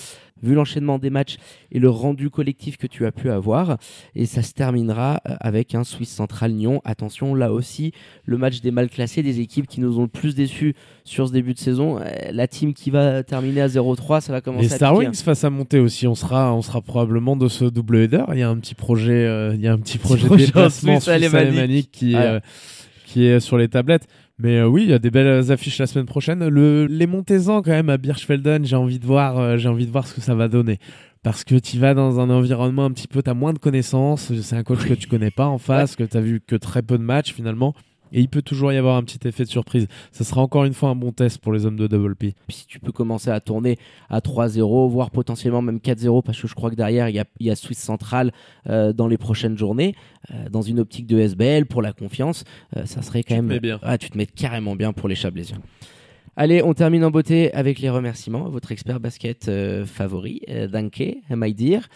vu 0.42 0.54
l'enchaînement 0.54 0.98
des 0.98 1.11
matchs 1.11 1.37
et 1.72 1.78
le 1.78 1.90
rendu 1.90 2.30
collectif 2.30 2.76
que 2.76 2.87
tu 2.87 3.06
as 3.06 3.12
pu 3.12 3.30
avoir. 3.30 3.76
Et 4.14 4.26
ça 4.26 4.42
se 4.42 4.52
terminera 4.52 5.20
avec 5.40 5.74
un 5.74 5.82
Suisse 5.82 6.11
Central 6.11 6.52
Lyon. 6.52 6.80
Attention, 6.84 7.34
là 7.34 7.52
aussi, 7.52 7.92
le 8.24 8.38
match 8.38 8.61
des 8.61 8.70
mal 8.70 8.88
classés, 8.88 9.22
des 9.22 9.40
équipes 9.40 9.66
qui 9.66 9.80
nous 9.80 9.98
ont 9.98 10.02
le 10.02 10.08
plus 10.08 10.37
déçus 10.37 10.74
sur 11.02 11.26
ce 11.26 11.32
début 11.32 11.54
de 11.54 11.58
saison. 11.58 11.98
La 12.30 12.46
team 12.46 12.72
qui 12.72 12.90
va 12.90 13.24
terminer 13.24 13.62
à 13.62 13.66
0-3, 13.66 14.20
ça 14.20 14.32
va 14.32 14.40
commencer 14.40 14.66
Les 14.66 14.74
à 14.74 14.76
Star. 14.76 14.94
Wings 14.94 15.14
face 15.14 15.42
à 15.42 15.50
monter 15.50 15.80
aussi, 15.80 16.06
on 16.06 16.14
sera, 16.14 16.54
on 16.54 16.62
sera 16.62 16.82
probablement 16.82 17.37
de 17.37 17.48
ce 17.48 17.64
double 17.64 17.96
header. 17.96 18.24
Il 18.32 18.38
y 18.38 18.42
a 18.42 18.48
un 18.48 18.58
petit 18.58 18.76
projet, 18.76 19.26
euh, 19.26 19.54
il 19.54 19.61
y 19.61 19.66
a 19.66 19.72
un 19.72 19.78
petit 19.78 19.98
projet 19.98 20.22
de 20.22 20.26
projet 20.28 20.44
en 20.44 20.46
déplacement 20.46 21.00
Suisse 21.00 21.04
suisse 21.04 21.14
alémanique. 21.14 21.58
alémanique 21.58 21.88
qui, 21.92 22.11
est, 22.11 22.14
Voilà. 22.16 22.31
euh, 22.35 22.40
qui 23.07 23.24
est 23.27 23.40
sur 23.40 23.59
les 23.59 23.68
tablettes. 23.68 24.07
Mais 24.38 24.59
euh, 24.59 24.66
oui, 24.68 24.85
il 24.85 24.90
y 24.90 24.92
a 24.92 24.98
des 25.01 25.11
belles 25.11 25.51
affiches 25.51 25.79
la 25.79 25.87
semaine 25.87 26.07
prochaine. 26.07 26.46
Le, 26.48 26.87
les 26.87 27.07
Montezans 27.07 27.61
quand 27.62 27.70
même 27.72 27.90
à 27.90 27.96
Birchfelden, 27.96 28.64
j'ai 28.64 28.77
envie 28.77 28.98
de 29.01 29.07
voir, 29.07 29.38
euh, 29.38 29.57
j'ai 29.57 29.68
envie 29.68 29.87
de 29.87 29.90
voir 29.90 30.07
ce 30.07 30.14
que 30.14 30.20
ça 30.20 30.35
va 30.35 30.46
donner. 30.48 30.79
Parce 31.24 31.42
que 31.42 31.57
tu 31.57 31.79
vas 31.79 31.94
dans 31.94 32.20
un 32.20 32.31
environnement 32.31 32.85
un 32.85 32.92
petit 32.92 33.09
peu, 33.09 33.22
tu 33.22 33.29
as 33.31 33.35
moins 33.35 33.53
de 33.53 33.59
connaissances. 33.59 34.33
C'est 34.40 34.55
un 34.57 34.62
coach 34.62 34.87
que 34.87 34.94
tu 34.94 35.09
connais 35.09 35.33
pas 35.33 35.46
en 35.46 35.59
face, 35.59 35.96
que 35.96 36.05
tu 36.05 36.16
as 36.16 36.20
vu 36.20 36.40
que 36.40 36.55
très 36.55 36.83
peu 36.83 36.96
de 36.96 37.03
matchs 37.03 37.33
finalement. 37.35 37.74
Et 38.12 38.20
il 38.20 38.28
peut 38.28 38.42
toujours 38.42 38.72
y 38.72 38.76
avoir 38.76 38.96
un 38.96 39.02
petit 39.02 39.26
effet 39.26 39.44
de 39.44 39.48
surprise. 39.48 39.86
Ça 40.12 40.24
sera 40.24 40.40
encore 40.40 40.64
une 40.64 40.74
fois 40.74 40.90
un 40.90 40.94
bon 40.94 41.12
test 41.12 41.38
pour 41.38 41.52
les 41.52 41.66
hommes 41.66 41.76
de 41.76 41.86
Double 41.86 42.16
P. 42.16 42.34
Si 42.48 42.66
tu 42.66 42.80
peux 42.80 42.92
commencer 42.92 43.30
à 43.30 43.40
tourner 43.40 43.78
à 44.08 44.20
3-0, 44.20 44.88
voire 44.88 45.10
potentiellement 45.10 45.62
même 45.62 45.78
4-0, 45.78 46.22
parce 46.22 46.40
que 46.40 46.48
je 46.48 46.54
crois 46.54 46.70
que 46.70 46.74
derrière, 46.76 47.08
il 47.08 47.16
y 47.16 47.18
a, 47.20 47.24
il 47.40 47.46
y 47.46 47.50
a 47.50 47.56
Suisse 47.56 47.78
Central 47.78 48.32
euh, 48.68 48.92
dans 48.92 49.08
les 49.08 49.18
prochaines 49.18 49.56
journées, 49.58 49.94
euh, 50.30 50.48
dans 50.48 50.62
une 50.62 50.80
optique 50.80 51.06
de 51.06 51.18
SBL 51.18 51.66
pour 51.66 51.82
la 51.82 51.92
confiance, 51.92 52.44
euh, 52.76 52.86
ça 52.86 53.02
serait 53.02 53.22
quand 53.22 53.34
Tu 53.34 53.40
te 53.40 53.44
même... 53.46 53.46
mets 53.46 53.60
bien. 53.60 53.78
Ah, 53.82 53.98
tu 53.98 54.10
te 54.10 54.16
mets 54.16 54.26
carrément 54.26 54.76
bien 54.76 54.92
pour 54.92 55.08
les 55.08 55.14
Chablaisiens. 55.14 55.58
Allez, 56.36 56.62
on 56.62 56.72
termine 56.72 57.04
en 57.04 57.10
beauté 57.10 57.52
avec 57.52 57.80
les 57.80 57.90
remerciements. 57.90 58.48
Votre 58.48 58.70
expert 58.70 59.00
basket 59.00 59.50
favori, 59.86 60.42
Danke, 60.70 61.16
my 61.30 61.52
dear, 61.52 61.88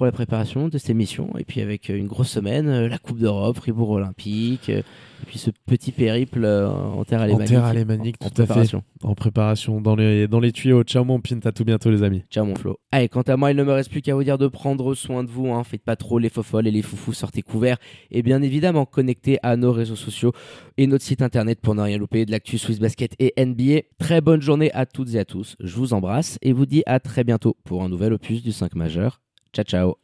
pour 0.00 0.06
la 0.06 0.12
préparation 0.12 0.68
de 0.68 0.78
cette 0.78 0.88
émission. 0.88 1.28
Et 1.38 1.44
puis 1.44 1.60
avec 1.60 1.90
euh, 1.90 1.94
une 1.98 2.06
grosse 2.06 2.30
semaine, 2.30 2.68
euh, 2.70 2.88
la 2.88 2.96
Coupe 2.96 3.18
d'Europe, 3.18 3.58
Fribourg 3.58 3.90
Olympique, 3.90 4.70
euh, 4.70 4.78
et 4.78 5.26
puis 5.26 5.36
ce 5.38 5.50
petit 5.66 5.92
périple 5.92 6.46
en 6.46 7.04
terre 7.04 7.20
alémanique. 7.20 7.48
terre 7.50 7.66
alémanique, 7.66 8.16
en- 8.22 8.28
en 8.28 8.30
tout 8.30 8.40
à 8.40 8.46
fait. 8.46 8.74
En 9.02 9.14
préparation, 9.14 9.82
dans 9.82 9.94
les, 9.94 10.26
dans 10.26 10.40
les 10.40 10.52
tuyaux. 10.52 10.82
Ciao 10.84 11.04
mon 11.04 11.20
pin, 11.20 11.38
à 11.44 11.52
tout 11.52 11.66
bientôt 11.66 11.90
les 11.90 12.02
amis. 12.02 12.22
Ciao 12.30 12.46
mon 12.46 12.54
Flo. 12.54 12.78
Allez, 12.92 13.10
quant 13.10 13.20
à 13.20 13.36
moi, 13.36 13.50
il 13.50 13.58
ne 13.58 13.62
me 13.62 13.72
reste 13.72 13.90
plus 13.90 14.00
qu'à 14.00 14.14
vous 14.14 14.24
dire 14.24 14.38
de 14.38 14.46
prendre 14.48 14.94
soin 14.94 15.22
de 15.22 15.28
vous. 15.28 15.52
Hein. 15.52 15.62
Faites 15.64 15.82
pas 15.84 15.96
trop 15.96 16.18
les 16.18 16.30
fofolles 16.30 16.66
et 16.66 16.70
les 16.70 16.80
foufous, 16.80 17.12
sortez 17.12 17.42
couverts. 17.42 17.76
Et 18.10 18.22
bien 18.22 18.40
évidemment, 18.40 18.86
connectez 18.86 19.38
à 19.42 19.56
nos 19.58 19.72
réseaux 19.72 19.96
sociaux 19.96 20.32
et 20.78 20.86
notre 20.86 21.04
site 21.04 21.20
internet 21.20 21.60
pour 21.60 21.74
ne 21.74 21.82
rien 21.82 21.98
louper 21.98 22.24
de 22.24 22.30
l'actu 22.30 22.56
Swiss 22.56 22.78
Basket 22.80 23.14
et 23.18 23.34
NBA. 23.36 23.80
Très 23.98 24.22
bonne 24.22 24.40
journée 24.40 24.72
à 24.72 24.86
toutes 24.86 25.14
et 25.14 25.18
à 25.18 25.26
tous. 25.26 25.56
Je 25.60 25.76
vous 25.76 25.92
embrasse 25.92 26.38
et 26.40 26.54
vous 26.54 26.64
dis 26.64 26.82
à 26.86 27.00
très 27.00 27.24
bientôt 27.24 27.58
pour 27.64 27.82
un 27.82 27.90
nouvel 27.90 28.14
opus 28.14 28.42
du 28.42 28.52
5 28.52 28.74
majeur. 28.76 29.20
Ciao 29.52 29.64
ciao 29.64 29.98